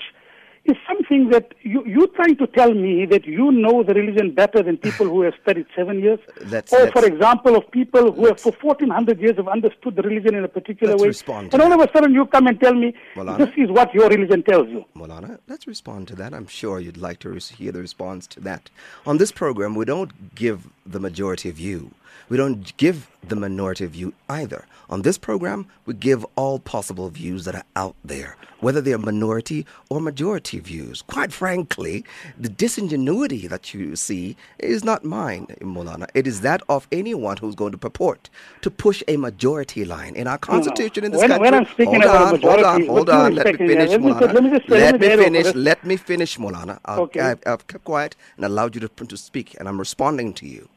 is 0.63 0.77
something 0.87 1.29
that 1.31 1.53
you, 1.63 1.83
you're 1.85 2.07
trying 2.07 2.37
to 2.37 2.47
tell 2.47 2.73
me 2.73 3.05
that 3.07 3.25
you 3.25 3.51
know 3.51 3.83
the 3.83 3.93
religion 3.93 4.33
better 4.33 4.63
than 4.63 4.77
people 4.77 5.05
who 5.05 5.21
have 5.23 5.33
studied 5.41 5.65
seven 5.75 5.99
years. 5.99 6.19
Let's, 6.45 6.71
or, 6.71 6.79
let's, 6.79 6.93
for 6.93 7.05
example, 7.05 7.57
of 7.57 7.69
people 7.71 8.13
who 8.13 8.27
have 8.27 8.39
for 8.39 8.53
1400 8.53 9.19
years 9.19 9.35
have 9.35 9.49
understood 9.49 9.97
the 9.97 10.01
religion 10.01 10.35
in 10.35 10.45
a 10.45 10.47
particular 10.47 10.95
way. 10.95 11.07
Respond 11.07 11.53
and 11.53 11.61
all 11.61 11.73
of 11.73 11.81
a 11.81 11.91
sudden 11.91 12.13
you 12.13 12.25
come 12.27 12.47
and 12.47 12.57
tell 12.57 12.73
me 12.73 12.93
Moulana, 13.17 13.45
this 13.45 13.53
is 13.57 13.69
what 13.69 13.93
your 13.93 14.07
religion 14.07 14.43
tells 14.43 14.69
you. 14.69 14.85
Moulana, 14.93 15.39
let's 15.49 15.67
respond 15.67 16.07
to 16.07 16.15
that. 16.15 16.33
I'm 16.33 16.47
sure 16.47 16.79
you'd 16.79 16.95
like 16.95 17.19
to 17.19 17.33
hear 17.33 17.73
the 17.73 17.81
response 17.81 18.27
to 18.27 18.39
that. 18.39 18.69
On 19.05 19.17
this 19.17 19.33
program, 19.33 19.75
we 19.75 19.83
don't 19.83 20.33
give 20.35 20.69
the 20.85 21.01
majority 21.01 21.51
view. 21.51 21.91
We 22.29 22.37
don't 22.37 22.75
give 22.77 23.09
the 23.27 23.35
minority 23.35 23.85
view 23.85 24.13
either. 24.29 24.65
On 24.89 25.01
this 25.01 25.17
program, 25.17 25.67
we 25.85 25.93
give 25.93 26.25
all 26.35 26.59
possible 26.59 27.09
views 27.09 27.45
that 27.45 27.55
are 27.55 27.63
out 27.75 27.95
there, 28.03 28.35
whether 28.59 28.81
they're 28.81 28.97
minority 28.97 29.65
or 29.89 30.01
majority 30.01 30.59
views. 30.59 31.01
Quite 31.01 31.31
frankly, 31.31 32.03
the 32.37 32.49
disingenuity 32.49 33.47
that 33.47 33.73
you 33.73 33.95
see 33.95 34.35
is 34.59 34.83
not 34.83 35.03
mine, 35.03 35.47
Moulana. 35.61 36.07
It 36.13 36.27
is 36.27 36.41
that 36.41 36.61
of 36.69 36.87
anyone 36.91 37.37
who's 37.37 37.55
going 37.55 37.71
to 37.71 37.77
purport 37.77 38.29
to 38.61 38.69
push 38.69 39.01
a 39.07 39.17
majority 39.17 39.85
line. 39.85 40.15
In 40.15 40.27
our 40.27 40.37
constitution 40.37 41.05
in 41.05 41.11
this 41.11 41.21
when, 41.21 41.29
country, 41.29 41.43
when 41.43 41.53
I'm 41.53 41.65
speaking 41.65 42.01
hold 42.01 42.03
about 42.03 42.25
on, 42.25 42.31
majority, 42.33 42.63
hold 42.63 42.65
on, 42.65 42.87
hold 42.87 43.09
on, 43.09 43.35
let 43.35 43.45
me 43.45 43.67
finish, 43.67 43.89
let 43.89 44.01
Moulana. 44.01 44.33
let 44.33 44.43
me, 44.43 44.49
just, 44.49 44.69
let 44.69 44.99
me 44.99 45.07
finish, 45.07 45.55
let 45.55 45.85
me 45.85 45.97
finish, 45.97 46.39
Moulana. 46.39 46.79
Okay. 46.87 47.19
I've, 47.19 47.39
I've 47.45 47.67
kept 47.67 47.85
quiet 47.85 48.15
and 48.35 48.45
allowed 48.45 48.75
you 48.75 48.81
to, 48.81 48.87
to 48.89 49.17
speak, 49.17 49.55
and 49.59 49.67
I'm 49.67 49.79
responding 49.79 50.33
to 50.33 50.45
you. 50.45 50.69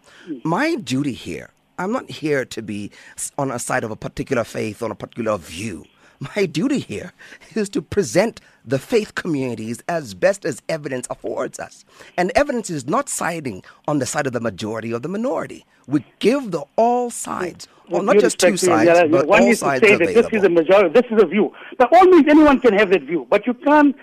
My 0.44 0.74
duty 0.76 1.12
here 1.12 1.50
I'm 1.78 1.92
not 1.92 2.10
here 2.10 2.44
to 2.44 2.62
be 2.62 2.90
on 3.36 3.50
a 3.50 3.58
side 3.58 3.84
of 3.84 3.90
a 3.90 3.96
particular 3.96 4.44
faith, 4.44 4.82
on 4.82 4.90
a 4.90 4.94
particular 4.94 5.36
view. 5.36 5.84
My 6.36 6.46
duty 6.46 6.78
here 6.78 7.12
is 7.54 7.68
to 7.70 7.82
present 7.82 8.40
the 8.64 8.78
faith 8.78 9.14
communities 9.14 9.82
as 9.86 10.14
best 10.14 10.46
as 10.46 10.62
evidence 10.66 11.06
affords 11.10 11.60
us. 11.60 11.84
And 12.16 12.32
evidence 12.34 12.70
is 12.70 12.86
not 12.86 13.10
siding 13.10 13.62
on 13.86 13.98
the 13.98 14.06
side 14.06 14.26
of 14.26 14.32
the 14.32 14.40
majority 14.40 14.94
or 14.94 14.98
the 14.98 15.08
minority. 15.08 15.66
We 15.86 16.06
give 16.18 16.52
the 16.52 16.64
all 16.76 17.10
sides, 17.10 17.68
well, 17.90 18.02
not 18.02 18.18
just 18.18 18.38
two 18.38 18.56
sides, 18.56 18.88
yeah, 18.88 19.06
but 19.06 19.26
one 19.26 19.42
all 19.42 19.54
sides 19.54 19.82
to 19.82 19.88
say 19.88 19.94
available. 19.94 20.22
that 20.22 20.30
this 20.30 20.40
is 20.40 20.44
a 20.46 20.48
majority, 20.48 21.00
this 21.00 21.10
is 21.10 21.22
a 21.22 21.26
view. 21.26 21.52
By 21.78 21.86
all 21.92 22.06
means, 22.06 22.24
anyone 22.28 22.60
can 22.60 22.72
have 22.78 22.88
that 22.90 23.02
view, 23.02 23.26
but 23.28 23.46
you 23.46 23.52
can't 23.52 23.94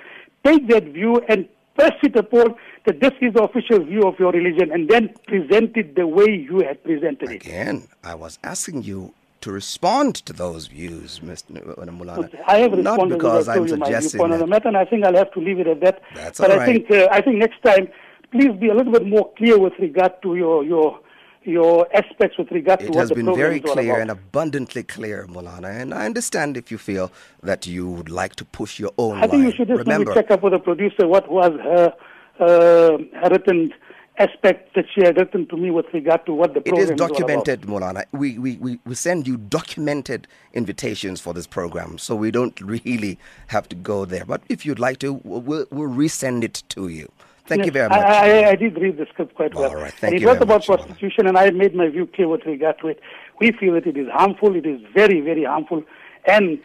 take 0.45 0.67
that 0.67 0.83
view 0.83 1.19
and 1.27 1.49
press 1.75 1.93
it 2.03 2.15
upon 2.15 2.55
that 2.85 2.99
this 2.99 3.13
is 3.21 3.33
the 3.33 3.43
official 3.43 3.83
view 3.83 4.03
of 4.03 4.19
your 4.19 4.31
religion 4.31 4.71
and 4.71 4.89
then 4.89 5.13
present 5.27 5.75
it 5.77 5.95
the 5.95 6.07
way 6.07 6.29
you 6.29 6.59
had 6.59 6.83
presented 6.83 7.31
it. 7.31 7.45
Again, 7.45 7.87
I 8.03 8.15
was 8.15 8.39
asking 8.43 8.83
you 8.83 9.13
to 9.41 9.51
respond 9.51 10.15
to 10.15 10.31
those 10.31 10.67
views, 10.67 11.19
Mr. 11.19 11.51
Moulana. 11.91 12.29
I 12.47 12.59
have 12.59 12.71
responded 12.71 12.83
Not 12.83 13.09
because 13.17 13.49
I'm 13.49 13.67
you 13.67 13.75
my 13.75 13.85
suggesting 13.85 14.11
viewpoint 14.11 14.33
on 14.33 14.39
the 14.39 14.47
matter, 14.47 14.67
and 14.69 14.77
I 14.77 14.85
think 14.85 15.05
I'll 15.05 15.15
have 15.15 15.33
to 15.33 15.39
leave 15.39 15.59
it 15.59 15.67
at 15.67 15.81
that. 15.81 16.01
That's 16.15 16.39
but 16.39 16.51
all 16.51 16.59
I 16.61 16.65
think 16.65 16.89
uh, 16.89 17.09
I 17.11 17.19
think 17.21 17.37
next 17.37 17.61
time, 17.61 17.89
please 18.31 18.51
be 18.57 18.69
a 18.69 18.73
little 18.73 18.93
bit 18.93 19.05
more 19.05 19.31
clear 19.37 19.59
with 19.59 19.73
regard 19.79 20.21
to 20.21 20.35
your 20.35 20.63
your 20.63 20.99
your 21.45 21.87
aspects 21.95 22.37
with 22.37 22.51
regard 22.51 22.81
it 22.81 22.91
to 22.91 22.99
has 22.99 23.11
been 23.11 23.33
very 23.35 23.59
clear 23.59 23.99
and 23.99 24.09
abundantly 24.11 24.83
clear, 24.83 25.25
Moulana. 25.27 25.69
And 25.69 25.93
I 25.93 26.05
understand 26.05 26.57
if 26.57 26.71
you 26.71 26.77
feel 26.77 27.11
that 27.41 27.67
you 27.67 27.89
would 27.89 28.09
like 28.09 28.35
to 28.37 28.45
push 28.45 28.79
your 28.79 28.91
own 28.97 29.17
I 29.17 29.27
think 29.27 29.43
you 29.43 29.51
should 29.51 29.67
just 29.67 29.79
Remember, 29.79 30.11
maybe 30.11 30.21
check 30.21 30.31
up 30.31 30.43
with 30.43 30.53
the 30.53 30.59
producer 30.59 31.07
what 31.07 31.29
was 31.29 31.51
her, 31.61 31.93
uh, 32.39 32.97
her 33.19 33.29
written 33.29 33.73
aspect 34.17 34.75
that 34.75 34.85
she 34.93 35.01
had 35.03 35.17
written 35.17 35.47
to 35.47 35.57
me 35.57 35.71
with 35.71 35.87
regard 35.93 36.25
to 36.25 36.33
what 36.33 36.53
the 36.53 36.61
program 36.61 36.83
is 36.83 36.89
all 36.91 36.95
about. 36.95 37.09
documented, 37.09 37.67
Moulana. 37.67 38.05
We, 38.11 38.37
we, 38.37 38.57
we, 38.57 38.79
we 38.85 38.95
send 38.95 39.27
you 39.27 39.37
documented 39.37 40.27
invitations 40.53 41.19
for 41.19 41.33
this 41.33 41.47
program, 41.47 41.97
so 41.97 42.15
we 42.15 42.31
don't 42.31 42.59
really 42.85 43.17
have 43.47 43.67
to 43.69 43.75
go 43.75 44.05
there. 44.05 44.25
But 44.25 44.41
if 44.49 44.65
you'd 44.65 44.79
like 44.79 44.99
to, 44.99 45.13
we'll, 45.23 45.65
we'll 45.71 45.89
resend 45.89 46.43
it 46.43 46.63
to 46.69 46.87
you. 46.87 47.11
Thank 47.45 47.59
Yes, 47.59 47.65
you 47.65 47.71
very 47.73 47.89
much. 47.89 47.99
I, 47.99 48.49
I, 48.51 48.55
did 48.55 48.77
read 48.77 48.97
the 48.97 49.05
script 49.07 49.35
quite 49.35 49.53
well. 49.53 49.69
All 49.69 49.75
right, 49.75 49.93
thank 49.93 50.13
and 50.13 50.21
you 50.21 50.27
it 50.27 50.31
was 50.31 50.41
about 50.41 50.67
much, 50.67 50.67
prostitution, 50.67 51.27
and 51.27 51.37
I 51.37 51.49
made 51.51 51.75
my 51.75 51.89
view 51.89 52.07
clear 52.07 52.29
with 52.29 52.45
regard 52.45 52.79
to 52.79 52.87
it. 52.87 53.01
We 53.41 53.51
feel 53.51 53.73
that 53.73 53.85
it 53.85 53.97
is 53.97 54.07
harmful. 54.13 54.55
It 54.55 54.65
is 54.65 54.79
very, 54.93 55.19
very 55.19 55.43
harmful, 55.43 55.83
and 56.25 56.59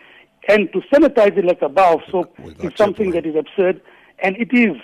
and 0.48 0.72
to 0.72 0.80
sanitize 0.92 1.36
it 1.36 1.44
like 1.44 1.62
a 1.62 1.68
bar 1.68 1.94
of 1.94 2.00
soap 2.10 2.32
is 2.62 2.72
something 2.76 3.10
that 3.10 3.26
is 3.26 3.34
absurd, 3.34 3.80
and 4.20 4.36
it 4.36 4.50
is 4.52 4.76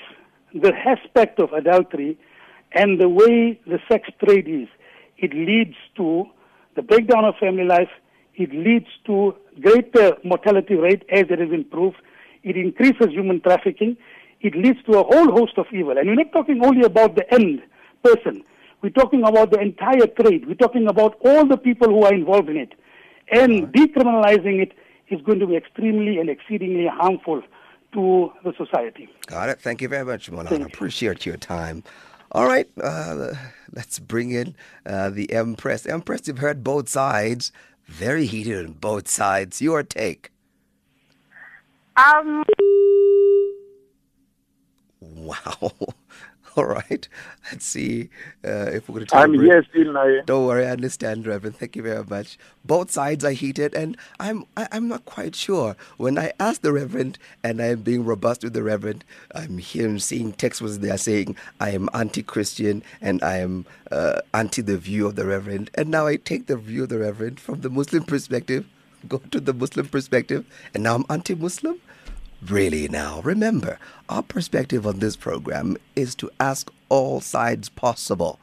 the 0.52 0.72
aspect 0.74 1.38
of 1.38 1.52
adultery 1.52 2.18
and 2.72 3.00
the 3.00 3.08
way 3.08 3.58
the 3.66 3.78
sex 3.88 4.08
trade 4.24 4.48
is. 4.48 4.68
It 5.16 5.32
leads 5.32 5.76
to 5.96 6.26
the 6.74 6.82
breakdown 6.82 7.24
of 7.24 7.36
family 7.36 7.64
life. 7.64 7.88
It 8.34 8.52
leads 8.52 8.88
to 9.06 9.36
greater 9.60 10.16
mortality 10.24 10.74
rate 10.74 11.04
as 11.10 11.26
it 11.30 11.38
has 11.38 11.48
been 11.48 11.64
proved. 11.64 11.96
It 12.42 12.56
increases 12.56 13.10
human 13.10 13.40
trafficking. 13.40 13.96
It 14.44 14.54
leads 14.54 14.82
to 14.84 14.98
a 14.98 15.02
whole 15.02 15.32
host 15.32 15.56
of 15.56 15.66
evil. 15.72 15.96
And 15.98 16.08
we're 16.08 16.14
not 16.14 16.32
talking 16.32 16.64
only 16.64 16.84
about 16.84 17.16
the 17.16 17.32
end 17.32 17.62
person. 18.02 18.44
We're 18.82 18.90
talking 18.90 19.24
about 19.24 19.50
the 19.50 19.58
entire 19.58 20.06
trade. 20.06 20.46
We're 20.46 20.54
talking 20.54 20.86
about 20.86 21.16
all 21.24 21.46
the 21.46 21.56
people 21.56 21.88
who 21.88 22.02
are 22.02 22.12
involved 22.12 22.50
in 22.50 22.58
it. 22.58 22.74
And 23.32 23.72
decriminalizing 23.72 24.60
it 24.60 24.72
is 25.08 25.22
going 25.22 25.38
to 25.38 25.46
be 25.46 25.56
extremely 25.56 26.18
and 26.18 26.28
exceedingly 26.28 26.86
harmful 26.86 27.42
to 27.94 28.32
the 28.44 28.52
society. 28.58 29.08
Got 29.26 29.48
it. 29.48 29.60
Thank 29.60 29.80
you 29.80 29.88
very 29.88 30.04
much, 30.04 30.30
Moulana. 30.30 30.50
Thank 30.50 30.60
you. 30.60 30.66
Appreciate 30.66 31.24
your 31.24 31.38
time. 31.38 31.82
All 32.32 32.46
right, 32.46 32.68
uh, 32.82 33.32
let's 33.72 34.00
bring 34.00 34.32
in 34.32 34.56
uh, 34.84 35.08
the 35.08 35.32
Empress. 35.32 35.86
Empress, 35.86 36.26
you've 36.26 36.38
heard 36.38 36.64
both 36.64 36.88
sides. 36.88 37.52
Very 37.86 38.26
heated 38.26 38.66
on 38.66 38.72
both 38.72 39.08
sides. 39.08 39.62
Your 39.62 39.84
take. 39.84 40.32
Um, 41.96 42.42
Wow. 45.16 45.72
All 46.56 46.66
right. 46.66 47.08
Let's 47.50 47.66
see 47.66 48.10
uh, 48.44 48.70
if 48.72 48.88
we're 48.88 49.04
going 49.04 49.06
to. 49.06 49.16
I'm 49.16 49.34
here 49.34 49.64
still, 49.70 49.92
Nayan. 49.92 50.24
Don't 50.26 50.46
worry, 50.46 50.66
I 50.66 50.70
understand, 50.70 51.26
Reverend. 51.26 51.56
Thank 51.56 51.76
you 51.76 51.82
very 51.82 52.04
much. 52.04 52.38
Both 52.64 52.92
sides 52.92 53.24
are 53.24 53.32
heated, 53.32 53.74
and 53.74 53.96
I'm 54.20 54.44
I, 54.56 54.68
I'm 54.72 54.88
not 54.88 55.04
quite 55.04 55.34
sure. 55.34 55.76
When 55.96 56.18
I 56.18 56.32
ask 56.40 56.62
the 56.62 56.72
Reverend, 56.72 57.18
and 57.42 57.60
I'm 57.60 57.82
being 57.82 58.04
robust 58.04 58.44
with 58.44 58.52
the 58.54 58.62
Reverend, 58.62 59.04
I'm 59.34 59.58
hearing 59.58 59.98
seeing 59.98 60.32
texts 60.32 60.62
where 60.62 60.70
they 60.70 60.90
are 60.90 60.98
saying 60.98 61.36
I 61.60 61.70
am 61.70 61.88
anti-Christian 61.92 62.84
and 63.00 63.22
I 63.22 63.38
am 63.38 63.66
uh, 63.90 64.20
anti 64.32 64.62
the 64.62 64.78
view 64.78 65.06
of 65.08 65.16
the 65.16 65.26
Reverend, 65.26 65.70
and 65.74 65.90
now 65.90 66.06
I 66.06 66.16
take 66.16 66.46
the 66.46 66.56
view 66.56 66.84
of 66.84 66.90
the 66.90 66.98
Reverend 67.00 67.40
from 67.40 67.62
the 67.62 67.70
Muslim 67.70 68.04
perspective, 68.04 68.64
go 69.08 69.18
to 69.32 69.40
the 69.40 69.54
Muslim 69.54 69.88
perspective, 69.88 70.46
and 70.74 70.84
now 70.84 70.94
I'm 70.96 71.04
anti-Muslim. 71.10 71.80
Really, 72.48 72.88
now, 72.88 73.22
remember, 73.22 73.78
our 74.10 74.22
perspective 74.22 74.86
on 74.86 74.98
this 74.98 75.16
program 75.16 75.78
is 75.96 76.14
to 76.16 76.30
ask 76.38 76.70
all 76.90 77.22
sides 77.22 77.70
possible. 77.70 78.38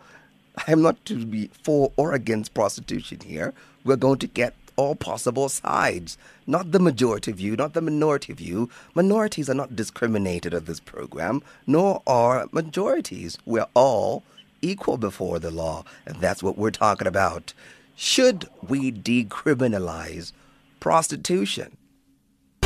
I'm 0.67 0.81
not 0.81 1.05
to 1.05 1.23
be 1.23 1.51
for 1.61 1.91
or 1.97 2.13
against 2.13 2.55
prostitution 2.55 3.19
here. 3.19 3.53
We're 3.83 3.97
going 3.97 4.17
to 4.19 4.27
get 4.27 4.55
all 4.75 4.95
possible 4.95 5.49
sides, 5.49 6.17
not 6.47 6.71
the 6.71 6.79
majority 6.79 7.31
view, 7.31 7.55
not 7.55 7.73
the 7.73 7.81
minority 7.81 8.33
view. 8.33 8.71
Minorities 8.95 9.51
are 9.51 9.55
not 9.55 9.75
discriminated 9.75 10.55
at 10.55 10.65
this 10.65 10.79
program, 10.79 11.43
nor 11.67 12.01
are 12.07 12.47
majorities. 12.51 13.37
We're 13.45 13.67
all 13.75 14.23
equal 14.63 14.97
before 14.97 15.37
the 15.37 15.51
law, 15.51 15.85
and 16.07 16.15
that's 16.15 16.41
what 16.41 16.57
we're 16.57 16.71
talking 16.71 17.07
about. 17.07 17.53
Should 17.95 18.49
we 18.67 18.91
decriminalize 18.91 20.31
prostitution? 20.79 21.77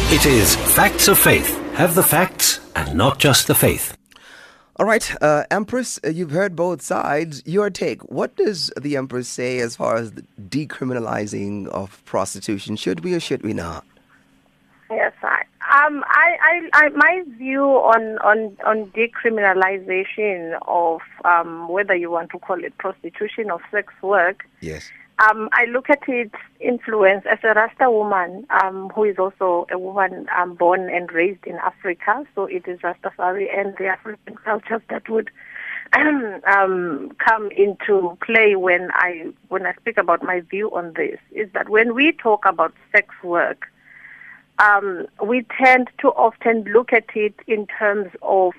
It 0.10 0.28
is 0.28 0.56
Facts 0.56 1.08
of 1.08 1.18
Faith. 1.18 1.58
Have 1.74 1.96
the 1.96 2.04
facts 2.04 2.60
and 2.76 2.96
not 2.96 3.18
just 3.18 3.48
the 3.48 3.56
faith. 3.56 3.98
All 4.76 4.86
right, 4.86 5.16
uh, 5.20 5.46
Empress, 5.50 6.00
uh, 6.06 6.10
you've 6.10 6.30
heard 6.30 6.56
both 6.56 6.84
sides. 6.84 7.42
Your 7.44 7.72
take. 7.72 8.04
What 8.04 8.36
does 8.36 8.72
the 8.80 8.98
Empress 8.98 9.28
say 9.28 9.58
as 9.60 9.76
far 9.76 9.96
as 9.96 10.12
the 10.12 10.22
decriminalizing 10.40 11.68
of 11.70 12.06
prostitution? 12.06 12.76
Should 12.76 13.04
we 13.04 13.16
or 13.16 13.20
should 13.20 13.42
we 13.42 13.54
not? 13.54 13.84
Yes, 14.92 15.14
I, 15.24 15.42
um, 15.74 16.04
I, 16.08 16.38
I, 16.40 16.70
I, 16.86 16.90
my 16.90 17.24
view 17.40 17.64
on, 17.64 18.20
on, 18.20 18.56
on 18.64 18.92
decriminalization 18.92 20.60
of 20.68 21.02
um, 21.26 21.68
whether 21.68 21.96
you 21.96 22.12
want 22.12 22.30
to 22.30 22.40
call 22.40 22.64
it 22.64 22.78
prostitution 22.78 23.50
or 23.50 23.60
sex 23.72 23.92
work 24.04 24.46
Yes. 24.62 24.88
Um, 25.18 25.48
I 25.54 25.66
look 25.66 25.90
at 25.90 26.02
its 26.10 26.36
influence 26.60 27.26
as 27.26 27.40
a 27.44 27.54
Rasta 27.54 27.90
woman 27.90 28.46
um, 28.50 28.90
who 28.94 29.06
is 29.06 29.18
also 29.18 29.66
a 29.72 29.80
woman 29.80 30.28
um, 30.38 30.56
born 30.56 30.90
and 30.90 31.10
raised 31.12 31.46
in 31.46 31.56
Africa. 31.56 32.26
So 32.36 32.46
it 32.46 32.68
is 32.68 32.80
Rastafari 32.80 33.48
and 33.58 33.74
the 33.78 33.88
African 33.88 34.36
cultures 34.36 34.82
that 34.90 35.08
would 35.08 35.30
um, 35.94 37.12
come 37.26 37.50
into 37.52 38.18
play 38.26 38.58
when 38.58 38.90
I 38.94 39.32
when 39.48 39.66
I 39.66 39.74
speak 39.76 39.98
about 39.98 40.22
my 40.22 40.42
view 40.42 40.76
on 40.76 40.94
this. 40.96 41.20
Is 41.32 41.50
that 41.54 41.70
when 41.70 41.96
we 41.96 42.12
talk 42.12 42.44
about 42.46 42.74
sex 42.92 43.08
work, 43.24 43.68
um, 44.60 45.08
we 45.26 45.46
tend 45.64 45.90
to 46.00 46.10
often 46.10 46.66
look 46.66 46.92
at 46.92 47.06
it 47.16 47.36
in 47.48 47.68
terms 47.68 48.12
of 48.22 48.52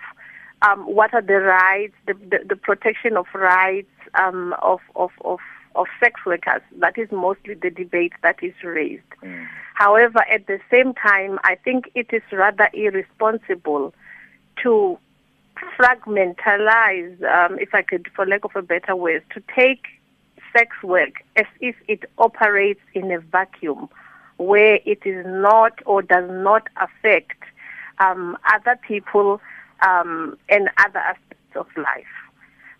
um, 0.63 0.87
what 0.87 1.13
are 1.13 1.21
the 1.21 1.41
rights, 1.41 1.95
the, 2.07 2.15
the, 2.15 2.39
the 2.49 2.57
protection 2.57 3.19
of 3.19 3.27
rights 3.35 3.89
of, 4.15 4.81
of, 4.95 5.11
of 5.23 5.41
of 5.77 5.87
sex 6.01 6.21
workers. 6.25 6.63
That 6.79 6.99
is 6.99 7.11
mostly 7.13 7.55
the 7.55 7.71
debate 7.71 8.13
that 8.23 8.43
is 8.43 8.55
raised. 8.65 9.03
However, 9.75 10.25
at 10.31 10.47
the 10.47 10.59
same 10.71 10.95
time, 10.95 11.39
I 11.45 11.55
think 11.55 11.91
it 11.95 12.09
is 12.13 12.23
rather 12.33 12.69
irresponsible 12.73 13.95
to 14.63 14.99
fragmentalize, 15.79 17.23
um, 17.25 17.59
if 17.59 17.75
I 17.75 17.83
could, 17.83 18.09
for 18.15 18.27
lack 18.27 18.45
of 18.45 18.57
a 18.57 18.63
better 18.63 18.97
word, 18.97 19.23
to 19.35 19.43
take 19.55 19.87
sex 20.57 20.83
work 20.83 21.23
as 21.37 21.47
if 21.61 21.77
it 21.89 22.05
operates 22.19 22.81
in 22.95 23.11
a 23.11 23.21
vacuum 23.21 23.89
where 24.39 24.79
it 24.85 25.01
is 25.05 25.25
not 25.27 25.81
or 25.87 26.03
does 26.03 26.31
not 26.31 26.69
affect 26.77 27.43
um, 27.99 28.37
other 28.53 28.79
people 28.87 29.41
um, 29.87 30.39
and 30.49 30.71
other 30.79 30.99
aspects 30.99 31.57
of 31.57 31.67
life 31.77 32.16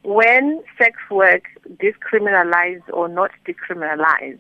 when 0.07 0.63
sex 0.79 0.99
work 1.11 1.43
decriminalized 1.83 2.89
or 2.93 3.09
not 3.09 3.33
decriminalized, 3.45 4.39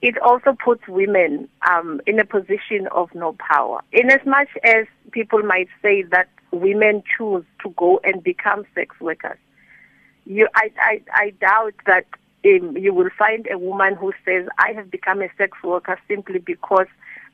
it 0.00 0.18
also 0.22 0.56
puts 0.64 0.88
women 0.88 1.48
um, 1.68 2.00
in 2.06 2.18
a 2.18 2.24
position 2.24 2.88
of 2.92 3.14
no 3.14 3.34
power. 3.34 3.82
In 3.92 4.10
as 4.10 4.24
much 4.24 4.48
as 4.64 4.86
people 5.10 5.42
might 5.42 5.68
say 5.82 6.02
that 6.04 6.28
women 6.50 7.02
choose 7.16 7.44
to 7.62 7.70
go 7.76 8.00
and 8.04 8.24
become 8.24 8.64
sex 8.74 8.98
workers, 8.98 9.36
you, 10.24 10.48
I, 10.54 10.70
I, 10.78 11.02
I 11.12 11.30
doubt 11.42 11.74
that 11.84 12.06
um, 12.46 12.74
you 12.78 12.94
will 12.94 13.10
find 13.18 13.46
a 13.50 13.58
woman 13.58 13.96
who 13.96 14.14
says, 14.24 14.48
I 14.58 14.72
have 14.72 14.90
become 14.90 15.20
a 15.20 15.28
sex 15.36 15.58
worker 15.62 15.98
simply 16.08 16.38
because 16.38 16.86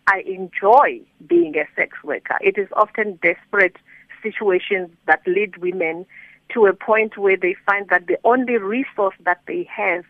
I 0.08 0.24
enjoy 0.26 1.00
being 1.28 1.56
a 1.56 1.66
sex 1.76 1.96
worker. 2.02 2.38
It 2.40 2.58
is 2.58 2.66
often 2.72 3.20
desperate 3.22 3.76
situations 4.20 4.90
that 5.06 5.20
lead 5.28 5.58
women 5.58 6.06
to 6.50 6.66
a 6.66 6.72
point 6.72 7.16
where 7.16 7.36
they 7.36 7.56
find 7.66 7.88
that 7.88 8.06
the 8.06 8.18
only 8.24 8.56
resource 8.58 9.14
that 9.24 9.40
they 9.46 9.68
have 9.74 10.04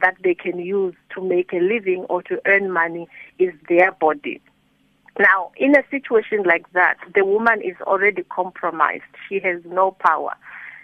that 0.00 0.16
they 0.22 0.34
can 0.34 0.58
use 0.58 0.94
to 1.14 1.22
make 1.22 1.52
a 1.52 1.60
living 1.60 2.04
or 2.08 2.22
to 2.24 2.40
earn 2.46 2.70
money 2.70 3.06
is 3.38 3.52
their 3.68 3.92
body. 3.92 4.40
Now, 5.18 5.52
in 5.56 5.76
a 5.76 5.84
situation 5.90 6.42
like 6.42 6.70
that, 6.72 6.96
the 7.14 7.24
woman 7.24 7.62
is 7.62 7.76
already 7.82 8.24
compromised. 8.24 9.04
She 9.28 9.38
has 9.40 9.60
no 9.64 9.92
power. 9.92 10.34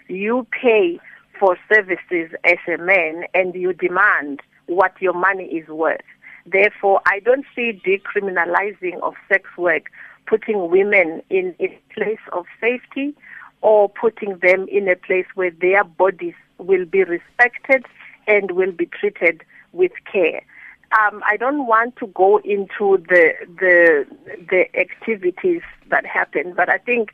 You 0.07 0.47
pay 0.51 0.99
for 1.37 1.57
services 1.73 2.31
as 2.45 2.57
a 2.67 2.77
man 2.77 3.25
and 3.33 3.53
you 3.53 3.73
demand 3.73 4.39
what 4.67 4.93
your 5.01 5.13
money 5.13 5.45
is 5.45 5.67
worth. 5.67 6.01
Therefore, 6.45 7.01
I 7.05 7.19
don't 7.19 7.45
see 7.55 7.81
decriminalizing 7.85 9.01
of 9.01 9.15
sex 9.27 9.49
work 9.57 9.91
putting 10.25 10.69
women 10.69 11.21
in 11.29 11.53
a 11.59 11.67
place 11.93 12.19
of 12.31 12.45
safety 12.61 13.13
or 13.61 13.89
putting 13.89 14.37
them 14.39 14.67
in 14.69 14.87
a 14.87 14.95
place 14.95 15.25
where 15.35 15.51
their 15.51 15.83
bodies 15.83 16.35
will 16.57 16.85
be 16.85 17.03
respected 17.03 17.85
and 18.27 18.51
will 18.51 18.71
be 18.71 18.85
treated 18.85 19.43
with 19.71 19.91
care. 20.11 20.41
Um, 20.99 21.23
I 21.25 21.37
don't 21.37 21.67
want 21.67 21.95
to 21.97 22.07
go 22.07 22.39
into 22.39 22.97
the 23.07 23.31
the 23.47 24.05
the 24.49 24.65
activities 24.77 25.61
that 25.89 26.05
happen, 26.05 26.53
but 26.53 26.69
I 26.69 26.79
think 26.79 27.13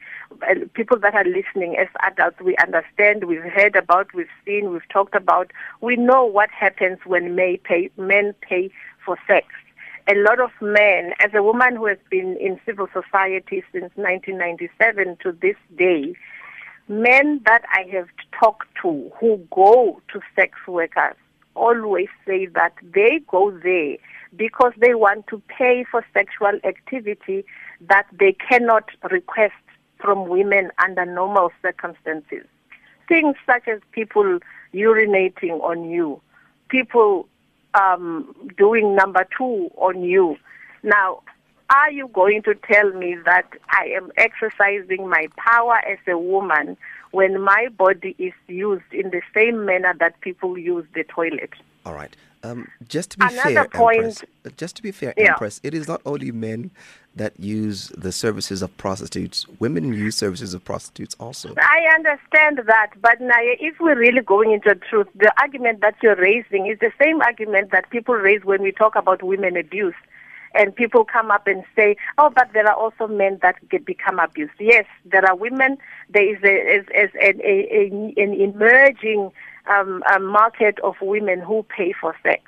uh, 0.50 0.56
people 0.74 0.98
that 1.00 1.14
are 1.14 1.24
listening 1.24 1.78
as 1.78 1.88
adults, 2.04 2.42
we 2.42 2.56
understand, 2.58 3.26
we've 3.26 3.44
heard 3.44 3.76
about, 3.76 4.14
we've 4.16 4.28
seen, 4.46 4.72
we've 4.72 4.88
talked 4.90 5.14
about, 5.14 5.52
we 5.82 5.96
know 5.96 6.26
what 6.26 6.50
happens 6.50 6.98
when 7.06 7.36
pay, 7.64 7.92
men 7.98 8.34
pay 8.42 8.72
for 9.06 9.18
sex. 9.28 9.46
A 10.10 10.16
lot 10.16 10.40
of 10.40 10.52
men, 10.60 11.14
as 11.20 11.32
a 11.36 11.44
woman 11.44 11.76
who 11.76 11.86
has 11.86 11.98
been 12.10 12.38
in 12.38 12.60
civil 12.66 12.88
society 12.88 13.64
since 13.72 13.92
1997 13.96 15.18
to 15.22 15.32
this 15.34 15.58
day, 15.78 16.16
men 16.88 17.42
that 17.46 17.64
I 17.72 17.84
have 17.92 18.08
talked 18.40 18.68
to 18.82 19.12
who 19.20 19.46
go 19.52 20.02
to 20.14 20.22
sex 20.36 20.54
workers 20.68 21.16
always 21.56 22.08
say 22.26 22.46
that 22.46 22.74
they 22.82 23.20
go 23.28 23.52
there 23.52 23.98
because 24.36 24.74
they 24.78 24.94
want 24.94 25.28
to 25.28 25.42
pay 25.48 25.84
for 25.90 26.06
sexual 26.14 26.60
activity 26.64 27.44
that 27.82 28.06
they 28.18 28.34
cannot 28.34 28.90
request 29.12 29.54
from 30.00 30.28
women 30.28 30.72
under 30.84 31.06
normal 31.06 31.52
circumstances. 31.62 32.46
Things 33.08 33.36
such 33.46 33.68
as 33.68 33.80
people 33.92 34.40
urinating 34.74 35.62
on 35.62 35.90
you, 35.90 36.22
people 36.70 37.28
um, 37.74 38.36
doing 38.58 38.96
number 38.96 39.26
two 39.38 39.72
on 39.78 40.04
you. 40.04 40.38
Now, 40.84 41.22
are 41.70 41.92
you 41.92 42.08
going 42.14 42.44
to 42.44 42.56
tell 42.56 42.92
me 42.94 43.18
that 43.26 43.48
I 43.70 43.86
am 43.96 44.12
exercising 44.18 45.08
my 45.10 45.28
power 45.38 45.76
as 45.88 45.98
a 46.08 46.18
woman 46.18 46.78
when 47.12 47.42
my 47.42 47.68
body 47.78 48.16
is 48.18 48.34
used 48.48 48.92
in 48.92 49.10
the 49.12 49.22
same 49.34 49.66
manner 49.66 49.94
that 50.00 50.20
people 50.22 50.58
use 50.58 50.86
the 50.94 51.04
toilet? 51.04 51.52
All 51.86 51.94
right. 51.94 52.16
Um, 52.44 52.68
just 52.88 53.12
to 53.12 53.18
be 53.18 53.26
Another 53.26 53.54
fair, 53.54 53.66
point- 53.66 53.98
Empress, 53.98 54.24
uh, 54.46 54.50
just 54.56 54.76
to 54.78 54.84
be 54.84 54.92
fair, 54.92 55.14
Yeah. 55.18 55.32
Empress, 55.32 55.60
it 55.64 55.74
is 55.74 55.88
not 55.88 56.02
only 56.06 56.32
men 56.32 56.72
that 57.16 57.38
use 57.40 57.88
the 57.98 58.12
services 58.12 58.62
of 58.62 58.78
prostitutes. 58.78 59.48
Women 59.60 59.92
use 59.92 60.16
services 60.16 60.54
of 60.54 60.64
prostitutes 60.64 61.16
also. 61.20 61.56
I 61.58 61.88
understand 61.96 62.60
that, 62.68 62.92
but 63.02 63.20
Naya, 63.20 63.56
if 63.60 63.80
we're 63.80 63.98
really 63.98 64.22
going 64.22 64.52
into 64.52 64.76
truth, 64.76 65.08
the 65.16 65.34
argument 65.42 65.82
that 65.82 65.96
you're 66.04 66.16
raising 66.16 66.68
is 66.68 66.78
the 66.80 66.92
same 67.02 67.22
argument 67.22 67.72
that 67.72 67.90
people 67.90 68.14
raise 68.14 68.46
when 68.46 68.62
we 68.62 68.72
talk 68.72 68.96
about 68.96 69.24
women 69.24 69.58
abuse. 69.58 69.96
And 70.58 70.76
people 70.76 71.06
come 71.06 71.30
up 71.32 71.48
and 71.48 71.64
say, 71.76 71.96
oh, 72.18 72.32
but 72.34 72.50
there 72.54 72.68
are 72.68 72.76
also 72.76 73.08
men 73.08 73.40
that 73.42 73.56
get, 73.70 73.86
become 73.86 74.20
abused. 74.20 74.54
Yes, 74.60 74.86
there 75.06 75.26
are 75.26 75.36
women. 75.36 75.78
There 76.10 76.36
is, 76.36 76.42
a, 76.44 76.80
is, 76.80 76.86
is 76.96 77.12
an, 77.22 77.40
a, 77.42 77.68
a, 77.72 78.24
an 78.24 78.34
emerging 78.34 79.32
um, 79.70 80.04
a 80.14 80.20
market 80.20 80.80
of 80.84 80.96
women 81.02 81.42
who 81.42 81.64
pay 81.64 81.94
for 82.00 82.16
sex. 82.24 82.44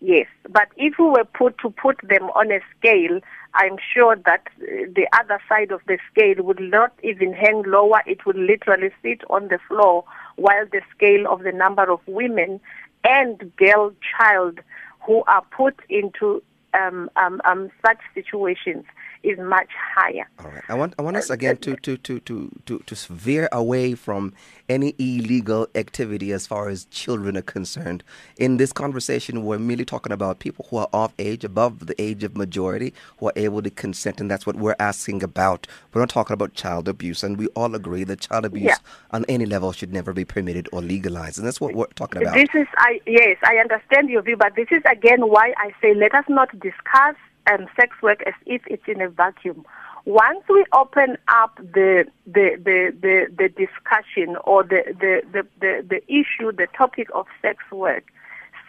Yes, 0.00 0.26
but 0.48 0.68
if 0.78 0.94
we 0.98 1.04
were 1.06 1.26
put 1.26 1.58
to 1.58 1.68
put 1.68 2.00
them 2.08 2.30
on 2.30 2.50
a 2.50 2.60
scale 2.78 3.20
I'm 3.54 3.76
sure 3.94 4.16
that 4.16 4.46
uh, 4.62 4.86
the 4.94 5.06
other 5.12 5.40
side 5.48 5.72
of 5.72 5.80
the 5.86 5.98
scale 6.10 6.44
would 6.44 6.60
not 6.60 6.92
even 7.02 7.32
hang 7.32 7.64
lower. 7.66 8.00
It 8.06 8.24
would 8.26 8.36
literally 8.36 8.90
sit 9.02 9.22
on 9.28 9.48
the 9.48 9.58
floor 9.66 10.04
while 10.36 10.66
the 10.70 10.82
scale 10.94 11.26
of 11.28 11.42
the 11.42 11.52
number 11.52 11.90
of 11.90 12.00
women 12.06 12.60
and 13.04 13.54
girl 13.56 13.92
child 14.16 14.60
who 15.06 15.24
are 15.26 15.44
put 15.50 15.74
into 15.88 16.42
um, 16.74 17.10
um, 17.16 17.40
um, 17.44 17.70
such 17.84 17.98
situations 18.14 18.84
is 19.22 19.38
much 19.38 19.68
higher. 19.94 20.28
All 20.38 20.46
right. 20.50 20.62
I 20.68 20.74
want 20.74 20.94
I 20.98 21.02
want 21.02 21.16
us 21.16 21.30
again 21.30 21.56
to 21.58 21.76
to, 21.76 21.96
to, 21.96 22.20
to, 22.20 22.50
to 22.66 22.78
to 22.78 22.94
veer 23.12 23.48
away 23.52 23.94
from 23.94 24.32
any 24.68 24.94
illegal 24.98 25.66
activity 25.74 26.32
as 26.32 26.46
far 26.46 26.68
as 26.68 26.84
children 26.86 27.36
are 27.36 27.42
concerned. 27.42 28.04
In 28.36 28.56
this 28.56 28.72
conversation, 28.72 29.44
we're 29.44 29.58
merely 29.58 29.84
talking 29.84 30.12
about 30.12 30.38
people 30.38 30.66
who 30.70 30.76
are 30.78 30.88
of 30.92 31.12
age, 31.18 31.44
above 31.44 31.86
the 31.86 32.00
age 32.00 32.22
of 32.24 32.36
majority, 32.36 32.94
who 33.18 33.28
are 33.28 33.32
able 33.36 33.62
to 33.62 33.70
consent, 33.70 34.20
and 34.20 34.30
that's 34.30 34.46
what 34.46 34.56
we're 34.56 34.76
asking 34.78 35.22
about. 35.22 35.66
We're 35.92 36.02
not 36.02 36.10
talking 36.10 36.34
about 36.34 36.54
child 36.54 36.88
abuse, 36.88 37.22
and 37.22 37.36
we 37.36 37.48
all 37.48 37.74
agree 37.74 38.04
that 38.04 38.20
child 38.20 38.44
abuse 38.44 38.64
Yeah. 38.64 38.76
on 39.10 39.24
any 39.28 39.46
level 39.46 39.72
should 39.72 39.92
never 39.92 40.12
be 40.12 40.24
permitted 40.24 40.68
or 40.72 40.80
legalized, 40.80 41.38
and 41.38 41.46
that's 41.46 41.60
what 41.60 41.74
we're 41.74 41.86
talking 41.96 42.22
about. 42.22 42.34
This 42.34 42.48
is, 42.54 42.66
I 42.78 43.00
yes, 43.06 43.36
I 43.42 43.56
understand 43.56 44.08
your 44.08 44.22
view, 44.22 44.36
but 44.36 44.54
this 44.54 44.68
is 44.70 44.82
again 44.90 45.28
why 45.28 45.52
I 45.56 45.72
say 45.82 45.94
let 45.94 46.14
us 46.14 46.24
not 46.28 46.48
discuss 46.60 47.16
um, 47.46 47.66
sex 47.78 47.96
work 48.02 48.22
as 48.26 48.34
if 48.46 48.62
it's 48.66 48.82
in 48.86 49.00
a 49.00 49.08
vacuum. 49.08 49.64
Once 50.06 50.40
we 50.48 50.64
open 50.72 51.16
up 51.28 51.56
the 51.56 52.06
the 52.26 52.56
the 52.56 52.92
the, 53.00 53.26
the 53.36 53.48
discussion 53.50 54.36
or 54.44 54.62
the, 54.62 54.82
the, 54.98 55.22
the, 55.32 55.46
the, 55.60 55.84
the 55.88 56.02
issue, 56.12 56.52
the 56.52 56.66
topic 56.76 57.08
of 57.14 57.26
sex 57.42 57.62
work, 57.70 58.04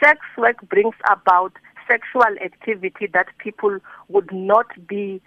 sex 0.04 0.20
work 0.38 0.58
brings 0.68 0.96
about 1.10 1.54
sexual 1.88 2.38
activity 2.44 3.08
that 3.08 3.28
people 3.38 3.80
would 4.10 4.32
not 4.32 4.68
be 4.88 5.22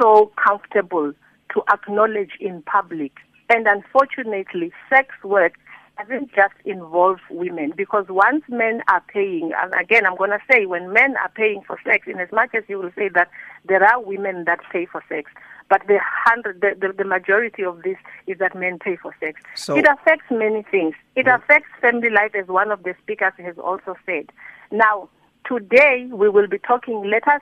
so 0.00 0.30
comfortable 0.36 1.12
to 1.52 1.62
acknowledge 1.72 2.32
in 2.40 2.62
public. 2.62 3.12
And 3.50 3.66
unfortunately, 3.66 4.72
sex 4.88 5.08
work 5.22 5.54
doesn't 5.98 6.32
just 6.34 6.54
involve 6.64 7.18
women 7.30 7.72
because 7.76 8.06
once 8.08 8.42
men 8.48 8.82
are 8.88 9.02
paying, 9.08 9.52
and 9.62 9.72
again, 9.80 10.06
I'm 10.06 10.16
going 10.16 10.30
to 10.30 10.40
say 10.50 10.66
when 10.66 10.92
men 10.92 11.16
are 11.18 11.30
paying 11.34 11.62
for 11.66 11.78
sex, 11.84 12.06
in 12.06 12.18
as 12.18 12.30
much 12.32 12.50
as 12.54 12.64
you 12.68 12.78
will 12.78 12.90
say 12.96 13.08
that 13.10 13.30
there 13.66 13.84
are 13.84 14.02
women 14.02 14.44
that 14.44 14.60
pay 14.72 14.86
for 14.86 15.02
sex, 15.08 15.30
but 15.68 15.82
the 15.86 15.98
hundred, 16.02 16.60
the, 16.60 16.74
the, 16.78 16.92
the 16.92 17.04
majority 17.04 17.64
of 17.64 17.82
this 17.82 17.96
is 18.26 18.38
that 18.38 18.54
men 18.54 18.78
pay 18.78 18.96
for 18.96 19.14
sex. 19.20 19.40
So- 19.54 19.76
it 19.76 19.86
affects 19.88 20.26
many 20.30 20.62
things. 20.62 20.94
It 21.16 21.28
affects 21.28 21.68
family 21.80 22.10
life, 22.10 22.34
as 22.34 22.48
one 22.48 22.70
of 22.70 22.82
the 22.82 22.94
speakers 23.02 23.32
has 23.38 23.56
also 23.58 23.96
said. 24.04 24.30
Now, 24.70 25.08
today 25.46 26.08
we 26.10 26.28
will 26.28 26.48
be 26.48 26.58
talking. 26.58 27.08
Let 27.08 27.26
us 27.28 27.40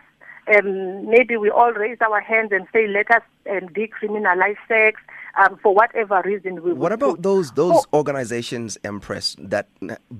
um, 0.54 1.08
maybe 1.08 1.36
we 1.36 1.50
all 1.50 1.72
raise 1.72 1.98
our 2.00 2.20
hands 2.20 2.50
and 2.52 2.66
say, 2.72 2.88
let 2.88 3.10
us 3.10 3.22
um, 3.48 3.68
decriminalize 3.68 4.56
sex 4.66 5.00
um, 5.38 5.58
for 5.62 5.74
whatever 5.74 6.22
reason 6.24 6.62
we 6.62 6.72
What 6.72 6.92
about 6.92 7.16
put. 7.16 7.22
those 7.22 7.52
those 7.52 7.76
Oh. 7.92 7.98
organizations, 7.98 8.76
Empress, 8.84 9.36
that 9.38 9.68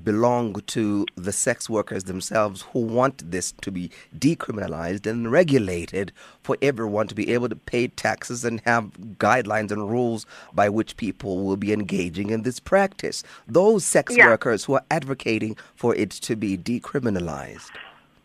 belong 0.04 0.54
to 0.68 1.06
the 1.16 1.32
sex 1.32 1.68
workers 1.68 2.04
themselves 2.04 2.62
who 2.72 2.80
want 2.80 3.30
this 3.30 3.52
to 3.60 3.70
be 3.70 3.90
decriminalized 4.18 5.06
and 5.06 5.30
regulated 5.30 6.12
for 6.42 6.56
everyone 6.62 7.06
to 7.08 7.14
be 7.14 7.32
able 7.32 7.48
to 7.48 7.56
pay 7.56 7.88
taxes 7.88 8.44
and 8.44 8.60
have 8.64 8.84
guidelines 9.18 9.70
and 9.70 9.90
rules 9.90 10.26
by 10.54 10.68
which 10.68 10.96
people 10.96 11.44
will 11.44 11.56
be 11.56 11.72
engaging 11.72 12.30
in 12.30 12.42
this 12.42 12.58
practice? 12.60 13.22
Those 13.46 13.84
sex 13.84 14.16
Yeah. 14.16 14.28
workers 14.28 14.64
who 14.64 14.74
are 14.74 14.84
advocating 14.90 15.56
for 15.74 15.94
it 15.94 16.10
to 16.10 16.36
be 16.36 16.56
decriminalized. 16.56 17.70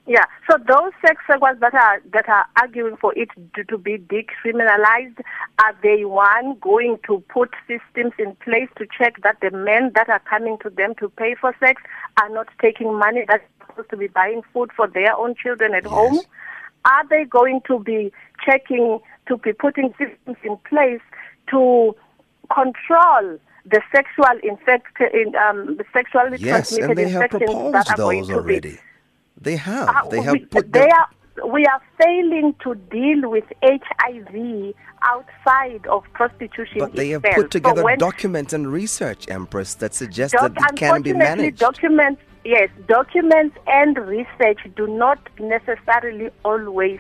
Yeah. 0.08 0.24
So 0.50 0.58
those 0.58 0.94
sex 1.06 1.22
workers 1.28 1.60
that 1.60 1.74
are 1.74 2.02
that 2.14 2.30
are 2.30 2.46
arguing 2.56 2.96
for 2.96 3.14
it 3.18 3.28
to, 3.56 3.64
to 3.66 3.78
be 3.78 3.98
decriminalized, 3.98 5.20
are 5.60 5.76
they 5.84 6.06
one 6.06 6.58
going 6.62 6.98
to 7.08 7.22
put 7.28 7.54
systems 7.68 8.14
in 8.18 8.36
place 8.38 8.70
to 8.78 8.88
check 8.98 9.22
that 9.24 9.38
the 9.42 9.52
men 9.52 9.92
that 9.96 10.08
are 10.08 10.22
coming 10.22 10.58
to 10.64 10.70
them 10.70 10.96
to 11.00 11.10
pay 11.10 11.36
for 11.36 11.54
sex 11.60 11.82
are 12.22 12.30
not 12.30 12.48
taking 12.62 12.98
money 12.98 13.26
that's 13.28 13.44
supposed 13.68 13.90
to 13.90 13.98
be 13.98 14.08
buying 14.08 14.44
food 14.54 14.72
for 14.78 14.88
their 14.88 15.14
own 15.14 15.36
children 15.36 15.74
at 15.74 15.86
home? 15.86 16.22
Are 16.86 17.06
they 17.10 17.26
going 17.26 17.60
to 17.68 17.80
be 17.80 18.14
checking 18.46 19.00
to 19.28 19.38
be 19.38 19.52
putting 19.52 19.94
systems 19.98 20.38
in 20.42 20.56
place 20.70 21.02
to 21.50 21.94
control 22.54 23.38
the 23.66 23.82
sexual 23.92 24.40
infect 24.42 25.02
in 25.14 25.36
um, 25.36 25.76
the 25.76 25.84
sexually 25.92 26.38
Yes, 26.40 26.70
transmitted 26.70 26.90
and 26.90 26.98
they 26.98 27.10
have 27.10 27.24
infections 27.24 27.74
that 27.74 27.90
are 27.92 27.98
going 27.98 28.24
to 28.24 28.28
be 28.28 28.34
already. 28.36 28.80
They 29.40 29.56
have. 29.58 29.90
uh, 29.90 30.10
they 30.10 30.22
have 30.22 30.34
we, 30.34 30.46
put 30.46 30.72
they 30.72 30.90
are, 30.90 31.08
we 31.52 31.66
are 31.66 31.82
failing 32.02 32.56
to 32.64 32.76
deal 32.76 33.30
with 33.30 33.46
HIV 33.64 34.74
outside 35.04 35.86
of 35.88 36.04
prostitution 36.14 36.80
But 36.80 36.96
they 36.96 37.10
have 37.10 37.24
itself. 37.24 37.44
put 37.44 37.52
together 37.52 37.84
so 37.84 37.96
documents 37.98 38.54
and 38.54 38.68
research, 38.72 39.30
Empress, 39.30 39.76
that 39.76 39.94
suggests 39.94 40.34
doc- 40.34 40.54
that 40.56 40.72
it 40.74 40.76
can 40.76 41.02
be 41.04 41.14
managed. 41.14 41.60
documents, 41.60 42.22
yes, 42.44 42.70
documents 42.88 43.56
and 43.68 43.98
research 43.98 44.60
do 44.76 44.88
not 44.88 45.20
necessarily 45.40 46.30
always 46.44 47.00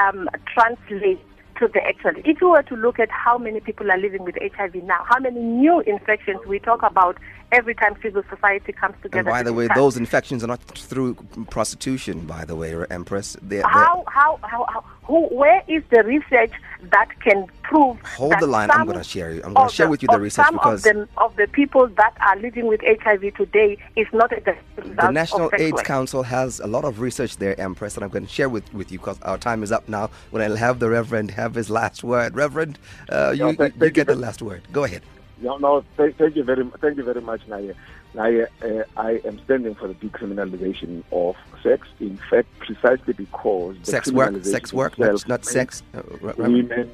um, 0.00 0.28
translate 0.54 1.20
to 1.58 1.68
the 1.68 1.82
actual. 1.86 2.12
If 2.24 2.40
you 2.40 2.50
were 2.50 2.62
to 2.62 2.76
look 2.76 2.98
at 2.98 3.10
how 3.10 3.38
many 3.38 3.60
people 3.60 3.90
are 3.90 3.98
living 3.98 4.24
with 4.24 4.36
HIV 4.40 4.74
now, 4.84 5.04
how 5.08 5.18
many 5.20 5.40
new 5.40 5.80
infections 5.80 6.40
we 6.46 6.58
talk 6.58 6.82
about 6.82 7.18
every 7.52 7.74
time 7.74 7.94
civil 8.02 8.22
society 8.28 8.72
comes 8.72 8.94
And 8.94 9.02
together. 9.02 9.30
by 9.30 9.38
to 9.42 9.44
the 9.44 9.52
way, 9.52 9.68
those 9.74 9.96
infections 9.96 10.42
are 10.44 10.48
not 10.48 10.60
through 10.62 11.14
prostitution, 11.50 12.20
by 12.26 12.44
the 12.44 12.54
way, 12.56 12.74
Empress. 12.90 13.36
They're, 13.42 13.62
they're- 13.62 13.68
how, 13.68 14.04
how, 14.08 14.38
how, 14.42 14.64
how, 14.68 14.84
who, 15.04 15.26
where 15.28 15.62
is 15.68 15.82
the 15.90 16.02
research 16.02 16.50
that 16.90 17.08
can 17.20 17.46
prove 17.62 18.00
Hold 18.16 18.32
that 18.32 18.40
the 18.40 18.46
line. 18.46 18.70
I'm 18.72 18.86
gonna 18.86 19.04
share 19.04 19.32
you- 19.32 19.42
I'm 19.44 19.54
gonna 19.54 19.70
share 19.70 19.88
with 19.88 20.02
you 20.02 20.08
the 20.10 20.18
research 20.20 20.46
some 20.46 20.54
because- 20.56 20.84
of 20.86 20.94
the, 20.94 21.08
of 21.18 21.36
the 21.36 21.46
people 21.46 21.86
that 21.88 22.14
are 22.20 22.36
living 22.36 22.66
with 22.66 22.80
HIV 22.82 23.34
today 23.34 23.78
is 23.94 24.06
not 24.12 24.32
a 24.32 24.40
direct 24.40 24.62
the 24.96 25.10
National 25.10 25.46
of 25.48 25.54
AIDS. 25.54 25.82
Council 25.82 26.22
has 26.24 26.60
a 26.60 26.66
lot 26.66 26.84
of 26.84 27.00
research 27.00 27.36
there, 27.38 27.58
Empress, 27.60 27.96
and 27.96 28.04
I'm 28.04 28.10
going 28.10 28.26
to 28.26 28.32
share 28.32 28.48
with, 28.48 28.72
with 28.74 28.90
you 28.92 28.98
because 28.98 29.20
our 29.22 29.38
time 29.38 29.62
is 29.62 29.70
up 29.72 29.88
now. 29.88 30.10
When 30.30 30.42
I'll 30.42 30.56
have 30.56 30.78
the 30.80 30.88
Reverend 30.90 31.30
have 31.32 31.54
his 31.54 31.70
last 31.70 32.02
word. 32.04 32.34
Reverend, 32.36 32.78
uh, 33.10 33.30
you, 33.32 33.38
No, 33.44 33.50
you, 33.50 33.56
thank- 33.56 33.74
you 33.74 33.90
get 33.90 34.08
you. 34.08 34.14
the 34.14 34.20
last 34.20 34.42
word. 34.42 34.62
Go 34.72 34.84
ahead. 34.84 35.02
No, 35.40 35.58
no, 35.58 35.84
thank, 35.96 36.16
thank 36.16 36.34
you 36.36 36.44
very, 36.44 36.64
thank 36.80 36.96
you 36.96 37.04
very 37.04 37.20
much, 37.20 37.46
Naya. 37.46 37.74
Naya, 38.14 38.46
uh, 38.62 38.84
I 38.96 39.20
am 39.24 39.38
standing 39.44 39.74
for 39.74 39.88
the 39.88 39.94
decriminalization 39.94 41.02
of 41.12 41.36
sex. 41.62 41.86
In 42.00 42.16
fact, 42.16 42.48
precisely 42.58 43.12
because 43.12 43.76
Sex 43.82 44.10
work, 44.10 44.44
sex 44.44 44.72
work, 44.72 44.98
not, 44.98 45.28
not 45.28 45.44
sex. 45.44 45.82
Uh. 45.94 46.02
Women 46.38 46.90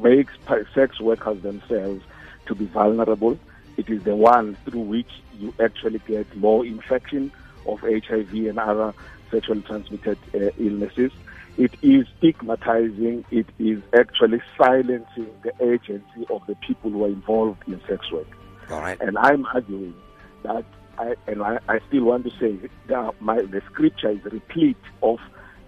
makes 0.00 0.32
sex 0.72 1.00
workers 1.00 1.42
themselves 1.42 2.04
to 2.46 2.54
be 2.54 2.66
vulnerable. 2.66 3.38
It 3.76 3.88
is 3.88 4.04
the 4.04 4.14
one 4.14 4.56
through 4.64 4.82
which 4.82 5.10
you 5.38 5.52
actually 5.58 6.00
get 6.06 6.36
more 6.36 6.64
infection 6.64 7.32
of 7.66 7.80
HIV 7.80 8.32
and 8.32 8.58
other 8.58 8.94
sexually 9.30 9.62
transmitted 9.62 10.18
uh, 10.34 10.50
illnesses. 10.58 11.12
It 11.56 11.74
is 11.82 12.06
stigmatizing. 12.18 13.24
It 13.30 13.46
is 13.58 13.82
actually 13.98 14.40
silencing 14.56 15.28
the 15.42 15.52
agency 15.60 16.26
of 16.30 16.42
the 16.46 16.54
people 16.56 16.90
who 16.90 17.04
are 17.04 17.08
involved 17.08 17.62
in 17.66 17.80
sex 17.88 18.10
work. 18.10 18.26
All 18.70 18.80
right. 18.80 19.00
And 19.00 19.18
I'm 19.18 19.44
arguing 19.46 19.94
that, 20.42 20.64
I, 20.98 21.14
and 21.26 21.42
I, 21.42 21.58
I 21.68 21.80
still 21.88 22.04
want 22.04 22.24
to 22.24 22.30
say 22.38 22.68
that 22.88 23.20
my, 23.20 23.40
the 23.42 23.62
scripture 23.66 24.10
is 24.10 24.24
replete 24.24 24.76
of 25.02 25.18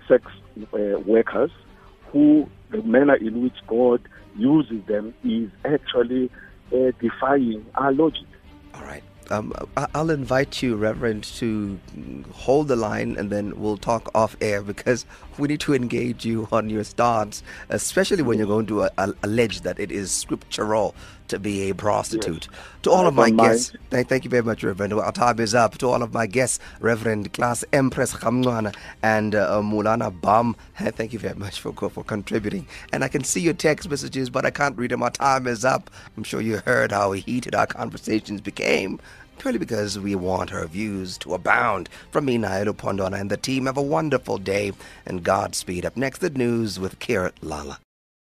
sex 0.08 0.24
uh, 0.72 1.00
workers 1.06 1.50
who 2.12 2.48
the 2.70 2.82
manner 2.82 3.14
in 3.14 3.42
which 3.42 3.56
God 3.66 4.00
uses 4.36 4.84
them 4.86 5.14
is 5.24 5.50
actually 5.64 6.30
uh, 6.72 6.92
defying 7.00 7.64
our 7.74 7.92
logic. 7.92 8.26
All 8.74 8.82
right. 8.82 9.02
Um, 9.30 9.52
I- 9.76 9.88
I'll 9.94 10.10
invite 10.10 10.62
you, 10.62 10.76
Reverend, 10.76 11.24
to 11.36 11.78
hold 12.32 12.68
the 12.68 12.76
line 12.76 13.16
and 13.16 13.30
then 13.30 13.58
we'll 13.60 13.76
talk 13.76 14.10
off 14.14 14.36
air 14.40 14.62
because 14.62 15.06
we 15.38 15.48
need 15.48 15.60
to 15.60 15.74
engage 15.74 16.24
you 16.24 16.48
on 16.52 16.70
your 16.70 16.84
stance, 16.84 17.42
especially 17.68 18.22
when 18.22 18.38
you're 18.38 18.46
going 18.46 18.66
to 18.66 18.82
uh, 18.82 19.12
allege 19.22 19.62
that 19.62 19.78
it 19.78 19.90
is 19.90 20.10
scriptural 20.12 20.94
to 21.28 21.38
be 21.38 21.70
a 21.70 21.74
prostitute. 21.74 22.46
To 22.82 22.90
all 22.90 23.06
of 23.06 23.14
my 23.14 23.30
guests, 23.30 23.72
thank, 23.88 24.08
thank 24.08 24.24
you 24.24 24.30
very 24.30 24.42
much, 24.42 24.62
Reverend. 24.62 24.92
Our 24.92 25.12
time 25.12 25.40
is 25.40 25.54
up. 25.54 25.78
To 25.78 25.88
all 25.88 26.02
of 26.02 26.12
my 26.12 26.26
guests, 26.26 26.58
Reverend 26.80 27.32
Class 27.32 27.64
Empress 27.72 28.12
Ramncwana 28.12 28.74
and 29.02 29.34
uh, 29.34 29.62
Moulana 29.62 30.10
Bham, 30.10 30.54
thank 30.76 31.12
you 31.12 31.18
very 31.18 31.34
much 31.34 31.60
for, 31.60 31.72
for 31.72 32.04
contributing. 32.04 32.66
And 32.92 33.02
I 33.02 33.08
can 33.08 33.24
see 33.24 33.40
your 33.40 33.54
text 33.54 33.88
messages, 33.88 34.28
but 34.28 34.44
I 34.44 34.50
can't 34.50 34.76
read 34.76 34.90
them. 34.90 35.02
Our 35.02 35.10
time 35.10 35.46
is 35.46 35.64
up. 35.64 35.90
I'm 36.16 36.22
sure 36.22 36.40
you 36.42 36.58
heard 36.66 36.92
how 36.92 37.12
heated 37.12 37.54
our 37.54 37.66
conversations 37.66 38.42
became. 38.42 39.00
Purely 39.42 39.58
because 39.58 39.98
we 39.98 40.14
want 40.14 40.52
our 40.52 40.68
views 40.68 41.18
to 41.18 41.34
abound. 41.34 41.88
From 42.12 42.26
me, 42.26 42.38
Nairo 42.38 42.72
Pondona, 42.72 43.20
and 43.20 43.28
the 43.28 43.36
team, 43.36 43.66
have 43.66 43.76
a 43.76 43.82
wonderful 43.82 44.38
day 44.38 44.70
and 45.04 45.24
Godspeed. 45.24 45.84
Up 45.84 45.96
next, 45.96 46.18
the 46.18 46.30
news 46.30 46.78
with 46.78 47.00
Kirat 47.00 47.32
Lala. 47.42 47.80